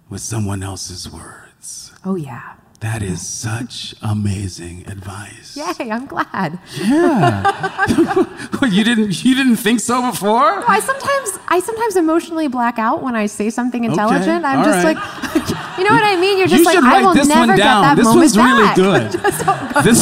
with 0.08 0.22
someone 0.22 0.62
else's 0.62 1.10
words. 1.10 1.92
Oh 2.06 2.16
yeah. 2.16 2.56
That 2.82 3.04
is 3.04 3.26
such 3.26 3.94
amazing 4.02 4.86
advice. 4.88 5.56
Yay! 5.56 5.92
I'm 5.92 6.08
glad. 6.08 6.60
Yeah. 6.76 8.28
You 8.62 8.84
didn't 8.84 9.24
you 9.26 9.34
didn't 9.34 9.56
think 9.56 9.80
so 9.80 10.12
before? 10.12 10.64
I 10.68 10.80
sometimes 10.80 11.40
I 11.48 11.60
sometimes 11.60 11.96
emotionally 11.96 12.48
black 12.48 12.78
out 12.78 13.02
when 13.02 13.16
I 13.16 13.26
say 13.26 13.50
something 13.50 13.84
intelligent. 13.84 14.46
I'm 14.46 14.60
all 14.60 14.66
just 14.66 14.86
right. 14.86 14.96
like, 14.96 15.78
you 15.80 15.84
know 15.84 15.90
what 15.90 16.04
I 16.04 16.16
mean? 16.22 16.38
You're 16.38 16.48
just 16.48 16.60
you 16.60 16.66
like, 16.66 16.76
should 16.76 16.84
I 16.84 16.92
write 16.98 17.06
will 17.06 17.14
this 17.16 17.28
never 17.28 17.40
one 17.40 17.50
get 17.50 17.58
down. 17.58 17.82
that 17.82 17.96
This 17.98 18.06
moment 18.06 18.20
one's 18.20 18.38
really 18.38 18.64
back. 18.64 18.76
good. 18.76 19.12
this, 19.84 20.00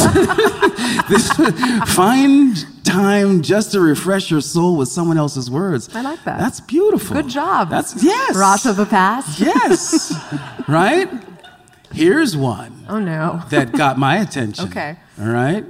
this 1.08 1.94
find 1.94 2.84
time 2.84 3.40
just 3.42 3.72
to 3.72 3.80
refresh 3.80 4.30
your 4.30 4.42
soul 4.42 4.76
with 4.76 4.88
someone 4.88 5.16
else's 5.16 5.50
words. 5.50 5.88
I 5.94 6.02
like 6.02 6.22
that. 6.24 6.38
That's 6.38 6.60
beautiful. 6.60 7.16
Good 7.16 7.28
job. 7.28 7.70
That's 7.70 8.02
yes. 8.04 8.36
Rosh 8.36 8.66
of 8.66 8.76
the 8.76 8.86
past. 8.86 9.40
Yes. 9.40 10.12
right? 10.68 11.08
Here's 11.92 12.36
one 12.36 12.84
Oh 12.88 12.98
no. 12.98 13.42
that 13.50 13.72
got 13.72 13.98
my 13.98 14.16
attention. 14.18 14.64
Okay. 14.70 14.96
All 15.20 15.26
right? 15.28 15.64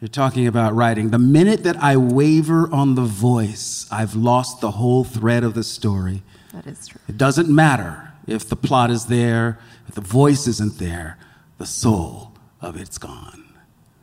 You're 0.00 0.08
talking 0.08 0.46
about 0.46 0.74
writing. 0.74 1.10
The 1.10 1.18
minute 1.18 1.62
that 1.64 1.76
I 1.78 1.96
waver 1.96 2.68
on 2.72 2.94
the 2.94 3.02
voice, 3.02 3.86
I've 3.90 4.14
lost 4.14 4.60
the 4.60 4.72
whole 4.72 5.02
thread 5.04 5.42
of 5.44 5.54
the 5.54 5.62
story. 5.64 6.22
That 6.52 6.66
is 6.66 6.86
true. 6.88 7.00
It 7.08 7.16
doesn't 7.16 7.48
matter 7.48 8.12
if 8.26 8.46
the 8.48 8.56
plot 8.56 8.90
is 8.90 9.06
there, 9.06 9.58
if 9.88 9.94
the 9.94 10.02
voice 10.02 10.46
isn't 10.46 10.78
there, 10.78 11.16
the 11.58 11.64
soul 11.66 12.32
of 12.60 12.76
it's 12.76 12.98
gone. 12.98 13.44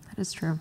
That 0.09 0.19
is 0.19 0.33
true. 0.33 0.59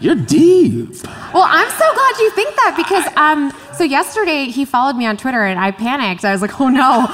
You're 0.00 0.14
deep. 0.14 0.90
Well, 1.32 1.46
I'm 1.48 1.70
so 1.70 1.94
glad 1.94 2.18
you 2.18 2.30
think 2.30 2.54
that 2.56 2.74
because 2.76 3.04
um 3.16 3.52
so 3.74 3.84
yesterday 3.84 4.44
he 4.46 4.64
followed 4.64 4.96
me 4.96 5.06
on 5.06 5.16
Twitter 5.16 5.44
and 5.44 5.58
I 5.58 5.70
panicked. 5.70 6.24
I 6.24 6.32
was 6.32 6.42
like, 6.42 6.60
"Oh 6.60 6.68
no." 6.68 7.06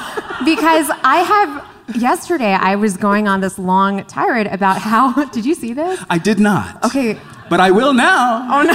Because 0.45 0.89
I 1.03 1.17
have 1.17 1.95
yesterday 1.97 2.53
I 2.53 2.75
was 2.75 2.97
going 2.97 3.27
on 3.27 3.41
this 3.41 3.57
long 3.57 4.03
tirade 4.05 4.47
about 4.47 4.79
how 4.81 5.25
Did 5.31 5.45
you 5.45 5.55
see 5.55 5.73
this? 5.73 6.03
I 6.09 6.17
did 6.17 6.39
not. 6.39 6.83
Okay. 6.83 7.19
But 7.49 7.59
I 7.59 7.71
will 7.71 7.93
now. 7.93 8.47
Oh 8.51 8.63
no. 8.63 8.73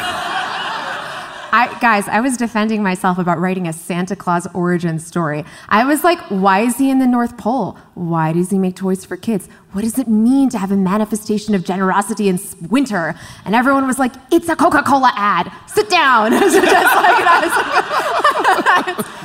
I, 1.52 1.78
guys, 1.80 2.08
I 2.08 2.20
was 2.20 2.36
defending 2.36 2.82
myself 2.82 3.18
about 3.18 3.38
writing 3.38 3.66
a 3.66 3.72
Santa 3.72 4.14
Claus 4.14 4.46
origin 4.54 4.98
story. 4.98 5.44
I 5.68 5.84
was 5.84 6.04
like, 6.04 6.18
why 6.28 6.60
is 6.60 6.76
he 6.76 6.90
in 6.90 6.98
the 6.98 7.06
North 7.06 7.38
Pole? 7.38 7.78
Why 7.94 8.32
does 8.32 8.50
he 8.50 8.58
make 8.58 8.76
toys 8.76 9.04
for 9.04 9.16
kids? 9.16 9.48
What 9.72 9.82
does 9.82 9.98
it 9.98 10.08
mean 10.08 10.48
to 10.50 10.58
have 10.58 10.70
a 10.72 10.76
manifestation 10.76 11.54
of 11.54 11.64
generosity 11.64 12.28
in 12.28 12.38
winter? 12.68 13.14
And 13.44 13.54
everyone 13.54 13.86
was 13.86 13.98
like, 13.98 14.12
it's 14.30 14.48
a 14.48 14.56
Coca 14.56 14.82
Cola 14.82 15.12
ad. 15.16 15.50
Sit 15.66 15.88
down. 15.88 16.32
Just 16.38 16.56
like, 16.56 17.42
was 17.42 19.06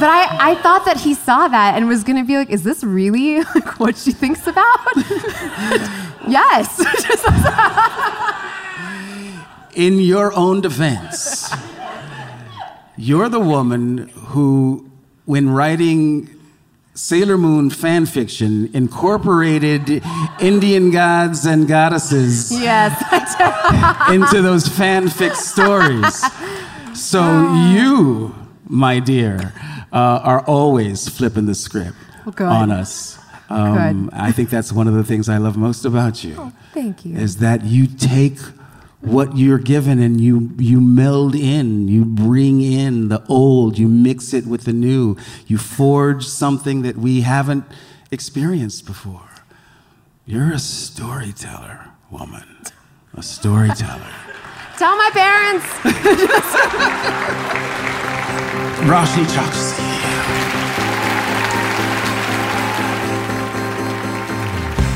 but 0.00 0.10
I, 0.10 0.50
I 0.50 0.54
thought 0.62 0.84
that 0.84 0.98
he 0.98 1.14
saw 1.14 1.48
that 1.48 1.76
and 1.76 1.88
was 1.88 2.04
going 2.04 2.18
to 2.18 2.24
be 2.24 2.36
like, 2.36 2.50
is 2.50 2.62
this 2.62 2.82
really 2.82 3.40
what 3.78 3.96
she 3.96 4.12
thinks 4.12 4.46
about? 4.46 4.78
yes. 6.28 6.78
In 9.74 9.98
your 9.98 10.32
own 10.34 10.60
defense, 10.60 11.50
you're 12.96 13.28
the 13.30 13.40
woman 13.40 14.08
who, 14.08 14.90
when 15.24 15.48
writing 15.48 16.28
Sailor 16.94 17.38
Moon 17.38 17.70
fan 17.70 18.04
fiction, 18.04 18.68
incorporated 18.74 20.02
Indian 20.40 20.90
gods 20.90 21.46
and 21.46 21.66
goddesses 21.66 22.52
yes. 22.52 22.92
into 24.10 24.42
those 24.42 24.68
fanfic 24.68 25.34
stories. 25.36 26.22
So 26.94 27.54
you, 27.72 28.34
my 28.68 29.00
dear, 29.00 29.54
uh, 29.90 30.20
are 30.22 30.44
always 30.44 31.08
flipping 31.08 31.46
the 31.46 31.54
script 31.54 31.96
Good. 32.34 32.46
on 32.46 32.70
us. 32.70 33.18
Um. 33.48 34.10
I 34.12 34.32
think 34.32 34.50
that's 34.50 34.72
one 34.72 34.86
of 34.86 34.94
the 34.94 35.04
things 35.04 35.28
I 35.28 35.38
love 35.38 35.56
most 35.56 35.84
about 35.86 36.22
you. 36.24 36.36
Oh, 36.38 36.52
Thank 36.72 37.04
you. 37.04 37.16
Is 37.16 37.38
that 37.38 37.64
you 37.64 37.86
take 37.86 38.38
what 39.02 39.36
you're 39.36 39.58
given 39.58 39.98
and 40.00 40.20
you 40.20 40.50
you 40.58 40.80
meld 40.80 41.34
in, 41.34 41.88
you 41.88 42.04
bring 42.04 42.60
in 42.60 43.08
the 43.08 43.22
old, 43.28 43.78
you 43.78 43.88
mix 43.88 44.32
it 44.32 44.46
with 44.46 44.64
the 44.64 44.72
new, 44.72 45.16
you 45.46 45.58
forge 45.58 46.26
something 46.26 46.82
that 46.82 46.96
we 46.96 47.22
haven't 47.22 47.64
experienced 48.10 48.86
before. 48.86 49.28
You're 50.24 50.52
a 50.52 50.58
storyteller, 50.58 51.90
woman. 52.10 52.46
A 53.14 53.22
storyteller. 53.22 54.12
Tell 54.78 54.96
my 54.96 55.10
parents. 55.12 55.66
Roshani 58.86 59.24
Chokshi. 59.26 60.01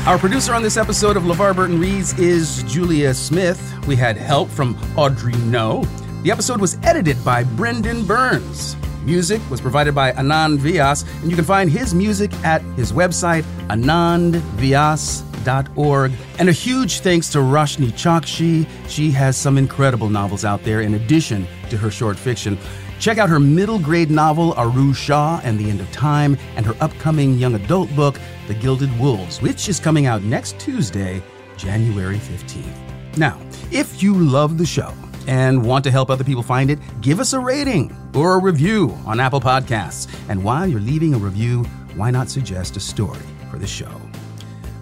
Our 0.07 0.17
producer 0.17 0.53
on 0.53 0.63
this 0.63 0.77
episode 0.77 1.17
of 1.17 1.23
LeVar 1.23 1.53
Burton 1.53 1.81
Reads 1.81 2.17
is 2.17 2.63
Julia 2.63 3.13
Smith. 3.13 3.61
We 3.87 3.97
had 3.97 4.15
help 4.15 4.47
from 4.47 4.77
Audrey 4.95 5.33
No. 5.33 5.83
The 6.23 6.31
episode 6.31 6.61
was 6.61 6.77
edited 6.83 7.21
by 7.25 7.43
Brendan 7.43 8.05
Burns. 8.05 8.77
Music 9.03 9.41
was 9.49 9.59
provided 9.59 9.93
by 9.93 10.13
Anand 10.13 10.59
Vyas, 10.59 11.05
and 11.21 11.29
you 11.29 11.35
can 11.35 11.43
find 11.43 11.69
his 11.69 11.93
music 11.93 12.31
at 12.45 12.61
his 12.77 12.93
website, 12.93 13.43
anandvyas.org. 13.67 16.13
And 16.39 16.47
a 16.47 16.53
huge 16.53 17.01
thanks 17.01 17.29
to 17.33 17.39
Roshani 17.39 17.91
Chokshi. 17.91 18.65
She 18.87 19.11
has 19.11 19.35
some 19.35 19.57
incredible 19.57 20.09
novels 20.09 20.45
out 20.45 20.63
there 20.63 20.79
in 20.79 20.93
addition 20.93 21.45
to 21.69 21.75
her 21.75 21.91
short 21.91 22.17
fiction. 22.17 22.57
Check 22.99 23.19
out 23.19 23.29
her 23.29 23.39
middle 23.39 23.79
grade 23.79 24.09
novel, 24.09 24.53
Aru 24.53 24.93
Shah 24.93 25.39
and 25.43 25.59
the 25.59 25.69
End 25.69 25.79
of 25.79 25.91
Time, 25.91 26.37
and 26.55 26.65
her 26.65 26.75
upcoming 26.81 27.37
young 27.37 27.55
adult 27.55 27.95
book, 27.95 28.19
The 28.47 28.55
Gilded 28.55 28.97
Wolves, 28.99 29.41
which 29.41 29.69
is 29.69 29.79
coming 29.79 30.07
out 30.07 30.23
next 30.23 30.59
Tuesday, 30.59 31.21
January 31.57 32.17
15th. 32.17 33.17
Now, 33.17 33.39
if 33.71 34.01
you 34.01 34.15
love 34.15 34.57
the 34.57 34.65
show 34.65 34.93
and 35.27 35.63
want 35.63 35.83
to 35.83 35.91
help 35.91 36.09
other 36.09 36.23
people 36.23 36.43
find 36.43 36.71
it, 36.71 36.79
give 37.01 37.19
us 37.19 37.33
a 37.33 37.39
rating 37.39 37.95
or 38.15 38.35
a 38.35 38.41
review 38.41 38.97
on 39.05 39.19
Apple 39.19 39.41
Podcasts. 39.41 40.07
And 40.29 40.43
while 40.43 40.65
you're 40.65 40.79
leaving 40.79 41.13
a 41.13 41.17
review, 41.17 41.63
why 41.95 42.11
not 42.11 42.29
suggest 42.29 42.77
a 42.77 42.79
story 42.79 43.19
for 43.51 43.57
the 43.57 43.67
show? 43.67 44.01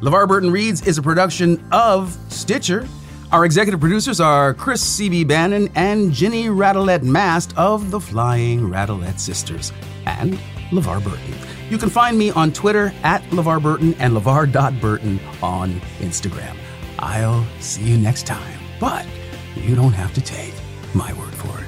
LeVar 0.02 0.28
Burton 0.28 0.52
Reads 0.52 0.86
is 0.86 0.98
a 0.98 1.02
production 1.02 1.66
of 1.72 2.18
Stitcher. 2.30 2.88
Our 3.32 3.44
executive 3.44 3.80
producers 3.82 4.22
are 4.22 4.54
Chris 4.54 4.82
C.B. 4.82 5.24
Bannon 5.26 5.70
and 5.76 6.12
Jenny 6.14 6.46
Radelet 6.46 7.04
Mast 7.04 7.58
of 7.58 7.92
the 7.92 8.00
Flying 8.00 8.70
Radelet 8.70 9.20
Sisters 9.20 9.74
and 10.06 10.40
LeVar 10.70 11.04
Burton. 11.04 11.34
You 11.70 11.78
can 11.78 11.90
find 11.90 12.18
me 12.18 12.30
on 12.32 12.54
Twitter 12.54 12.94
at 13.04 13.24
LeVar 13.32 13.62
Burton 13.62 13.94
and 13.96 14.14
LeVar.Burton 14.14 15.20
on 15.42 15.82
Instagram. 16.00 16.56
I'll 17.00 17.46
see 17.60 17.84
you 17.84 17.98
next 17.98 18.26
time, 18.26 18.60
but 18.80 19.06
you 19.56 19.76
don't 19.76 19.94
have 19.94 20.14
to 20.14 20.22
take 20.22 20.54
my 20.94 21.12
word 21.14 21.34
for 21.34 21.60
it. 21.60 21.66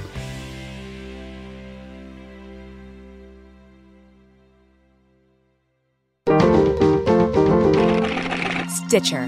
Stitcher. 8.69 9.27